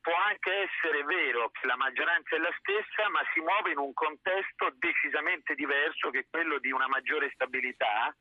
può 0.00 0.14
anche 0.14 0.50
essere 0.70 1.02
vero 1.04 1.50
che 1.50 1.66
la 1.66 1.76
maggioranza 1.76 2.36
è 2.36 2.38
la 2.38 2.54
stessa, 2.58 3.08
ma 3.10 3.20
si 3.34 3.40
muove 3.40 3.72
in 3.72 3.78
un 3.78 3.92
contesto 3.92 4.70
decisamente 4.78 5.54
diverso 5.54 6.10
che 6.10 6.26
quello 6.30 6.58
di 6.58 6.70
una 6.70 6.86
maggiore 6.88 7.30
stabilità, 7.34 8.14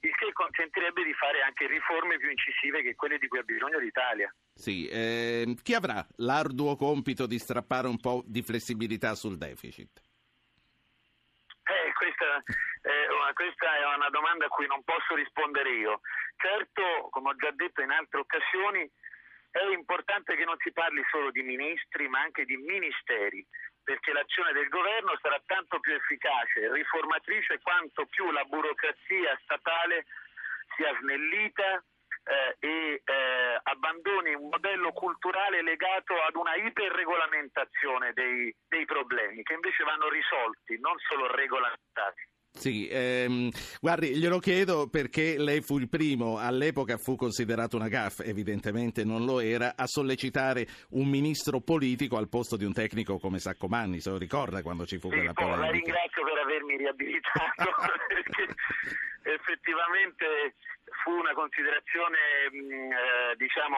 il 0.00 0.14
che 0.14 0.32
consentirebbe 0.32 1.02
di 1.02 1.12
fare 1.14 1.42
anche 1.42 1.66
riforme 1.66 2.18
più 2.18 2.30
incisive 2.30 2.82
che 2.82 2.94
quelle 2.94 3.18
di 3.18 3.26
cui 3.26 3.38
ha 3.38 3.42
bisogno 3.42 3.78
l'Italia. 3.78 4.32
Sì, 4.54 4.88
ehm, 4.90 5.54
chi 5.62 5.74
avrà 5.74 6.06
l'arduo 6.16 6.76
compito 6.76 7.26
di 7.26 7.38
strappare 7.38 7.88
un 7.88 7.98
po' 7.98 8.22
di 8.24 8.42
flessibilità 8.42 9.14
sul 9.14 9.36
deficit? 9.36 10.00
Eh, 11.68 11.92
questa, 11.92 12.42
è 12.80 13.12
una- 13.12 13.32
questa 13.34 13.76
è 13.76 13.94
una 13.96 14.08
domanda 14.10 14.46
a 14.46 14.48
cui 14.48 14.66
non 14.66 14.82
posso 14.84 15.14
rispondere 15.14 15.70
io. 15.70 16.00
Certo, 16.36 17.08
come 17.10 17.30
ho 17.30 17.36
già 17.36 17.50
detto 17.50 17.82
in 17.82 17.90
altre 17.90 18.20
occasioni, 18.20 18.88
è 19.50 19.64
importante 19.74 20.36
che 20.36 20.44
non 20.44 20.56
si 20.58 20.72
parli 20.72 21.02
solo 21.10 21.30
di 21.30 21.42
ministri, 21.42 22.08
ma 22.08 22.20
anche 22.20 22.44
di 22.44 22.56
ministeri, 22.56 23.44
perché 23.88 24.12
l'azione 24.12 24.52
del 24.52 24.68
governo 24.68 25.16
sarà 25.22 25.40
tanto 25.46 25.80
più 25.80 25.94
efficace 25.94 26.60
e 26.60 26.70
riformatrice 26.70 27.58
quanto 27.62 28.04
più 28.04 28.30
la 28.30 28.44
burocrazia 28.44 29.34
statale 29.44 30.04
sia 30.76 30.94
snellita 31.00 31.82
eh, 32.28 32.56
e 32.60 33.00
eh, 33.02 33.60
abbandoni 33.62 34.34
un 34.34 34.50
modello 34.50 34.92
culturale 34.92 35.62
legato 35.62 36.20
ad 36.20 36.36
una 36.36 36.54
iperregolamentazione 36.56 38.12
dei, 38.12 38.54
dei 38.68 38.84
problemi, 38.84 39.42
che 39.42 39.54
invece 39.54 39.82
vanno 39.84 40.10
risolti, 40.10 40.78
non 40.80 40.98
solo 41.08 41.34
regolamentati. 41.34 42.28
Sì, 42.52 42.88
ehm, 42.90 43.50
guardi, 43.80 44.16
glielo 44.16 44.38
chiedo 44.40 44.88
perché 44.88 45.38
lei 45.38 45.60
fu 45.60 45.78
il 45.78 45.88
primo, 45.88 46.38
all'epoca 46.38 46.96
fu 46.96 47.14
considerato 47.14 47.76
una 47.76 47.86
gaffa, 47.88 48.24
evidentemente 48.24 49.04
non 49.04 49.24
lo 49.24 49.38
era, 49.38 49.74
a 49.76 49.86
sollecitare 49.86 50.66
un 50.90 51.06
ministro 51.08 51.60
politico 51.60 52.16
al 52.16 52.28
posto 52.28 52.56
di 52.56 52.64
un 52.64 52.72
tecnico 52.72 53.18
come 53.18 53.38
Saccomanni, 53.38 54.00
se 54.00 54.10
lo 54.10 54.18
ricorda 54.18 54.62
quando 54.62 54.86
ci 54.86 54.98
fu 54.98 55.08
quella 55.08 55.30
Oh, 55.36 55.46
la 55.46 55.54
polemica. 55.54 55.70
ringrazio 55.70 56.24
per 56.24 56.38
avermi 56.38 56.76
riabilitato 56.78 57.30
perché 58.08 58.54
effettivamente 59.22 60.54
fu 61.04 61.10
una 61.12 61.34
considerazione 61.34 62.18
mh, 62.50 62.90
eh, 62.90 63.36
diciamo 63.36 63.76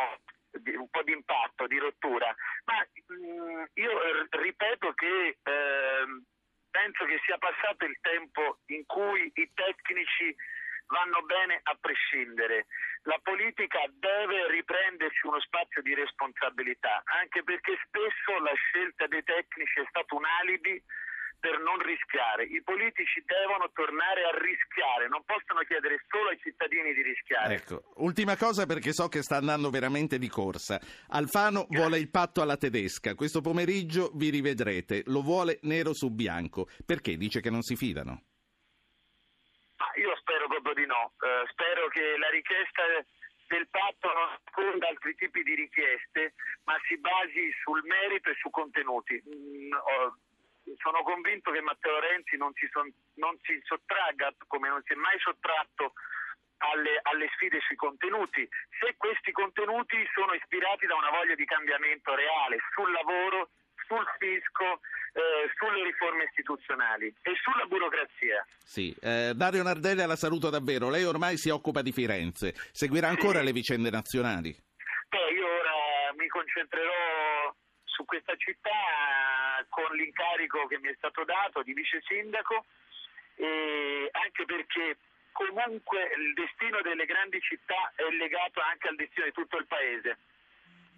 di- 0.53 0.75
un 0.75 0.89
po' 0.89 1.03
di 1.03 1.13
impatto, 1.13 1.67
di 1.67 1.77
rottura, 1.79 2.35
ma 2.65 2.81
mh, 2.81 3.65
io 3.75 3.91
r- 3.91 4.29
ripeto 4.31 4.93
che 4.95 5.37
ehm, 5.43 6.25
penso 6.71 7.05
che 7.05 7.21
sia 7.25 7.39
passato 7.39 7.85
il 7.85 7.99
tempo 8.01 8.59
in 8.67 8.85
cui 8.87 9.31
i 9.35 9.51
tecnici 9.55 10.35
vanno 10.87 11.23
bene 11.23 11.61
a 11.63 11.77
prescindere. 11.81 12.67
La 13.05 13.19
politica 13.23 13.81
deve 13.91 14.49
riprendersi 14.51 15.27
uno 15.27 15.41
spazio 15.41 15.83
di 15.83 15.95
responsabilità, 15.95 17.03
anche 17.21 17.43
perché 17.43 17.79
spesso 17.87 18.39
la 18.41 18.55
scelta 18.55 19.07
dei 19.07 19.23
tecnici 19.23 19.81
è 19.81 19.87
stato 19.89 20.17
un 20.17 20.25
alibi 20.25 20.83
per 21.41 21.59
non 21.59 21.79
rischiare. 21.81 22.45
I 22.45 22.63
politici 22.63 23.25
devono 23.25 23.71
tornare 23.73 24.23
a 24.25 24.39
rischiare, 24.39 25.09
non 25.09 25.25
possono 25.25 25.61
chiedere 25.67 26.05
solo 26.09 26.29
ai 26.29 26.39
cittadini 26.39 26.93
di 26.93 27.03
rischiare. 27.03 27.55
Ecco, 27.55 27.83
ultima 27.97 28.37
cosa 28.37 28.67
perché 28.67 28.93
so 28.93 29.09
che 29.09 29.23
sta 29.23 29.37
andando 29.37 29.71
veramente 29.71 30.19
di 30.19 30.29
corsa. 30.29 30.79
Alfano 31.09 31.67
vuole 31.71 31.99
il 31.99 32.11
patto 32.11 32.43
alla 32.43 32.57
tedesca, 32.57 33.15
questo 33.15 33.41
pomeriggio 33.41 34.11
vi 34.15 34.29
rivedrete, 34.29 35.03
lo 35.07 35.23
vuole 35.23 35.59
nero 35.63 35.95
su 35.95 36.11
bianco, 36.11 36.69
perché 36.85 37.17
dice 37.17 37.41
che 37.41 37.51
non 37.51 37.63
si 37.63 37.75
fidano? 37.75 38.23
Ma 39.81 39.89
io 39.97 40.15
spero 40.21 40.47
proprio 40.47 40.75
di 40.75 40.85
no. 40.85 41.15
Eh, 41.25 41.49
spero 41.51 41.89
che 41.89 42.19
la 42.19 42.29
richiesta 42.29 42.83
del 43.49 43.67
patto 43.71 44.13
non 44.13 44.29
nasconda 44.29 44.89
altri 44.89 45.15
tipi 45.17 45.43
di 45.43 45.55
richieste, 45.55 46.35
ma 46.65 46.77
si 46.87 46.99
basi 46.99 47.51
sul 47.65 47.83
merito 47.85 48.29
e 48.29 48.37
su 48.39 48.51
contenuti. 48.51 49.17
Mm, 49.27 49.73
ho- 49.73 50.17
sono 50.79 51.03
convinto 51.03 51.51
che 51.51 51.61
Matteo 51.61 51.99
Renzi 52.01 52.37
non 52.37 52.53
si, 52.55 52.69
son- 52.71 52.93
non 53.15 53.37
si 53.43 53.61
sottragga, 53.65 54.33
come 54.47 54.69
non 54.69 54.83
si 54.85 54.93
è 54.93 54.97
mai 54.97 55.19
sottratto, 55.19 55.95
alle, 56.61 57.01
alle 57.03 57.29
sfide 57.35 57.61
sui 57.67 57.77
contenuti, 57.77 58.47
se 58.81 58.95
questi 58.97 59.33
contenuti 59.33 59.97
sono 60.13 60.35
ispirati 60.35 60.87
da 60.87 60.95
una 60.95 61.11
voglia 61.11 61.35
di 61.35 61.45
cambiamento 61.45 62.15
reale 62.15 62.59
sul 62.75 62.93
lavoro, 62.93 63.51
sul 63.87 64.05
fisco, 64.19 64.81
eh, 65.13 65.49
sulle 65.57 65.83
riforme 65.85 66.25
istituzionali 66.25 67.07
e 67.23 67.33
sulla 67.41 67.65
burocrazia. 67.65 68.45
Sì, 68.59 68.95
eh, 69.01 69.33
Dario 69.35 69.63
Nardelli 69.63 70.05
la 70.07 70.17
saluto 70.17 70.51
davvero, 70.51 70.91
lei 70.91 71.05
ormai 71.05 71.37
si 71.37 71.49
occupa 71.49 71.83
di 71.83 71.93
Firenze, 71.93 72.53
seguirà 72.73 73.09
ancora 73.09 73.43
le 73.43 73.53
vicende 73.53 73.91
nazionali? 73.91 74.55
Beh, 75.09 75.33
io 75.33 75.47
ora 75.47 76.13
mi 76.17 76.29
concentrerò 76.29 77.55
su 77.85 78.05
questa 78.05 78.37
città 78.37 78.71
con 79.69 79.95
l'incarico 79.97 80.67
che 80.67 80.79
mi 80.79 80.89
è 80.89 80.95
stato 80.97 81.25
dato 81.25 81.63
di 81.63 81.73
vice 81.73 82.03
sindaco 82.07 82.65
e 83.37 84.09
anche 84.13 84.45
perché 84.45 84.99
comunque 85.33 86.11
il 86.17 86.35
destino 86.35 86.81
delle 86.83 87.07
grandi 87.07 87.41
città 87.41 87.93
è 87.95 88.09
legato 88.15 88.61
anche 88.61 88.89
al 88.89 88.97
destino 88.97 89.27
di 89.27 89.33
tutto 89.33 89.57
il 89.57 89.67
paese. 89.67 90.19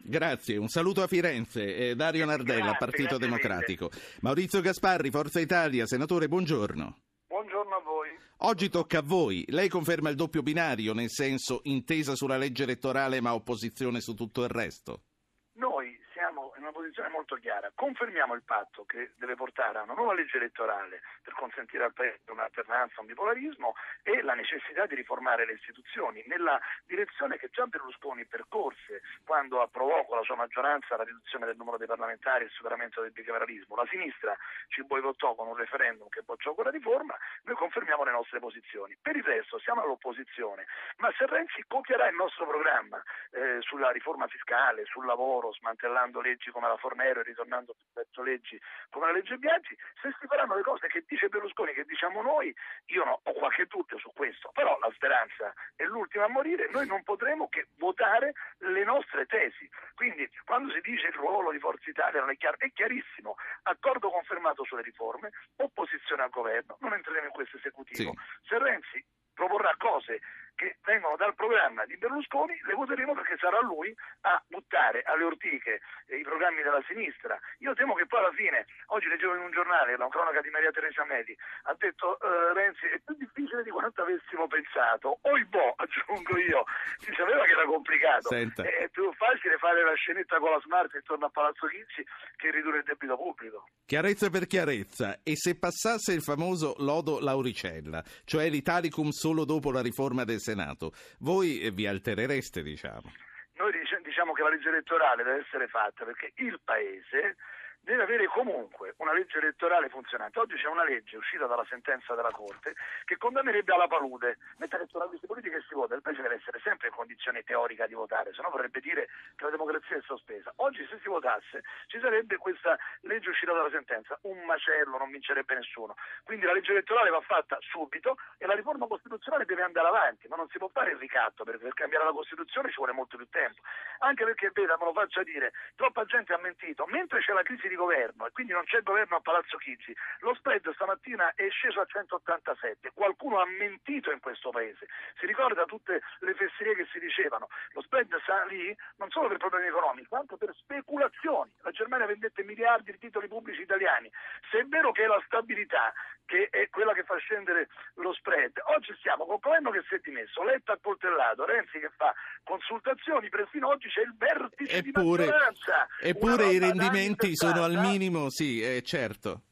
Grazie, 0.05 0.57
un 0.57 0.67
saluto 0.69 1.03
a 1.03 1.07
Firenze, 1.07 1.77
eh, 1.77 1.95
Dario 1.95 2.25
Nardella, 2.25 2.75
Grazie, 2.75 2.79
Partito 2.79 3.17
grazie 3.17 3.27
Democratico. 3.27 3.91
Maurizio 4.23 4.61
Gasparri, 4.61 5.11
Forza 5.11 5.39
Italia, 5.39 5.87
senatore, 5.87 6.27
buongiorno. 6.27 6.99
Buongiorno 7.29 7.77
a 7.77 7.81
voi. 7.81 8.09
Oggi 8.39 8.69
tocca 8.69 8.99
a 8.99 9.03
voi, 9.03 9.45
lei 9.49 9.69
conferma 9.69 10.11
il 10.11 10.17
doppio 10.17 10.43
binario, 10.43 10.93
nel 10.93 11.09
senso 11.09 11.61
intesa 11.65 12.17
sulla 12.17 12.37
legge 12.37 12.65
elettorale 12.65 13.21
ma 13.21 13.35
opposizione 13.35 14.01
su 14.01 14.15
tutto 14.15 14.43
il 14.43 14.49
resto? 14.49 15.05
Noi 15.53 15.97
siamo 16.13 16.53
in 16.57 16.65
una 16.65 16.72
posizione 16.83 17.11
molto 17.11 17.37
chiara, 17.37 17.71
confermiamo 17.73 18.35
il 18.35 18.43
patto 18.43 18.85
che 18.85 19.13
deve 19.17 19.37
portare 19.37 19.79
a 19.79 19.83
una 19.83 19.95
nuova 19.95 20.15
legge 20.15 20.37
elettorale 20.37 21.01
per 21.23 21.33
consentire 21.35 21.85
al 21.85 21.93
Paese 21.93 22.19
un'alternanza, 22.27 23.01
un 23.01 23.07
bipolarismo 23.07 23.75
e 24.03 24.21
la 24.23 24.35
necessità 24.35 24.87
di 24.87 24.97
riformare 24.97 25.47
le 25.47 25.53
istituzioni 25.53 26.25
nella 26.27 26.61
direzione 26.85 27.39
che 27.39 27.51
già 27.53 27.67
Berlusconi 27.67 28.27
percorse 28.27 29.03
quando 29.25 29.63
approvò 29.63 30.05
con 30.07 30.17
la 30.17 30.25
sua 30.25 30.35
maggioranza 30.35 30.97
la 30.97 31.05
riduzione 31.05 31.47
del 31.47 31.57
numero 31.57 31.77
dei 31.79 31.87
parlamentari 31.87 32.43
e 32.43 32.47
il 32.47 32.53
superamento 32.53 33.01
del 33.01 33.13
bicameralismo. 33.13 33.77
La 33.77 33.87
sinistra 33.89 34.37
ci 34.69 34.83
boicottò 34.83 35.35
con 35.35 35.47
un 35.47 35.55
referendum 35.55 36.09
che 36.09 36.23
bocciò 36.23 36.53
quella 36.55 36.71
riforma, 36.71 37.17
noi 37.45 37.55
confermiamo 37.55 38.03
le 38.03 38.11
nostre 38.11 38.41
posizioni. 38.41 38.97
Per 39.01 39.15
il 39.15 39.23
resto 39.23 39.61
siamo 39.61 39.83
all'opposizione, 39.83 40.67
ma 40.97 41.13
se 41.17 41.27
Renzi 41.27 41.65
copierà 41.69 42.09
il 42.09 42.17
nostro 42.17 42.45
programma 42.47 43.01
eh, 43.31 43.59
sulla 43.61 43.91
riforma 43.91 44.27
fiscale, 44.27 44.85
sul 44.87 45.07
lavoro, 45.07 45.53
smantellando 45.53 46.21
leggi 46.21 46.51
come 46.51 46.67
la 46.67 46.72
Fornero 46.77 47.21
e 47.21 47.25
ritornando 47.25 47.75
verso 47.93 48.23
leggi 48.23 48.61
come 48.91 49.07
la 49.07 49.13
legge 49.13 49.37
Biaggi, 49.37 49.77
se 50.01 50.15
si 50.21 50.27
faranno 50.27 50.55
le 50.55 50.63
cose 50.63 50.89
che 50.89 51.05
dice 51.07 51.29
Berlusconi, 51.29 51.73
che 51.73 51.85
diciamo 51.85 52.23
noi, 52.23 52.55
io 52.87 53.05
no, 53.05 53.21
ho 53.23 53.33
qualche 53.33 53.67
dubbio 53.67 53.99
su 53.99 54.13
questo, 54.13 54.51
però 54.53 54.79
la 54.79 54.91
speranza 54.93 55.53
è 55.77 55.85
l'ultima 55.85 56.25
a 56.25 56.29
morire, 56.29 56.69
noi 56.71 56.87
non 56.87 57.03
potremo 57.03 57.49
che 57.49 57.69
votare 57.79 58.35
le 58.59 58.85
nostre 58.85 59.27
tesi. 59.27 59.69
Quindi 59.95 60.29
quando 60.45 60.73
si 60.73 60.81
dice 60.81 61.07
il 61.07 61.15
ruolo 61.15 61.51
di 61.51 61.59
Forza 61.59 61.89
Italia 61.89 62.21
non 62.21 62.31
è 62.31 62.37
chiaro, 62.37 62.57
è 62.59 62.71
chiarissimo, 62.73 63.37
accordo 63.63 64.11
confermato 64.11 64.65
sulle 64.65 64.83
riforme, 64.83 65.31
opposizione 65.57 66.23
al 66.23 66.31
governo, 66.31 66.77
non 66.81 66.93
entreremo 66.95 67.27
in 67.27 67.33
questo 67.33 67.57
esecutivo. 67.57 68.15
Se 68.43 68.59
Renzi 68.59 69.05
proporrà 69.35 69.75
cose 69.79 70.21
che 70.63 70.79
vengono 70.85 71.17
dal 71.17 71.35
programma 71.35 71.85
di 71.85 71.97
Berlusconi, 71.99 72.55
le 72.63 72.75
voteremo 72.75 73.15
perché 73.15 73.37
sarà 73.39 73.61
lui 73.61 73.93
a 74.23 74.41
buttare 74.47 75.03
alle 75.03 75.25
ortiche 75.25 75.81
eh, 76.07 76.17
i 76.17 76.23
programmi 76.23 76.63
della 76.63 76.83
sinistra. 76.87 77.39
Io 77.59 77.75
temo 77.75 77.95
che 77.95 78.07
poi 78.07 78.21
alla 78.21 78.33
fine, 78.33 78.67
oggi 78.95 79.09
leggevo 79.09 79.35
in 79.35 79.43
un 79.43 79.51
giornale 79.51 79.97
la 79.97 80.07
cronaca 80.09 80.41
di 80.41 80.51
Maria 80.51 80.71
Teresa 80.71 81.05
Medi, 81.05 81.37
ha 81.65 81.75
detto 81.75 82.15
eh, 82.21 82.55
Renzi 82.55 82.87
è 82.87 83.01
più 83.05 83.17
difficile 83.19 83.63
di 83.63 83.71
quanto 83.71 84.03
avessimo 84.03 84.47
pensato. 84.47 85.19
Oi 85.23 85.45
boh, 85.47 85.75
aggiungo 85.83 86.39
io, 86.39 86.65
si 86.99 87.13
sapeva 87.17 87.43
che 87.43 87.53
era 87.53 87.67
complicato. 87.67 88.29
Senta. 88.29 88.63
È 88.63 88.89
più 88.91 89.13
facile 89.15 89.59
fare 89.59 89.83
la 89.83 89.95
scenetta 89.95 90.39
con 90.39 90.51
la 90.51 90.61
smart 90.63 90.95
intorno 90.95 91.27
a 91.27 91.31
Palazzo 91.31 91.67
Chizzi 91.67 92.07
che 92.37 92.51
ridurre 92.51 92.79
il 92.79 92.85
debito 92.85 93.17
pubblico. 93.17 93.67
Chiarezza 93.85 94.31
per 94.31 94.47
chiarezza, 94.47 95.19
e 95.23 95.37
se 95.37 95.59
passasse 95.59 96.13
il 96.13 96.23
famoso 96.23 96.75
lodo 96.79 97.19
Lauricella, 97.21 98.03
cioè 98.25 98.49
l'Italicum 98.49 99.11
solo 99.11 99.45
dopo 99.45 99.71
la 99.71 99.83
riforma 99.83 100.25
del 100.25 100.41
Senato, 100.53 100.93
voi 101.21 101.61
eh, 101.61 101.71
vi 101.71 101.87
alterereste, 101.87 102.63
diciamo? 102.63 103.11
Noi 103.57 103.73
dic- 103.73 104.03
diciamo 104.03 104.33
che 104.33 104.43
la 104.43 104.51
legge 104.51 104.69
elettorale 104.69 105.23
deve 105.23 105.41
essere 105.41 105.67
fatta 105.69 106.05
perché 106.05 106.33
il 106.37 106.61
Paese 106.63 107.37
deve 107.83 108.03
avere 108.05 108.27
comunque 108.29 108.95
una 108.99 109.13
legge 109.13 109.39
elettorale 109.39 109.89
funzionante. 109.89 110.39
Oggi 110.39 110.55
c'è 110.57 110.69
una 110.69 110.85
legge 110.85 111.17
uscita 111.17 111.47
dalla 111.47 111.67
sentenza 111.69 112.15
della 112.15 112.31
Corte 112.31 112.75
che 113.05 113.17
condannerebbe 113.17 113.75
alla 113.75 113.89
palude. 113.89 114.39
Mentre 114.59 114.79
elettoralisti 114.79 115.27
politiche 115.27 115.65
si 115.69 115.75
vota, 115.75 115.95
il 115.95 116.03
Paese 116.03 116.23
deve 116.23 116.37
essere 116.37 116.61
sempre 116.63 116.89
in 116.89 116.95
condizione 116.95 117.43
teorica 117.43 117.87
di 117.87 117.95
votare, 117.95 118.33
se 118.33 118.43
no 118.43 118.51
vorrebbe 118.51 118.81
dire 118.81 119.09
che 119.35 119.45
la 119.45 119.51
democrazia 119.51 119.97
è 119.97 120.01
sospesa. 120.03 120.53
Oggi 120.57 120.87
se 120.87 120.99
si 121.03 121.09
votasse 121.09 121.63
ci 121.87 121.99
sarebbe 121.99 122.37
questa 122.37 122.79
legge 123.03 123.31
uscita 123.31 123.53
dalla 123.53 123.71
sentenza, 123.71 124.19
un 124.23 124.45
macello, 124.45 124.97
non 124.99 125.11
vincerebbe 125.11 125.55
nessuno. 125.55 125.97
Quindi 126.23 126.47
la 126.47 126.53
legge 126.53 126.71
elettorale 126.71 127.11
va 127.11 127.21
fatta 127.21 127.59
subito 127.61 128.17
e 128.39 128.47
la 128.47 128.55
riforma 128.55 128.87
costituzionale 128.87 129.45
deve 129.45 129.63
andare 129.63 129.89
avanti, 129.89 130.29
ma 130.29 130.37
non 130.37 130.49
si 130.49 130.59
può 130.59 130.69
fare 130.69 130.93
il 130.93 130.99
ricatto, 130.99 131.43
perché 131.43 131.65
per 131.65 131.75
cambiare 131.75 132.05
la 132.05 132.13
Costituzione 132.13 132.69
ci 132.69 132.77
vuole 132.77 132.93
molto 132.93 133.17
più 133.17 133.29
tempo. 133.29 133.61
Anche 133.99 134.25
perché, 134.25 134.51
veda, 134.53 134.77
me 134.79 134.85
lo 134.85 134.93
faccia 134.93 135.23
dire, 135.23 135.53
troppa 135.75 136.05
gente 136.05 136.33
ha 136.33 136.39
mentito, 136.39 136.87
mentre 136.87 137.21
c'è 137.21 137.33
la 137.33 137.43
crisi 137.43 137.69
di 137.73 137.77
governo 137.77 138.27
e 138.27 138.31
quindi 138.31 138.53
non 138.53 138.65
c'è 138.65 138.83
governo 138.83 139.17
a 139.17 139.21
Palazzo 139.21 139.57
Chigi. 139.57 139.97
Lo 140.21 140.35
spread 140.35 140.69
stamattina 140.75 141.33
è 141.35 141.49
sceso 141.49 141.81
a 141.81 141.87
187. 141.87 142.93
Qualcuno 142.93 143.41
ha 143.41 143.47
mentito 143.47 144.13
in 144.13 144.21
questo 144.21 144.51
paese. 144.51 144.87
Si 145.19 145.27
ricorda 145.27 145.65
tutte 145.65 146.03
le 146.21 146.35
fesserie 146.35 146.77
che 146.77 146.87
si 146.93 146.99
dicevano. 146.99 147.49
Lo 147.73 147.81
spread 147.83 148.13
salì 148.25 148.77
non 148.97 149.11
solo 149.11 149.29
per 149.29 149.39
problemi 149.39 149.69
economici, 149.69 150.09
ma 150.11 150.19
anche 150.19 150.37
per 150.37 150.55
speculazioni. 150.55 151.51
La 151.63 151.71
Germania 151.71 152.07
vendette 152.07 152.45
miliardi 152.45 152.93
di 152.93 152.99
titoli 152.99 153.29
pubblici 153.29 153.63
italiani. 153.63 154.11
Se 154.51 154.61
è 154.61 154.65
vero 154.65 154.93
che 154.93 155.05
è 155.05 155.07
la 155.07 155.23
stabilità 155.25 155.93
che 156.25 156.49
è 156.51 156.69
quella 156.71 156.95
che 156.95 157.05
fa 157.05 157.17
scendere 157.17 157.69
lo 157.97 158.13
spread, 158.15 158.53
oggi 158.75 158.97
siamo 159.03 159.27
con 159.27 159.35
il 159.35 159.41
governo 159.41 159.71
che 159.71 159.83
si 159.89 159.95
è 159.95 160.01
dimesso, 160.03 160.43
Letta 160.43 160.73
accoltellato, 160.73 161.45
Renzi 161.45 161.79
che 161.79 161.91
fa 161.97 162.15
consultazioni, 162.43 163.29
persino 163.29 163.69
oggi 163.69 163.89
c'è 163.89 164.01
il 164.03 164.15
vertice 164.17 164.77
Eppure, 164.79 165.25
di 165.25 165.31
maggioranza. 165.31 165.87
eppure 166.01 166.47
i 166.47 166.59
rendimenti 166.59 167.35
da 167.35 167.62
al 167.65 167.73
70. 167.73 167.91
minimo, 167.91 168.31
sì, 168.31 168.61
eh, 168.61 168.83
certo. 168.83 169.43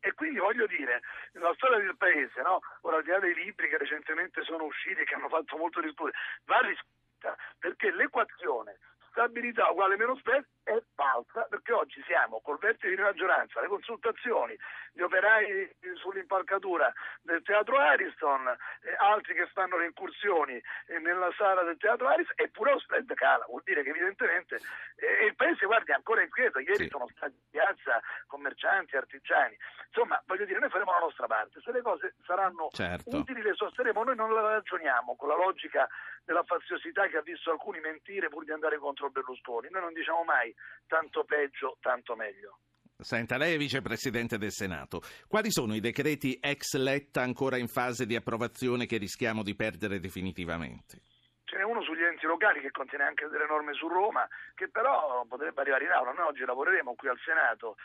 E 0.00 0.12
quindi 0.14 0.38
voglio 0.38 0.66
dire, 0.66 1.00
la 1.32 1.52
storia 1.54 1.78
del 1.78 1.96
paese, 1.96 2.40
no? 2.42 2.60
ora 2.82 2.96
al 2.96 3.02
di 3.02 3.10
là 3.10 3.18
dei 3.18 3.34
libri 3.34 3.68
che 3.68 3.78
recentemente 3.78 4.42
sono 4.44 4.64
usciti 4.64 5.00
e 5.00 5.04
che 5.04 5.14
hanno 5.14 5.28
fatto 5.28 5.56
molto 5.56 5.80
discutere, 5.80 6.16
va 6.44 6.58
riscritta 6.60 7.36
perché 7.58 7.92
l'equazione 7.92 8.78
stabilità 9.10 9.68
uguale 9.70 9.96
meno 9.96 10.16
spread 10.16 10.44
è 10.68 10.82
falsa 10.94 11.44
perché 11.48 11.72
oggi 11.72 12.02
siamo 12.06 12.40
col 12.42 12.58
vertice 12.58 12.94
di 12.94 13.00
maggioranza, 13.00 13.60
le 13.60 13.68
consultazioni, 13.68 14.54
gli 14.92 15.00
operai 15.00 15.74
sull'impalcatura 15.94 16.92
del 17.22 17.42
teatro 17.42 17.78
Ariston, 17.78 18.46
eh, 18.48 18.94
altri 18.98 19.34
che 19.34 19.46
fanno 19.54 19.78
le 19.78 19.86
incursioni 19.86 20.60
eh, 20.86 20.98
nella 20.98 21.30
sala 21.36 21.62
del 21.62 21.78
teatro 21.78 22.08
Ariston, 22.08 22.34
eppure 22.36 22.72
lo 22.72 22.78
spread 22.80 23.12
cala, 23.14 23.44
vuol 23.46 23.62
dire 23.64 23.82
che 23.82 23.90
evidentemente 23.90 24.56
eh, 24.96 25.24
il 25.26 25.34
paese 25.36 25.64
guardi 25.66 25.90
è 25.92 25.94
ancora 25.94 26.22
inquieto, 26.22 26.58
ieri 26.58 26.84
Sì. 26.84 26.88
sono 26.88 27.08
stati 27.08 27.32
in 27.32 27.50
piazza 27.50 28.00
commercianti, 28.26 28.96
artigiani, 28.96 29.56
insomma 29.86 30.22
voglio 30.26 30.44
dire 30.44 30.58
noi 30.58 30.68
faremo 30.70 30.92
la 30.92 30.98
nostra 30.98 31.26
parte, 31.26 31.60
se 31.60 31.72
le 31.72 31.80
cose 31.82 32.14
saranno 32.26 32.68
Certo. 32.72 33.16
utili 33.16 33.40
le 33.42 33.54
sosterremo, 33.54 34.04
noi 34.04 34.16
non 34.16 34.32
la 34.34 34.42
ragioniamo 34.42 35.16
con 35.16 35.28
la 35.28 35.36
logica 35.36 35.88
della 36.24 36.42
faziosità 36.42 37.06
che 37.06 37.16
ha 37.16 37.22
visto 37.22 37.50
alcuni 37.50 37.80
mentire 37.80 38.28
pur 38.28 38.44
di 38.44 38.52
andare 38.52 38.76
contro 38.76 39.08
Berlusconi, 39.08 39.68
noi 39.70 39.80
non 39.82 39.92
diciamo 39.94 40.24
mai 40.24 40.54
tanto 40.86 41.24
peggio, 41.24 41.76
tanto 41.80 42.16
meglio. 42.16 42.58
Senta, 43.00 43.36
lei 43.36 43.54
è 43.54 43.58
vicepresidente 43.58 44.38
del 44.38 44.50
Senato. 44.50 45.00
Quali 45.28 45.52
sono 45.52 45.74
i 45.76 45.80
decreti 45.80 46.36
ex 46.40 46.74
Letta 46.74 47.22
ancora 47.22 47.56
in 47.56 47.68
fase 47.68 48.06
di 48.06 48.16
approvazione 48.16 48.86
che 48.86 48.96
rischiamo 48.96 49.44
di 49.44 49.54
perdere 49.54 50.00
definitivamente? 50.00 51.02
Ce 51.44 51.56
n'è 51.56 51.62
uno 51.62 51.80
sugli 51.82 52.02
locali 52.38 52.60
che 52.60 52.70
contiene 52.70 53.02
anche 53.02 53.26
delle 53.26 53.46
norme 53.46 53.72
su 53.74 53.88
Roma, 53.88 54.26
che 54.54 54.68
però 54.68 55.24
potrebbe 55.26 55.60
arrivare 55.60 55.84
in 55.84 55.90
aula. 55.90 56.12
Noi 56.12 56.28
oggi 56.28 56.44
lavoreremo 56.44 56.94
qui 56.94 57.08
al 57.08 57.18
Senato 57.24 57.76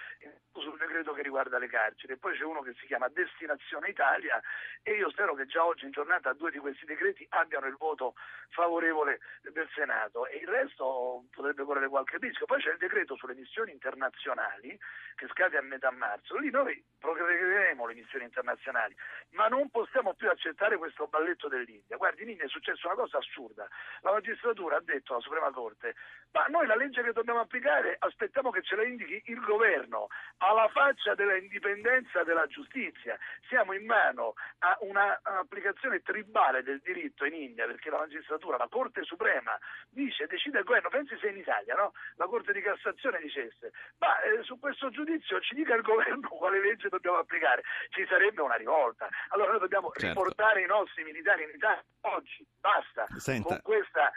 sul 0.53 0.77
decreto 0.77 1.11
che 1.13 1.23
riguarda 1.23 1.57
le 1.57 1.67
carceri 1.67 2.13
e 2.13 2.17
poi 2.17 2.37
c'è 2.37 2.43
uno 2.43 2.61
che 2.61 2.73
si 2.79 2.85
chiama 2.85 3.07
Destinazione 3.09 3.89
Italia 3.89 4.39
e 4.83 4.93
io 4.93 5.09
spero 5.09 5.33
che 5.33 5.47
già 5.47 5.65
oggi 5.65 5.85
in 5.85 5.91
giornata 5.91 6.33
due 6.33 6.51
di 6.51 6.59
questi 6.59 6.85
decreti 6.85 7.25
abbiano 7.29 7.65
il 7.65 7.75
voto 7.75 8.13
favorevole 8.49 9.19
del 9.41 9.67
Senato 9.73 10.27
e 10.27 10.37
il 10.37 10.47
resto 10.47 11.23
potrebbe 11.31 11.63
correre 11.63 11.89
qualche 11.89 12.17
rischio. 12.19 12.45
Poi 12.45 12.61
c'è 12.61 12.73
il 12.73 12.77
decreto 12.77 13.15
sulle 13.15 13.33
missioni 13.33 13.71
internazionali 13.71 14.77
che 15.15 15.27
scade 15.29 15.57
a 15.57 15.61
metà 15.61 15.89
marzo. 15.89 16.37
Lì 16.37 16.51
noi 16.51 16.83
progrederemo 16.99 17.87
le 17.87 17.95
missioni 17.95 18.25
internazionali, 18.25 18.95
ma 19.31 19.47
non 19.47 19.69
possiamo 19.69 20.13
più 20.13 20.29
accettare 20.29 20.77
questo 20.77 21.07
balletto 21.07 21.47
dell'India. 21.47 21.97
Guardi, 21.97 22.21
in 22.21 22.29
India 22.29 22.45
è 22.45 22.49
successa 22.49 22.87
una 22.87 22.95
cosa 22.95 23.17
assurda. 23.17 23.67
La 24.01 24.11
magistratura 24.11 24.42
ha 24.49 24.81
detto 24.81 25.13
alla 25.13 25.21
Suprema 25.21 25.51
Corte, 25.51 25.95
ma 26.31 26.45
noi 26.47 26.65
la 26.65 26.75
legge 26.75 27.01
che 27.03 27.13
dobbiamo 27.13 27.39
applicare 27.39 27.95
aspettiamo 27.99 28.49
che 28.49 28.61
ce 28.63 28.75
la 28.75 28.83
indichi 28.83 29.21
il 29.27 29.39
governo, 29.39 30.07
alla 30.39 30.67
faccia 30.69 31.13
della 31.15 31.35
indipendenza 31.35 32.23
della 32.23 32.45
giustizia. 32.47 33.17
Siamo 33.47 33.73
in 33.73 33.85
mano 33.85 34.33
a 34.59 34.75
una- 34.81 35.19
un'applicazione 35.25 36.01
tribale 36.01 36.63
del 36.63 36.79
diritto 36.81 37.25
in 37.25 37.33
India, 37.35 37.65
perché 37.67 37.89
la 37.89 37.99
magistratura, 37.99 38.57
la 38.57 38.67
Corte 38.67 39.03
Suprema, 39.03 39.57
dice, 39.89 40.25
decide 40.27 40.59
il 40.59 40.65
governo, 40.65 40.89
pensi 40.89 41.15
se 41.19 41.27
in 41.27 41.37
Italia, 41.37 41.75
no? 41.75 41.93
La 42.15 42.25
Corte 42.25 42.51
di 42.51 42.61
Cassazione 42.61 43.19
dicesse, 43.19 43.71
ma 43.99 44.19
eh, 44.21 44.41
su 44.43 44.59
questo 44.59 44.89
giudizio 44.89 45.39
ci 45.39 45.53
dica 45.55 45.75
il 45.75 45.81
governo 45.83 46.27
quale 46.29 46.59
legge 46.59 46.89
dobbiamo 46.89 47.17
applicare, 47.17 47.61
ci 47.89 48.05
sarebbe 48.07 48.41
una 48.41 48.55
rivolta. 48.55 49.07
Allora 49.29 49.51
noi 49.51 49.59
dobbiamo 49.59 49.91
Certo. 49.93 50.07
riportare 50.07 50.61
i 50.61 50.65
nostri 50.65 51.03
militari 51.03 51.43
in 51.43 51.49
Italia 51.53 51.83
oggi, 52.05 52.45
basta, 52.59 53.05
Senta. 53.17 53.47
con 53.49 53.61
questa 53.61 54.11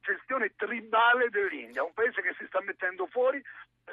gestione 0.00 0.52
tribale 0.56 1.28
dell'India, 1.30 1.82
un 1.82 1.92
paese 1.92 2.22
che 2.22 2.34
si 2.38 2.46
sta 2.46 2.60
mettendo 2.60 3.06
fuori 3.06 3.42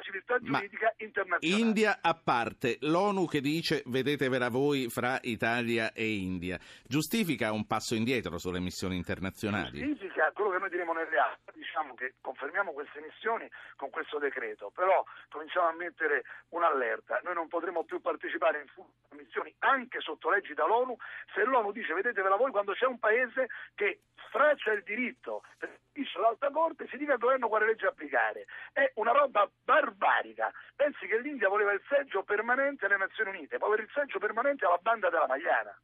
civiltà 0.01 0.37
Ma 0.41 0.59
giuridica 0.59 0.93
internazionale. 0.97 1.61
India 1.61 1.99
a 2.01 2.13
parte, 2.13 2.77
l'ONU 2.81 3.27
che 3.27 3.41
dice 3.41 3.83
vedetevela 3.85 4.49
voi 4.49 4.89
fra 4.89 5.19
Italia 5.21 5.91
e 5.93 6.15
India, 6.15 6.59
giustifica 6.83 7.51
un 7.51 7.65
passo 7.65 7.95
indietro 7.95 8.37
sulle 8.37 8.59
missioni 8.59 8.95
internazionali? 8.95 9.79
Significa 9.79 10.31
quello 10.33 10.51
che 10.51 10.59
noi 10.59 10.69
diremo 10.69 10.93
nelle 10.93 11.17
aule, 11.17 11.37
diciamo 11.53 11.93
che 11.95 12.15
confermiamo 12.21 12.71
queste 12.71 13.01
missioni 13.01 13.49
con 13.75 13.89
questo 13.89 14.19
decreto, 14.19 14.71
però 14.73 15.03
cominciamo 15.29 15.67
a 15.67 15.73
mettere 15.73 16.23
un'allerta, 16.49 17.21
noi 17.23 17.33
non 17.33 17.47
potremo 17.47 17.83
più 17.83 18.01
partecipare 18.01 18.61
in 18.61 18.67
a 19.09 19.15
missioni 19.15 19.53
anche 19.59 19.99
sotto 20.01 20.29
leggi 20.29 20.53
dall'ONU 20.53 20.95
se 21.33 21.43
l'ONU 21.43 21.71
dice 21.71 21.93
vedetevela 21.93 22.35
voi 22.35 22.51
quando 22.51 22.73
c'è 22.73 22.85
un 22.85 22.99
paese 22.99 23.47
che 23.73 24.01
straccia 24.27 24.71
il 24.73 24.83
diritto, 24.83 25.43
dice 25.95 26.19
l'alta 26.19 26.49
corte, 26.51 26.87
si 26.89 26.97
dica 26.97 27.13
al 27.13 27.19
governo 27.19 27.47
quale 27.47 27.65
legge 27.65 27.87
applicare. 27.87 28.45
È 28.73 28.91
una 28.95 29.11
roba 29.11 29.49
barbarica. 29.63 30.51
Pensi 30.75 31.07
che 31.07 31.19
l'India 31.19 31.47
voleva 31.47 31.71
il 31.71 31.81
seggio 31.87 32.23
permanente 32.23 32.85
alle 32.85 32.97
Nazioni 32.97 33.29
Unite, 33.29 33.57
può 33.57 33.67
avere 33.67 33.83
il 33.83 33.91
seggio 33.93 34.19
permanente 34.19 34.65
alla 34.65 34.79
banda 34.81 35.09
della 35.09 35.27
Magliana. 35.27 35.75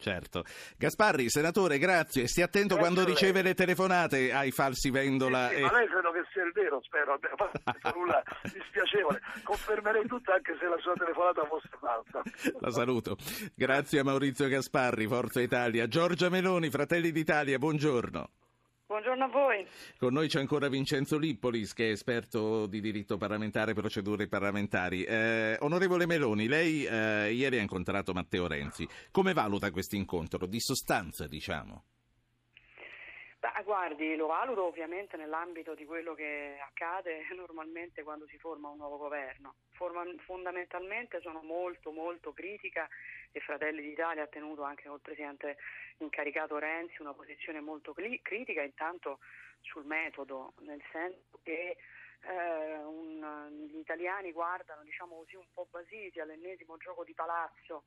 Certo. 0.00 0.44
Gasparri, 0.78 1.28
senatore, 1.28 1.76
grazie. 1.76 2.26
Stia 2.26 2.46
attento 2.46 2.76
Grazie 2.76 2.94
quando 2.94 3.04
riceve 3.04 3.42
le 3.42 3.52
telefonate 3.52 4.32
ai 4.32 4.50
falsi 4.50 4.90
vendola. 4.90 5.48
Sì, 5.48 5.56
sì, 5.56 5.60
e- 5.60 5.64
ma 5.64 5.72
lei 5.72 5.88
credo 5.88 6.10
che 6.10 6.24
sia 6.32 6.42
il 6.42 6.52
vero, 6.52 6.80
spero, 6.82 7.20
nulla 7.94 8.22
dispiacevole. 8.44 9.20
Confermerei 9.44 10.06
tutto 10.06 10.32
anche 10.32 10.56
se 10.58 10.66
la 10.66 10.78
sua 10.78 10.94
telefonata 10.94 11.44
fosse 11.44 11.68
falsa. 11.78 12.22
La 12.60 12.70
saluto. 12.70 13.16
Grazie 13.54 14.00
a 14.00 14.04
Maurizio 14.04 14.48
Gasparri, 14.48 15.06
Forza 15.06 15.42
Italia. 15.42 15.86
Giorgia 15.86 16.30
Meloni, 16.30 16.70
Fratelli 16.70 17.12
d'Italia, 17.12 17.58
buongiorno. 17.58 18.30
Buongiorno 18.90 19.22
a 19.22 19.28
voi. 19.28 19.64
Con 19.98 20.12
noi 20.12 20.26
c'è 20.26 20.40
ancora 20.40 20.68
Vincenzo 20.68 21.16
Lippolis, 21.16 21.74
che 21.74 21.86
è 21.86 21.90
esperto 21.92 22.66
di 22.66 22.80
diritto 22.80 23.16
parlamentare 23.18 23.70
e 23.70 23.74
procedure 23.74 24.26
parlamentari. 24.26 25.04
Eh, 25.04 25.56
onorevole 25.60 26.06
Meloni, 26.06 26.48
lei 26.48 26.84
eh, 26.84 27.32
ieri 27.32 27.58
ha 27.58 27.62
incontrato 27.62 28.12
Matteo 28.12 28.48
Renzi. 28.48 28.88
Come 29.12 29.32
valuta 29.32 29.70
questo 29.70 29.94
incontro? 29.94 30.44
Di 30.44 30.58
sostanza, 30.58 31.28
diciamo. 31.28 31.84
Ma 33.40 33.62
Guardi, 33.62 34.16
lo 34.16 34.26
valuto 34.26 34.64
ovviamente 34.64 35.16
nell'ambito 35.16 35.74
di 35.74 35.86
quello 35.86 36.14
che 36.14 36.58
accade 36.62 37.26
normalmente 37.34 38.02
quando 38.02 38.26
si 38.26 38.38
forma 38.38 38.68
un 38.68 38.76
nuovo 38.76 38.98
governo. 38.98 39.54
Forma, 39.70 40.04
fondamentalmente 40.24 41.20
sono 41.20 41.40
molto 41.42 41.90
molto 41.90 42.32
critica 42.32 42.86
e 43.32 43.40
Fratelli 43.40 43.80
d'Italia 43.80 44.24
ha 44.24 44.26
tenuto 44.26 44.62
anche 44.62 44.88
col 44.88 45.00
Presidente 45.00 45.56
incaricato 45.98 46.58
Renzi 46.58 47.00
una 47.00 47.14
posizione 47.14 47.60
molto 47.60 47.94
cli- 47.94 48.20
critica 48.20 48.60
intanto 48.62 49.20
sul 49.60 49.86
metodo, 49.86 50.52
nel 50.60 50.82
senso 50.90 51.40
che 51.42 51.76
eh, 52.22 52.76
un, 52.82 53.68
gli 53.70 53.78
italiani 53.78 54.32
guardano 54.32 54.82
diciamo 54.82 55.16
così 55.16 55.36
un 55.36 55.46
po' 55.54 55.66
basiti 55.70 56.20
all'ennesimo 56.20 56.76
gioco 56.76 57.04
di 57.04 57.14
palazzo 57.14 57.84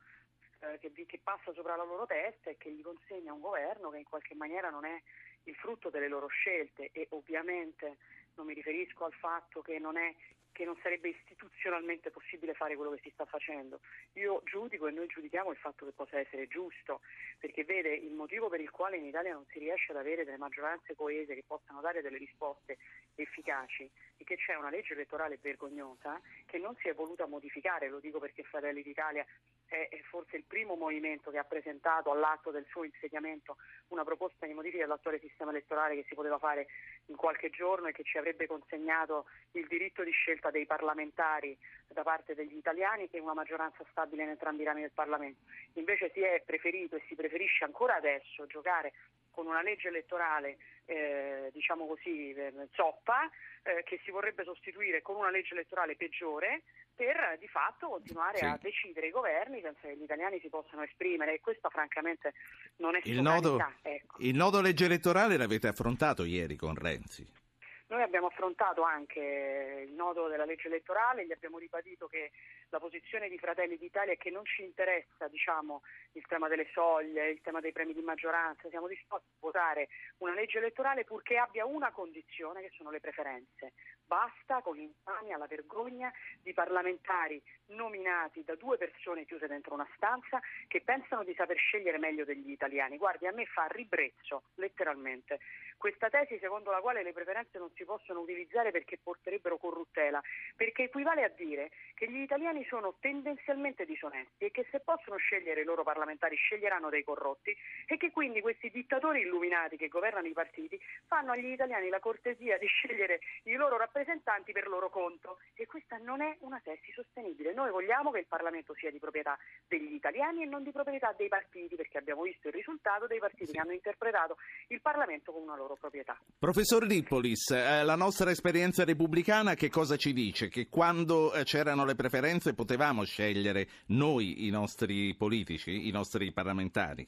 eh, 0.60 0.80
che, 0.80 0.92
che 1.06 1.20
passa 1.22 1.54
sopra 1.54 1.76
la 1.76 1.84
loro 1.84 2.06
testa 2.06 2.50
e 2.50 2.58
che 2.58 2.72
gli 2.72 2.82
consegna 2.82 3.34
un 3.34 3.42
governo 3.42 3.90
che 3.90 3.98
in 3.98 4.04
qualche 4.06 4.34
maniera 4.34 4.70
non 4.70 4.86
è 4.86 5.02
il 5.44 5.56
frutto 5.56 5.90
delle 5.90 6.08
loro 6.08 6.28
scelte 6.28 6.90
e 6.92 7.08
ovviamente 7.12 7.98
non 8.36 8.46
mi 8.46 8.54
riferisco 8.54 9.06
al 9.06 9.14
fatto 9.14 9.62
che 9.62 9.78
non, 9.80 9.98
è, 9.98 10.14
che 10.52 10.66
non 10.66 10.78
sarebbe 10.82 11.10
istituzionalmente 11.10 12.10
possibile 12.10 12.54
fare 12.54 12.76
quello 12.76 12.92
che 12.92 13.02
si 13.04 13.12
sta 13.14 13.26
facendo. 13.26 13.80
Io 14.14 14.42
giudico 14.46 14.88
e 14.88 14.92
noi 14.92 15.08
giudichiamo 15.08 15.52
il 15.52 15.58
fatto 15.58 15.86
che 15.86 15.92
possa 15.92 16.20
essere 16.20 16.48
giusto, 16.48 17.02
perché 17.38 17.64
vede 17.64 17.94
il 17.94 18.14
motivo 18.14 18.50
per 18.50 18.62
il 18.62 18.72
quale 18.72 18.98
in 18.98 19.06
Italia 19.06 19.34
non 19.34 19.46
si 19.52 19.60
riesce 19.60 19.92
ad 19.92 19.98
avere 19.98 20.24
delle 20.24 20.38
maggioranze 20.38 20.96
coese 20.96 21.36
che 21.36 21.44
possano 21.46 21.82
dare 21.82 22.02
delle 22.02 22.18
risposte 22.18 22.78
efficaci 23.16 23.90
e 24.18 24.24
che 24.24 24.38
c'è 24.38 24.56
una 24.56 24.70
legge 24.70 24.94
elettorale 24.94 25.38
vergognosa 25.42 26.20
che 26.46 26.58
non 26.58 26.76
si 26.78 26.88
è 26.88 26.94
voluta 26.94 27.26
modificare, 27.26 27.90
lo 27.90 28.00
dico 28.00 28.20
perché 28.20 28.44
Fratelli 28.44 28.82
d'Italia 28.82 29.26
è 29.74 30.00
forse 30.10 30.38
il 30.38 30.44
primo 30.44 30.76
movimento 30.76 31.32
che 31.32 31.40
ha 31.40 31.44
presentato 31.44 32.12
all'atto 32.12 32.52
del 32.52 32.66
suo 32.70 32.84
insediamento 32.84 33.58
una 33.88 34.04
proposta 34.04 34.46
di 34.46 34.54
modifica 34.54 34.84
dell'attuale 34.84 35.20
sistema 35.20 35.50
elettorale 35.50 35.96
che 35.96 36.06
si 36.08 36.14
poteva 36.14 36.38
fare 36.38 36.68
in 37.08 37.16
qualche 37.16 37.50
giorno 37.50 37.88
e 37.88 37.92
che 37.92 38.04
ci 38.04 38.18
avrebbe 38.18 38.46
consegnato 38.46 39.26
il 39.54 39.66
diritto 39.68 40.04
di 40.04 40.12
scelta 40.12 40.52
dei 40.52 40.66
parlamentari 40.66 41.58
da 41.88 42.04
parte 42.04 42.36
degli 42.36 42.56
italiani 42.56 43.08
e 43.12 43.20
una 43.20 43.34
maggioranza 43.34 43.84
stabile 43.90 44.24
in 44.24 44.30
entrambi 44.30 44.62
i 44.62 44.66
rami 44.66 44.82
del 44.82 44.92
Parlamento. 44.92 45.42
Invece 45.74 46.12
si 46.14 46.22
è 46.22 46.42
preferito 46.46 46.96
e 46.96 47.04
si 47.08 47.16
preferisce 47.16 47.64
ancora 47.64 47.96
adesso 47.96 48.46
giocare 48.46 48.94
con 49.34 49.48
una 49.48 49.62
legge 49.62 49.88
elettorale 49.88 50.58
eh, 50.86 51.50
diciamo 51.52 51.88
così 51.88 52.32
eh, 52.32 52.54
zoppa 52.74 53.30
eh, 53.64 53.84
che 53.84 54.00
si 54.04 54.12
vorrebbe 54.12 54.44
sostituire 54.44 55.02
con 55.02 55.16
una 55.16 55.32
legge 55.32 55.54
elettorale 55.54 55.96
peggiore 55.96 56.64
per 56.96 57.38
di 57.40 57.48
fatto 57.48 57.90
continuare 57.90 58.38
sì. 58.38 58.46
a 58.46 58.60
decidere 58.62 59.08
i 59.08 59.12
governi 59.12 59.62
senza 59.62 59.88
che 59.88 59.98
gli 59.98 60.04
italiani 60.04 60.40
si 60.40 60.50
possano 60.50 60.84
esprimere 60.84 61.34
e 61.34 61.40
questo 61.40 61.70
francamente 61.70 62.34
non 62.78 62.96
è 62.96 63.02
il 63.04 63.22
nodo, 63.22 63.58
ecco. 63.82 64.18
il 64.20 64.36
nodo 64.36 64.62
legge 64.62 64.86
elettorale 64.86 65.38
l'avete 65.38 65.68
affrontato 65.68 66.24
ieri 66.24 66.56
con 66.56 66.76
Renzi. 66.76 67.42
Noi 67.88 68.02
abbiamo 68.02 68.28
affrontato 68.28 68.82
anche 68.84 69.86
il 69.88 69.94
nodo 69.94 70.28
della 70.28 70.46
legge 70.46 70.68
elettorale, 70.68 71.26
gli 71.26 71.32
abbiamo 71.32 71.58
ribadito 71.58 72.08
che 72.08 72.32
la 72.74 72.80
posizione 72.80 73.30
di 73.30 73.38
Fratelli 73.38 73.78
d'Italia 73.78 74.14
è 74.14 74.18
che 74.18 74.32
non 74.32 74.44
ci 74.46 74.64
interessa 74.64 75.28
diciamo, 75.28 75.84
il 76.14 76.26
tema 76.26 76.48
delle 76.48 76.68
soglie, 76.74 77.30
il 77.30 77.40
tema 77.42 77.60
dei 77.60 77.72
premi 77.72 77.94
di 77.94 78.02
maggioranza, 78.02 78.68
siamo 78.70 78.88
disposti 78.88 79.28
a 79.30 79.38
votare 79.40 79.90
una 80.18 80.34
legge 80.34 80.58
elettorale 80.58 81.04
purché 81.04 81.38
abbia 81.38 81.66
una 81.66 81.92
condizione 81.92 82.62
che 82.62 82.72
sono 82.76 82.90
le 82.90 83.00
preferenze. 83.00 83.74
Basta 84.04 84.62
con 84.62 84.76
l'infamia, 84.76 85.38
la 85.38 85.46
vergogna 85.46 86.12
di 86.42 86.52
parlamentari 86.54 87.40
nominati 87.68 88.44
da 88.44 88.56
due 88.56 88.78
persone 88.78 89.26
chiuse 89.26 89.48
dentro 89.48 89.76
una 89.76 89.88
stanza 89.96 90.42
che 90.68 90.82
pensano 90.82 91.24
di 91.24 91.34
saper 91.36 91.58
scegliere 91.58 92.00
meglio 92.00 92.26
degli 92.26 92.50
italiani. 92.50 92.98
Guardi, 92.98 93.28
a 93.28 93.32
me 93.32 93.46
fa 93.46 93.66
ribrezzo, 93.68 94.46
letteralmente, 94.56 95.40
questa 95.78 96.10
tesi 96.10 96.40
secondo 96.40 96.72
la 96.72 96.80
quale 96.80 97.04
le 97.04 97.14
preferenze 97.14 97.58
non 97.58 97.72
si 97.76 97.86
possono 97.86 98.22
utilizzare 98.22 98.72
perché 98.72 98.98
porterebbero 98.98 99.58
corruttela, 99.58 100.22
perché 100.56 100.84
equivale 100.84 101.24
a 101.24 101.30
dire 101.30 101.70
che 101.94 102.10
gli 102.10 102.22
italiani 102.22 102.63
sono 102.66 102.96
tendenzialmente 103.00 103.86
disonesti 103.86 104.46
e 104.46 104.52
che 104.52 104.66
se 104.72 104.80
possono 104.80 105.18
scegliere 105.18 105.62
i 105.62 105.66
loro 105.66 105.84
parlamentari 105.84 106.36
sceglieranno 106.36 106.90
dei 106.90 107.04
corrotti 107.04 107.56
e 107.86 107.98
che 107.98 108.12
quindi 108.12 108.42
questi 108.42 108.70
dittatori 108.70 109.22
illuminati 109.22 109.78
che 109.78 109.88
governano 109.88 110.28
i 110.28 110.34
partiti 110.34 110.80
fanno 111.08 111.32
agli 111.32 111.52
italiani 111.52 111.90
la 111.90 112.00
cortesia 112.00 112.58
di 112.58 112.68
scegliere 112.68 113.20
i 113.44 113.54
loro 113.54 113.78
rappresentanti 113.78 114.52
per 114.52 114.68
loro 114.68 114.90
conto 114.90 115.40
e 115.54 115.66
questa 115.66 115.98
non 115.98 116.22
è 116.22 116.36
una 116.40 116.60
tesi 116.64 116.92
sostenibile. 116.94 117.54
Noi 117.54 117.72
vogliamo 117.72 118.12
che 118.12 118.20
il 118.20 118.28
Parlamento 118.28 118.74
sia 118.76 118.92
di 118.92 119.00
proprietà 119.00 119.38
degli 119.68 119.94
italiani 119.94 120.44
e 120.44 120.46
non 120.46 120.64
di 120.64 120.72
proprietà 120.72 121.14
dei 121.18 121.28
partiti 121.28 121.76
perché 121.76 121.98
abbiamo 121.98 122.24
visto 122.24 122.48
il 122.48 122.54
risultato 122.54 123.08
dei 123.08 123.20
partiti 123.20 123.48
sì. 123.48 123.52
che 123.54 123.60
hanno 123.60 123.74
interpretato 123.74 124.38
il 124.68 124.82
Parlamento 124.82 125.32
come 125.32 125.46
una 125.46 125.56
loro 125.56 125.76
proprietà. 125.76 126.18
Professor 126.38 126.84
Lippolis, 126.84 127.52
eh, 127.52 127.84
la 127.84 127.96
nostra 127.96 128.32
esperienza 128.32 128.84
repubblicana 128.84 129.54
che 129.56 129.70
cosa 129.70 129.96
ci 129.96 130.14
dice? 130.14 130.50
Che 130.50 130.68
quando 130.70 131.34
eh, 131.34 131.44
c'erano 131.44 131.86
le 131.86 131.96
preferenze 131.96 132.53
potevamo 132.54 133.04
scegliere 133.04 133.68
noi 133.88 134.48
i 134.48 134.50
nostri 134.50 135.14
politici, 135.16 135.88
i 135.88 135.92
nostri 135.92 136.32
parlamentari? 136.32 137.08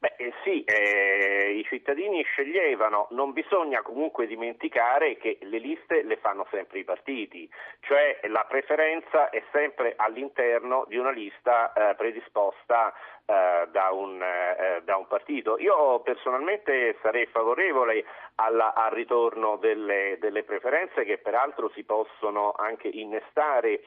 Beh 0.00 0.14
eh, 0.16 0.32
sì, 0.44 0.62
eh, 0.62 1.56
i 1.58 1.64
cittadini 1.64 2.22
sceglievano, 2.22 3.08
non 3.10 3.32
bisogna 3.32 3.82
comunque 3.82 4.28
dimenticare 4.28 5.16
che 5.16 5.38
le 5.40 5.58
liste 5.58 6.04
le 6.04 6.18
fanno 6.18 6.46
sempre 6.52 6.78
i 6.78 6.84
partiti, 6.84 7.50
cioè 7.80 8.20
la 8.28 8.46
preferenza 8.48 9.28
è 9.30 9.42
sempre 9.50 9.94
all'interno 9.96 10.84
di 10.86 10.96
una 10.96 11.10
lista 11.10 11.72
eh, 11.72 11.96
predisposta 11.96 12.94
eh, 13.26 13.66
da, 13.72 13.90
un, 13.90 14.22
eh, 14.22 14.82
da, 14.84 14.96
un, 14.96 15.06
partito. 15.08 15.58
Io 15.58 15.98
personalmente 16.00 16.96
sarei 17.02 17.26
favorevole 17.26 18.04
alla, 18.36 18.74
al 18.74 18.92
ritorno 18.92 19.56
delle, 19.56 20.16
delle 20.20 20.44
preferenze 20.44 21.04
che 21.04 21.18
peraltro 21.18 21.70
si 21.74 21.82
possono 21.82 22.54
anche 22.56 22.86
innestare 22.86 23.82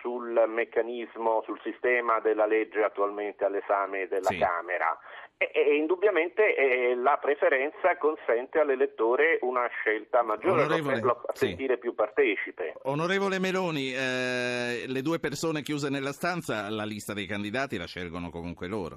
sul 0.00 0.42
meccanismo, 0.48 1.42
sul 1.44 1.60
sistema 1.62 2.20
della 2.20 2.46
legge 2.46 2.82
attualmente 2.82 3.44
all'esame 3.44 4.08
della 4.08 4.30
sì. 4.30 4.38
Camera. 4.38 4.98
E, 5.36 5.50
e 5.52 5.76
indubbiamente 5.76 6.56
eh, 6.56 6.94
la 6.94 7.18
preferenza 7.20 7.96
consente 7.98 8.58
all'elettore 8.58 9.38
una 9.42 9.66
scelta 9.68 10.22
maggiore, 10.22 10.62
Onorevole, 10.62 11.00
lo 11.00 11.22
a 11.26 11.34
sentire 11.34 11.74
sì. 11.74 11.80
più 11.80 11.94
partecipe. 11.94 12.74
Onorevole 12.84 13.38
Meloni, 13.38 13.92
eh, 13.92 14.84
le 14.86 15.02
due 15.02 15.18
persone 15.18 15.60
chiuse 15.62 15.90
nella 15.90 16.12
stanza, 16.12 16.70
la 16.70 16.84
lista 16.84 17.12
dei 17.12 17.26
candidati 17.26 17.76
la 17.76 17.86
scelgono 17.86 18.30
comunque 18.30 18.66
loro. 18.66 18.96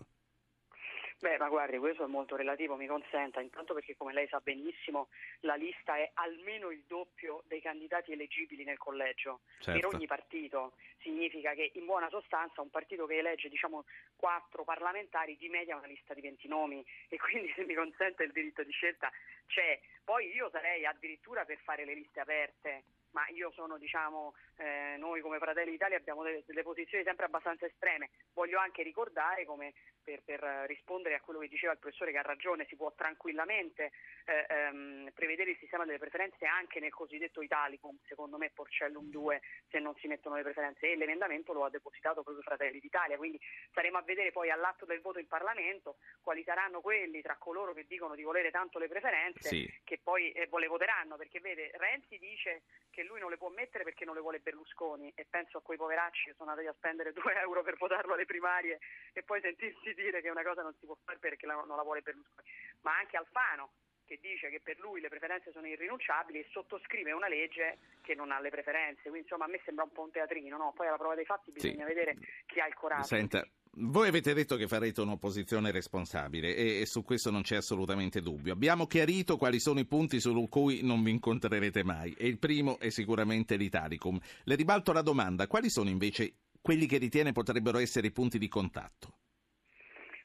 Beh, 1.22 1.38
ma 1.38 1.50
guardi, 1.50 1.78
questo 1.78 2.06
è 2.06 2.08
molto 2.08 2.38
relativo, 2.38 2.78
mi 2.78 2.88
consenta, 2.88 3.42
intanto 3.42 3.74
perché 3.74 3.94
come 3.98 4.14
lei 4.14 4.26
sa 4.30 4.40
benissimo 4.40 5.10
la 5.42 5.56
lista 5.56 5.98
è 5.98 6.10
almeno 6.14 6.70
il 6.72 6.84
doppio 6.88 7.44
dei 7.46 7.60
candidati 7.60 8.14
eleggibili 8.14 8.64
nel 8.64 8.78
collegio. 8.78 9.42
Certo. 9.60 9.78
Per 9.78 9.94
ogni 9.94 10.08
partito 10.08 10.76
significa 11.00 11.54
che 11.54 11.72
in 11.74 11.84
buona 11.84 12.08
sostanza 12.08 12.62
un 12.62 12.70
partito 12.70 13.06
che 13.06 13.18
elegge 13.18 13.50
diciamo 13.50 13.84
quattro 14.16 14.64
parlamentari 14.64 15.36
di 15.36 15.50
media 15.50 15.76
una 15.76 15.88
lista 15.88 16.14
di 16.14 16.22
20 16.22 16.48
nomi 16.48 16.86
e 17.10 17.18
quindi 17.18 17.52
se 17.54 17.66
mi 17.66 17.74
consente 17.74 18.24
il 18.24 18.32
diritto 18.32 18.64
di 18.64 18.72
scelta 18.72 19.12
c'è. 19.48 19.78
Poi 20.06 20.34
io 20.34 20.50
sarei 20.50 20.86
addirittura 20.86 21.44
per 21.44 21.58
fare 21.58 21.84
le 21.84 21.96
liste 21.96 22.22
aperte 22.22 22.84
ma 23.12 23.28
io 23.30 23.52
sono, 23.52 23.78
diciamo, 23.78 24.34
eh, 24.60 24.98
noi 24.98 25.22
come 25.22 25.40
Fratelli 25.40 25.72
d'Italia 25.72 25.98
abbiamo 25.98 26.22
delle, 26.22 26.44
delle, 26.46 26.64
posizioni 26.64 27.04
sempre 27.04 27.26
abbastanza 27.26 27.66
estreme. 27.66 28.10
Voglio 28.34 28.60
anche 28.60 28.84
ricordare, 28.84 29.46
come 29.46 29.74
per, 30.04 30.22
per, 30.24 30.42
rispondere 30.68 31.16
a 31.16 31.22
quello 31.22 31.40
che 31.40 31.48
diceva 31.48 31.74
il 31.74 31.80
professore 31.80 32.12
che 32.12 32.18
ha 32.18 32.24
ragione, 32.24 32.66
si 32.68 32.76
può 32.76 32.94
tranquillamente 32.94 33.92
eh, 34.26 34.46
ehm, 34.48 35.12
prevedere 35.14 35.52
il 35.52 35.58
sistema 35.58 35.86
delle 35.86 35.98
preferenze 35.98 36.46
anche 36.46 36.80
nel 36.80 36.94
cosiddetto 36.94 37.42
Italicum, 37.42 37.98
secondo 38.06 38.38
me 38.38 38.52
Porcellum 38.54 39.10
2, 39.10 39.42
se 39.70 39.80
non 39.80 39.96
si 39.96 40.08
mettono 40.08 40.36
le 40.36 40.44
preferenze, 40.44 40.92
e 40.92 40.96
l'emendamento 40.96 41.54
lo 41.54 41.64
ha 41.64 41.70
depositato 41.70 42.22
proprio 42.22 42.44
Fratelli 42.44 42.80
d'Italia, 42.80 43.18
quindi 43.18 43.40
staremo 43.70 43.98
a 43.98 44.04
vedere 44.04 44.32
poi 44.32 44.52
all'atto 44.52 44.86
del 44.86 45.02
voto 45.02 45.20
in 45.20 45.28
Parlamento 45.28 45.98
quali 46.22 46.44
saranno 46.44 46.82
quelli 46.82 47.22
tra 47.22 47.38
coloro 47.38 47.74
che 47.74 47.86
dicono 47.88 48.16
di 48.16 48.24
volere 48.24 48.52
tanto 48.52 48.78
le 48.78 48.88
preferenze 48.88 49.48
sì. 49.48 49.82
che 49.84 50.00
poi 50.04 50.32
eh, 50.32 50.48
le 50.52 50.68
voteranno, 50.68 51.16
perché 51.16 51.40
vede 51.40 51.72
Renzi 51.76 52.18
dice 52.18 52.64
che 52.90 53.00
che 53.00 53.06
lui 53.06 53.22
non 53.22 53.30
le 53.30 53.38
può 53.38 53.48
mettere 53.48 53.86
perché 53.86 54.04
non 54.04 54.14
le 54.14 54.20
vuole 54.20 54.42
Berlusconi 54.50 55.12
e 55.16 55.26
penso 55.30 55.60
a 55.60 55.62
quei 55.62 55.78
poveracci 55.78 56.30
che 56.30 56.36
sono 56.36 56.50
andati 56.50 56.68
a 56.68 56.74
spendere 56.74 57.14
2 57.14 57.34
euro 57.42 57.62
per 57.64 57.78
votarlo 57.78 58.14
alle 58.14 58.26
primarie 58.26 58.80
e 59.14 59.24
poi 59.24 59.42
sentirsi 59.42 59.94
dire 59.94 60.22
che 60.22 60.30
una 60.30 60.44
cosa 60.44 60.62
non 60.62 60.74
si 60.80 60.86
può 60.86 60.98
fare 61.04 61.20
perché 61.20 61.46
non 61.46 61.68
la 61.68 61.84
vuole 61.84 62.02
Berlusconi, 62.02 62.48
ma 62.82 62.98
anche 62.98 63.18
Alfano 63.18 63.72
che 64.10 64.18
dice 64.20 64.50
che 64.50 64.60
per 64.60 64.80
lui 64.80 65.02
le 65.02 65.08
preferenze 65.08 65.52
sono 65.52 65.68
irrinunciabili 65.68 66.40
e 66.40 66.48
sottoscrive 66.50 67.12
una 67.12 67.28
legge 67.28 67.78
che 68.02 68.16
non 68.16 68.32
ha 68.32 68.40
le 68.40 68.50
preferenze. 68.50 69.04
Quindi 69.04 69.20
insomma 69.20 69.46
a 69.46 69.48
me 69.48 69.62
sembra 69.64 69.84
un 69.84 69.92
po' 69.92 70.02
un 70.02 70.10
teatrino, 70.10 70.58
no? 70.58 70.74
Poi 70.74 70.88
alla 70.88 70.98
prova 70.98 71.14
dei 71.14 71.26
fatti 71.26 71.52
bisogna 71.52 71.86
sì. 71.86 71.94
vedere 71.94 72.18
chi 72.48 72.60
ha 72.60 72.66
il 72.66 72.74
coraggio. 72.74 73.04
Senta, 73.04 73.46
voi 73.82 74.08
avete 74.10 74.34
detto 74.34 74.56
che 74.56 74.68
farete 74.68 75.02
un'opposizione 75.02 75.72
responsabile 75.72 76.56
e, 76.56 76.82
e, 76.82 76.86
su 76.86 77.04
questo 77.04 77.32
non 77.32 77.42
c'è 77.42 77.56
assolutamente 77.56 78.22
dubbio. 78.22 78.54
Abbiamo 78.54 78.88
chiarito 78.88 79.38
quali 79.38 79.60
sono 79.60 79.80
i 79.80 79.86
punti 79.86 80.20
su 80.20 80.48
cui 80.50 80.82
non 80.84 81.02
vi 81.04 81.12
incontrerete 81.12 81.84
mai 81.84 82.14
e 82.18 82.28
il 82.28 82.40
primo 82.40 82.78
è 82.80 82.90
sicuramente 82.90 83.56
l'Italicum. 83.56 84.20
Le 84.44 84.56
ribalto 84.56 84.92
la 84.92 85.02
domanda, 85.02 85.48
quali 85.48 85.70
sono 85.70 85.90
invece 85.90 86.34
quelli 86.62 86.86
che 86.88 86.98
ritiene 86.98 87.32
potrebbero 87.32 87.78
essere 87.78 88.08
i 88.08 88.12
punti 88.12 88.38
di 88.38 88.48
contatto? 88.50 89.14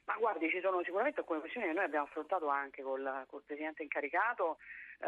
Ma 0.05 0.15
guardi, 0.17 0.49
ci 0.49 0.59
sono 0.61 0.83
sicuramente 0.83 1.21
alcune 1.21 1.39
questioni 1.39 1.67
che 1.67 1.73
noi 1.73 1.85
abbiamo 1.85 2.05
affrontato 2.05 2.47
anche 2.47 2.83
col, 2.83 3.25
col 3.27 3.41
Presidente 3.43 3.81
incaricato, 3.81 4.57
eh, 4.99 5.07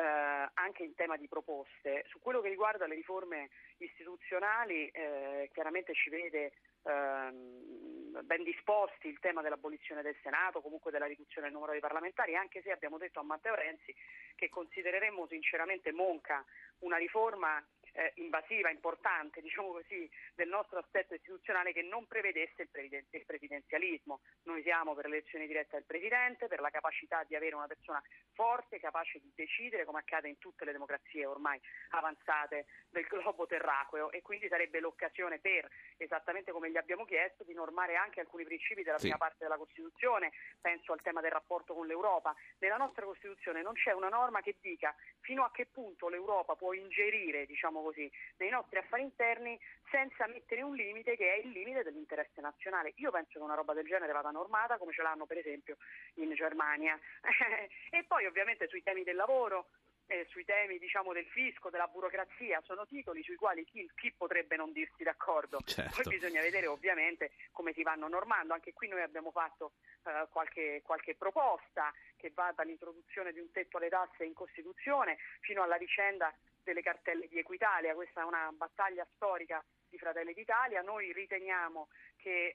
anche 0.54 0.84
in 0.84 0.96
tema 0.96 1.18
di 1.18 1.28
proposte. 1.28 2.04
Su 2.08 2.20
quello 2.20 2.42
che 2.42 2.50
riguarda 2.50 2.88
le 2.88 2.96
riforme 2.96 3.50
istituzionali, 3.78 4.88
eh, 4.88 5.50
chiaramente 5.54 5.94
ci 5.94 6.10
vede 6.10 6.54
ehm, 6.88 8.24
ben 8.24 8.44
disposti 8.44 9.08
il 9.08 9.20
tema 9.20 9.42
dell'abolizione 9.42 10.02
del 10.02 10.16
Senato, 10.24 10.62
comunque 10.62 10.92
della 10.92 11.06
riduzione 11.06 11.48
del 11.48 11.54
numero 11.54 11.72
dei 11.72 11.82
parlamentari, 11.82 12.36
anche 12.36 12.62
se 12.62 12.72
abbiamo 12.72 12.98
detto 12.98 13.20
a 13.20 13.24
Matteo 13.24 13.56
Renzi 13.56 13.94
che 14.36 14.50
considereremmo 14.50 15.28
sinceramente 15.28 15.92
monca 15.92 16.44
una 16.80 16.98
riforma 16.98 17.64
eh, 17.98 18.12
invasiva, 18.16 18.70
importante, 18.70 19.42
diciamo 19.42 19.72
così, 19.72 20.10
del 20.36 20.48
nostro 20.48 20.78
assetto 20.78 21.16
istituzionale 21.16 21.74
che 21.74 21.82
non 21.82 22.06
prevedesse 22.06 22.62
il, 22.62 22.70
previden- 22.70 23.08
il 23.10 23.26
presidenzialismo. 23.26 24.22
Noi 24.44 24.62
siamo 24.62 24.94
per 24.94 25.08
l'elezione 25.08 25.48
diretta 25.48 25.78
del 25.78 25.86
Presidente, 25.86 26.48
per 26.48 26.62
la 26.62 26.70
capacità 26.70 27.24
di 27.24 27.36
avere 27.36 27.56
una 27.56 27.66
persona 27.68 28.02
forte, 28.34 28.80
capace 28.80 29.20
di 29.20 29.32
decidere, 29.36 29.84
come 29.86 30.00
accade 30.00 30.30
in 30.30 30.38
tutte 30.38 30.64
le 30.64 30.72
democrazie 30.72 31.26
ormai 31.26 31.60
avanzate 31.90 32.68
del 32.90 33.06
globo 33.06 33.48
terracqueo 33.48 34.12
e 34.12 34.22
quindi 34.22 34.48
sarebbe 34.48 34.80
l'occasione 34.80 35.40
per, 35.40 35.68
esattamente 35.98 36.52
come 36.52 36.70
gli 36.70 36.78
abbiamo 36.78 37.04
chiesto, 37.06 37.44
di 37.44 37.54
normare 37.54 37.96
anche 37.96 38.20
alcuni 38.20 38.44
principi 38.44 38.84
della 38.84 38.98
Sì. 38.98 39.08
prima 39.08 39.18
parte 39.18 39.38
della 39.40 39.58
Costituzione, 39.58 40.32
penso 40.62 40.94
al 40.94 41.02
tema 41.02 41.22
del 41.22 41.32
rapporto 41.32 41.74
con 41.74 41.88
l'Europa. 41.88 42.36
Nella 42.60 42.78
nostra 42.78 43.06
Costituzione 43.06 43.64
non 43.64 43.74
c'è 43.74 43.92
una 43.92 44.10
norma 44.10 44.42
che 44.42 44.58
dica 44.62 44.96
fino 45.22 45.44
a 45.44 45.52
che 45.52 45.66
punto 45.66 46.10
l'Europa 46.10 46.56
può 46.56 46.74
ingerire, 46.74 47.46
diciamo 47.48 47.82
così, 47.88 48.12
nei 48.38 48.50
nostri 48.50 48.78
affari 48.78 49.04
interni 49.04 49.60
senza 49.90 50.28
mettere 50.28 50.62
un 50.62 50.76
limite 50.76 51.16
che 51.16 51.36
è 51.36 51.38
il 51.38 51.52
limite 51.52 51.84
dell'interesse 51.84 52.42
nazionale. 52.42 52.94
Io 52.98 53.12
penso 53.12 53.34
che 53.34 53.40
una 53.40 53.56
roba 53.56 53.74
del 53.74 53.86
genere 53.86 54.12
vada 54.12 54.32
normata 54.32 54.78
come 54.78 54.94
ce 54.94 55.02
l'hanno 55.02 55.26
per 55.26 55.38
esempio 55.38 55.78
in 56.16 56.34
Germania. 56.34 57.00
e 57.90 58.04
poi 58.04 58.26
ovviamente 58.26 58.68
sui 58.68 58.84
temi 58.84 59.04
del 59.04 59.16
lavoro, 59.16 59.68
eh, 60.08 60.26
sui 60.30 60.46
temi 60.46 60.78
diciamo, 60.80 61.14
del 61.14 61.26
fisco, 61.26 61.70
della 61.70 61.88
burocrazia, 61.88 62.62
sono 62.66 62.86
titoli 62.86 63.24
sui 63.24 63.36
quali 63.36 63.66
chi, 63.66 63.90
chi 63.96 64.12
potrebbe 64.12 64.56
non 64.56 64.72
dirsi 64.72 65.04
d'accordo. 65.04 65.60
Certo. 65.66 66.02
Poi 66.02 66.18
bisogna 66.18 66.42
vedere 66.42 66.68
ovviamente 66.68 67.32
come 67.52 67.74
si 67.74 67.84
vanno 67.84 68.08
normando. 68.08 68.54
Anche 68.54 68.74
qui 68.74 68.88
noi 68.88 69.02
abbiamo 69.02 69.32
fatto 69.32 69.74
eh, 70.04 70.28
qualche, 70.32 70.82
qualche 70.84 71.16
proposta 71.16 71.94
che 72.16 72.32
va 72.34 72.52
dall'introduzione 72.56 73.34
di 73.34 73.40
un 73.40 73.52
tetto 73.52 73.78
alle 73.78 73.90
tasse 73.90 74.26
in 74.26 74.34
Costituzione 74.34 75.18
fino 75.42 75.62
alla 75.62 75.78
vicenda 75.78 76.34
delle 76.68 76.82
cartelle 76.82 77.28
di 77.28 77.40
Equitalia. 77.40 77.94
Questa 77.94 78.22
è 78.22 78.26
una 78.26 78.52
battaglia 78.52 79.08
storica 79.16 79.64
di 79.88 79.98
Fratelli 79.98 80.34
d'Italia. 80.34 80.82
Noi 80.82 81.14
riteniamo 81.14 81.88
che 82.18 82.48
eh, 82.48 82.54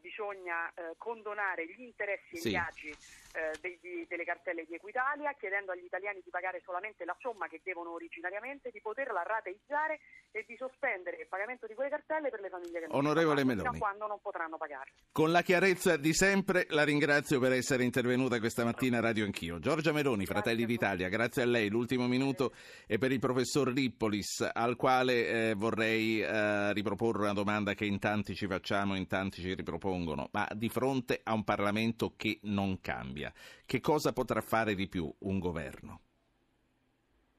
bisogna 0.00 0.68
eh, 0.74 0.94
condonare 0.96 1.66
gli 1.66 1.80
interessi 1.82 2.36
e 2.36 2.38
Sì. 2.40 2.50
gli 2.50 2.54
agi 2.56 2.88
eh, 2.88 3.52
degli- 3.60 4.06
delle 4.08 4.24
cartelle 4.24 4.64
di 4.64 4.74
Equitalia, 4.74 5.34
chiedendo 5.38 5.72
agli 5.72 5.84
italiani 5.84 6.20
di 6.24 6.30
pagare 6.30 6.60
solamente 6.64 7.04
la 7.04 7.16
somma 7.20 7.46
che 7.48 7.60
devono 7.62 7.92
originariamente, 7.92 8.70
di 8.70 8.80
poterla 8.80 9.22
rateizzare 9.22 10.00
e 10.30 10.44
di 10.46 10.56
sospendere 10.56 11.16
il 11.20 11.26
pagamento 11.28 11.66
di 11.66 11.74
quelle 11.74 11.90
cartelle 11.90 12.30
per 12.30 12.40
le 12.40 12.48
famiglie 12.48 12.80
che 12.80 12.86
non 12.86 12.96
Onorevole 12.96 13.44
Meloni. 13.44 13.68
a 13.76 13.78
quando 13.78 14.06
non 14.06 14.20
potranno 14.20 14.56
pagare. 14.56 14.92
Con 15.12 15.30
la 15.30 15.42
chiarezza 15.42 15.96
di 15.96 16.12
sempre 16.14 16.66
la 16.70 16.84
ringrazio 16.84 17.38
per 17.40 17.52
essere 17.52 17.84
intervenuta 17.84 18.38
questa 18.38 18.64
mattina 18.64 18.98
a 18.98 19.00
Radio 19.00 19.24
Anch'io. 19.24 19.58
Giorgia 19.58 19.92
Meloni, 19.92 20.26
Fratelli 20.26 20.64
d'Italia, 20.64 21.08
grazie 21.08 21.42
a 21.42 21.46
lei. 21.46 21.68
L'ultimo 21.68 22.06
minuto 22.06 22.52
è 22.86 22.98
per 22.98 23.12
il 23.12 23.18
professor 23.18 23.68
Lippolis, 23.68 24.48
al 24.52 24.76
quale 24.76 25.50
eh, 25.50 25.54
vorrei 25.54 26.20
eh, 26.20 26.72
riproporre 26.72 27.22
una 27.22 27.32
domanda 27.34 27.74
che 27.74 27.84
in 27.84 27.98
tanti 27.98 28.34
ci 28.34 28.46
facciamo, 28.46 28.94
in 28.98 29.06
tanti 29.06 29.40
ci 29.40 29.54
ripropongono. 29.54 30.28
Ma 30.32 30.46
di 30.54 30.68
fronte 30.68 31.20
a 31.22 31.32
un 31.32 31.44
Parlamento 31.44 32.14
che 32.16 32.38
non 32.42 32.80
cambia, 32.80 33.32
che 33.64 33.80
cosa 33.80 34.12
potrà 34.12 34.40
fare 34.40 34.74
di 34.74 34.88
più 34.88 35.12
un 35.20 35.38
governo? 35.38 36.00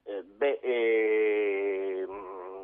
Eh, 0.02 0.22
beh, 0.22 0.58
ehm, 0.62 2.10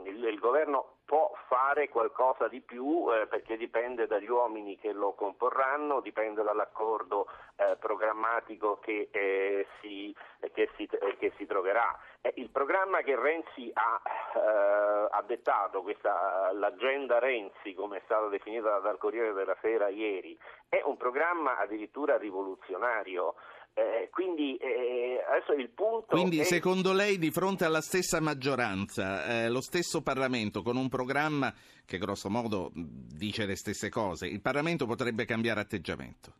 il, 0.06 0.24
il 0.24 0.38
governo 0.38 0.95
può 1.06 1.32
fare 1.46 1.88
qualcosa 1.88 2.48
di 2.48 2.60
più 2.60 3.06
eh, 3.12 3.26
perché 3.28 3.56
dipende 3.56 4.06
dagli 4.08 4.28
uomini 4.28 4.76
che 4.76 4.92
lo 4.92 5.12
comporranno, 5.12 6.00
dipende 6.00 6.42
dall'accordo 6.42 7.28
eh, 7.54 7.76
programmatico 7.76 8.80
che, 8.80 9.08
eh, 9.12 9.66
si, 9.80 10.14
che, 10.52 10.68
si, 10.76 10.84
eh, 10.84 11.16
che 11.16 11.32
si 11.36 11.46
troverà. 11.46 11.96
Eh, 12.20 12.32
il 12.36 12.50
programma 12.50 13.02
che 13.02 13.14
Renzi 13.14 13.70
ha, 13.72 14.00
eh, 14.34 15.08
ha 15.10 15.22
dettato, 15.24 15.82
questa, 15.82 16.50
l'agenda 16.52 17.20
Renzi 17.20 17.72
come 17.74 17.98
è 17.98 18.02
stata 18.04 18.26
definita 18.26 18.80
dal 18.80 18.98
Corriere 18.98 19.32
della 19.32 19.56
Sera 19.60 19.88
ieri, 19.88 20.36
è 20.68 20.82
un 20.84 20.96
programma 20.96 21.56
addirittura 21.56 22.18
rivoluzionario. 22.18 23.36
Eh, 23.78 24.08
quindi 24.10 24.56
eh, 24.56 25.22
adesso 25.28 25.52
il 25.52 25.68
punto 25.68 26.06
Quindi 26.06 26.38
è... 26.38 26.44
secondo 26.44 26.94
lei 26.94 27.18
di 27.18 27.30
fronte 27.30 27.66
alla 27.66 27.82
stessa 27.82 28.20
maggioranza, 28.20 29.26
eh, 29.44 29.50
lo 29.50 29.60
stesso 29.60 30.02
Parlamento 30.02 30.62
con 30.62 30.78
un 30.78 30.88
programma 30.88 31.52
che 31.84 31.98
grosso 31.98 32.30
modo 32.30 32.70
dice 32.72 33.44
le 33.44 33.54
stesse 33.54 33.90
cose, 33.90 34.28
il 34.28 34.40
Parlamento 34.40 34.86
potrebbe 34.86 35.26
cambiare 35.26 35.60
atteggiamento? 35.60 36.32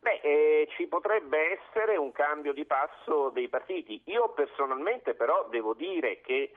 Beh, 0.00 0.20
eh, 0.20 0.68
ci 0.76 0.88
potrebbe 0.88 1.60
essere 1.60 1.96
un 1.96 2.10
cambio 2.10 2.52
di 2.52 2.64
passo 2.64 3.30
dei 3.30 3.48
partiti. 3.48 4.00
Io 4.06 4.32
personalmente 4.32 5.14
però 5.14 5.46
devo 5.48 5.74
dire 5.74 6.20
che 6.20 6.50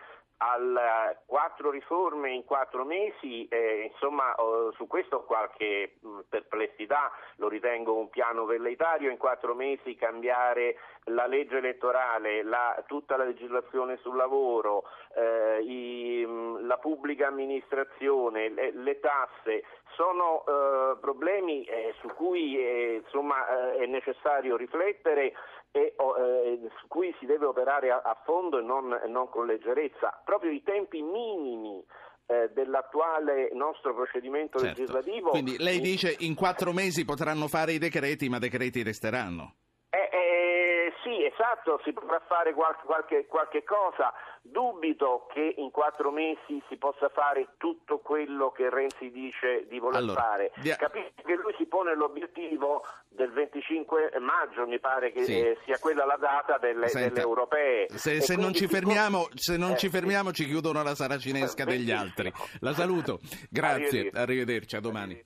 al 0.44 1.18
quattro 1.28 1.70
riforme 1.70 2.32
in 2.32 2.44
quattro 2.46 2.84
mesi, 2.84 3.48
eh, 3.48 3.90
insomma, 3.92 4.36
su 4.76 4.88
questo 4.88 5.18
ho 5.18 5.24
qualche 5.24 5.98
perplessità, 6.28 7.12
lo 7.36 7.48
ritengo 7.48 7.96
un 7.96 8.10
piano 8.10 8.46
velleitario 8.46 9.12
in 9.12 9.18
quattro 9.18 9.54
mesi 9.54 9.96
cambiare 9.96 10.78
la 11.06 11.28
legge 11.28 11.58
elettorale, 11.58 12.42
la- 12.44 12.84
tutta 12.88 13.18
la 13.18 13.24
legislazione 13.26 13.98
sul 13.98 14.16
lavoro, 14.16 14.84
eh, 15.16 15.60
i- 15.62 16.26
la 16.62 16.78
pubblica 16.78 17.28
amministrazione, 17.28 18.50
le, 18.50 18.72
le 18.72 19.00
tasse, 19.00 19.64
sono 19.96 20.44
eh, 20.48 20.98
problemi 21.00 21.64
eh, 21.66 21.94
su 22.00 22.08
cui 22.16 22.58
eh, 22.58 23.02
insomma, 23.04 23.48
eh, 23.74 23.78
è 23.84 23.86
necessario 23.86 24.56
riflettere 24.56 25.34
e 25.72 25.96
eh, 25.98 26.70
su 26.80 26.88
cui 26.88 27.16
si 27.20 27.26
deve 27.26 27.46
operare 27.46 27.92
a, 27.92 28.02
a 28.04 28.22
fondo 28.26 28.60
e 28.60 28.62
non, 28.62 29.00
non 29.08 29.30
con 29.30 29.46
leggerezza. 29.46 30.22
Proprio 30.24 30.52
i 30.52 30.62
tempi 30.64 31.02
minimi 31.02 31.84
eh, 32.28 32.50
dell'attuale 32.54 33.50
nostro 33.54 33.94
procedimento 33.94 34.60
Certo. 34.60 34.80
legislativo. 34.80 35.30
Quindi 35.30 35.58
lei 35.58 35.80
dice 35.80 36.16
in 36.20 36.36
quattro 36.36 36.72
mesi 36.72 37.06
potranno 37.06 37.48
fare 37.48 37.74
i 37.74 37.78
decreti, 37.78 38.30
ma 38.30 38.40
decreti 38.40 38.84
resteranno. 38.84 39.56
Eh, 39.90 40.10
eh, 40.12 40.51
sì, 41.04 41.24
esatto, 41.26 41.80
si 41.84 41.94
potrà 41.94 42.22
fare 42.28 42.54
qualche, 42.54 42.86
qualche, 42.86 43.26
qualche 43.28 43.64
cosa. 43.64 44.14
Dubito 44.44 45.28
che 45.34 45.54
in 45.58 45.70
quattro 45.72 46.12
mesi 46.12 46.62
si 46.68 46.78
possa 46.78 47.10
fare 47.10 47.50
tutto 47.58 48.00
quello 48.00 48.52
che 48.52 48.70
Renzi 48.70 49.12
dice 49.12 49.66
di 49.68 49.78
voler 49.80 50.00
Allora, 50.02 50.22
fare. 50.22 50.52
dia- 50.58 50.76
Capisco 50.76 51.22
che 51.24 51.36
lui 51.36 51.54
si 51.58 51.66
pone 51.68 51.96
l'obiettivo 51.96 52.84
del 53.10 53.32
25 53.32 54.12
maggio, 54.20 54.66
mi 54.68 54.80
pare 54.80 55.12
che 55.12 55.24
Sì. 55.24 55.40
eh, 55.40 55.58
sia 55.66 55.78
quella 55.80 56.06
la 56.06 56.18
data 56.18 56.58
delle, 56.58 56.88
Senta, 56.88 57.10
delle 57.10 57.22
europee. 57.22 57.88
Se, 57.90 58.14
E 58.16 58.22
se 58.22 58.34
non 58.34 58.52
quindi 58.52 58.58
ci 58.60 58.68
si 58.68 58.74
fermiamo, 58.74 59.20
può- 59.20 59.30
se 59.36 59.58
non 59.58 59.72
Eh, 59.72 59.78
ci 59.78 59.88
sì. 59.88 59.92
fermiamo 59.92 60.32
ci 60.32 60.46
chiudono 60.46 60.82
la 60.82 60.96
saracinesca 60.96 61.64
degli 61.64 61.86
Benissimo. 61.92 62.00
altri. 62.02 62.34
La 62.62 62.74
saluto. 62.74 63.20
Grazie, 63.50 64.00
Arrivederci. 64.10 64.18
arrivederci, 64.18 64.76
a 64.76 64.80
domani. 64.80 65.26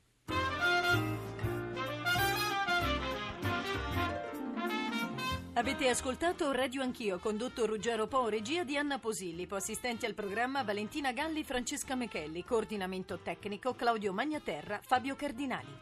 Avete 5.58 5.88
ascoltato 5.88 6.51
Radio 6.51 6.82
Anch'io, 6.82 7.18
condotto 7.18 7.66
Ruggero 7.66 8.08
Po, 8.08 8.28
regia 8.28 8.66
di 8.66 8.76
Anna 8.76 8.99
Posillipo, 8.99 9.56
assistenti 9.56 10.06
al 10.06 10.14
programma 10.14 10.64
Valentina 10.64 11.14
Galli, 11.14 11.45
Francesca 11.45 11.95
Mechelli, 11.95 12.43
coordinamento 12.43 13.20
tecnico 13.20 13.74
Claudio 13.74 14.12
Magnaterra, 14.12 14.82
Fabio 14.84 15.16
Cardinali. 15.16 15.74